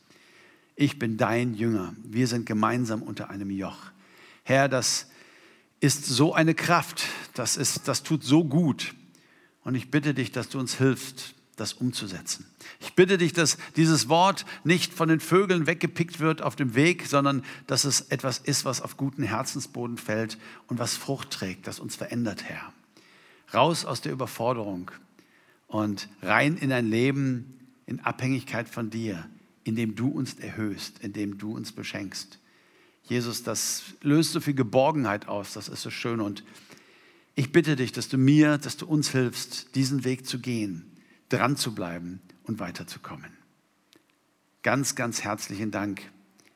ich 0.76 0.98
bin 0.98 1.16
dein 1.16 1.54
Jünger. 1.54 1.94
Wir 2.04 2.28
sind 2.28 2.46
gemeinsam 2.46 3.02
unter 3.02 3.30
einem 3.30 3.50
Joch. 3.50 3.78
Herr, 4.44 4.68
das 4.68 5.08
ist 5.80 6.06
so 6.06 6.34
eine 6.34 6.54
Kraft, 6.54 7.04
das, 7.34 7.56
ist, 7.56 7.88
das 7.88 8.02
tut 8.02 8.22
so 8.22 8.44
gut. 8.44 8.94
Und 9.64 9.74
ich 9.74 9.90
bitte 9.90 10.14
dich, 10.14 10.30
dass 10.30 10.48
du 10.48 10.58
uns 10.58 10.76
hilfst, 10.76 11.34
das 11.56 11.72
umzusetzen. 11.72 12.46
Ich 12.80 12.94
bitte 12.94 13.16
dich, 13.16 13.32
dass 13.32 13.56
dieses 13.76 14.08
Wort 14.08 14.44
nicht 14.62 14.92
von 14.92 15.08
den 15.08 15.20
Vögeln 15.20 15.66
weggepickt 15.66 16.20
wird 16.20 16.42
auf 16.42 16.54
dem 16.54 16.74
Weg, 16.74 17.06
sondern 17.06 17.42
dass 17.66 17.84
es 17.84 18.02
etwas 18.02 18.38
ist, 18.38 18.66
was 18.66 18.82
auf 18.82 18.98
guten 18.98 19.22
Herzensboden 19.22 19.96
fällt 19.96 20.38
und 20.68 20.78
was 20.78 20.96
Frucht 20.96 21.30
trägt, 21.30 21.66
das 21.66 21.80
uns 21.80 21.96
verändert, 21.96 22.44
Herr. 22.44 22.72
Raus 23.54 23.86
aus 23.86 24.02
der 24.02 24.12
Überforderung 24.12 24.90
und 25.66 26.08
rein 26.20 26.58
in 26.58 26.72
ein 26.72 26.86
Leben 26.86 27.58
in 27.86 28.00
Abhängigkeit 28.00 28.68
von 28.68 28.90
dir, 28.90 29.26
indem 29.66 29.96
du 29.96 30.08
uns 30.08 30.34
erhöhst, 30.34 31.00
indem 31.00 31.38
du 31.38 31.52
uns 31.54 31.72
beschenkst. 31.72 32.38
Jesus, 33.02 33.42
das 33.42 33.82
löst 34.00 34.32
so 34.32 34.40
viel 34.40 34.54
Geborgenheit 34.54 35.26
aus, 35.26 35.54
das 35.54 35.68
ist 35.68 35.82
so 35.82 35.90
schön. 35.90 36.20
Und 36.20 36.44
ich 37.34 37.50
bitte 37.50 37.74
dich, 37.74 37.90
dass 37.90 38.08
du 38.08 38.16
mir, 38.16 38.58
dass 38.58 38.76
du 38.76 38.86
uns 38.86 39.10
hilfst, 39.10 39.74
diesen 39.74 40.04
Weg 40.04 40.24
zu 40.24 40.38
gehen, 40.38 40.92
dran 41.28 41.56
zu 41.56 41.74
bleiben 41.74 42.20
und 42.44 42.60
weiterzukommen. 42.60 43.32
Ganz, 44.62 44.94
ganz 44.94 45.22
herzlichen 45.22 45.72
Dank, 45.72 46.00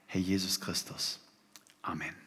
Herr 0.07 0.21
Jesus 0.21 0.61
Christus. 0.61 1.19
Amen. 1.83 2.20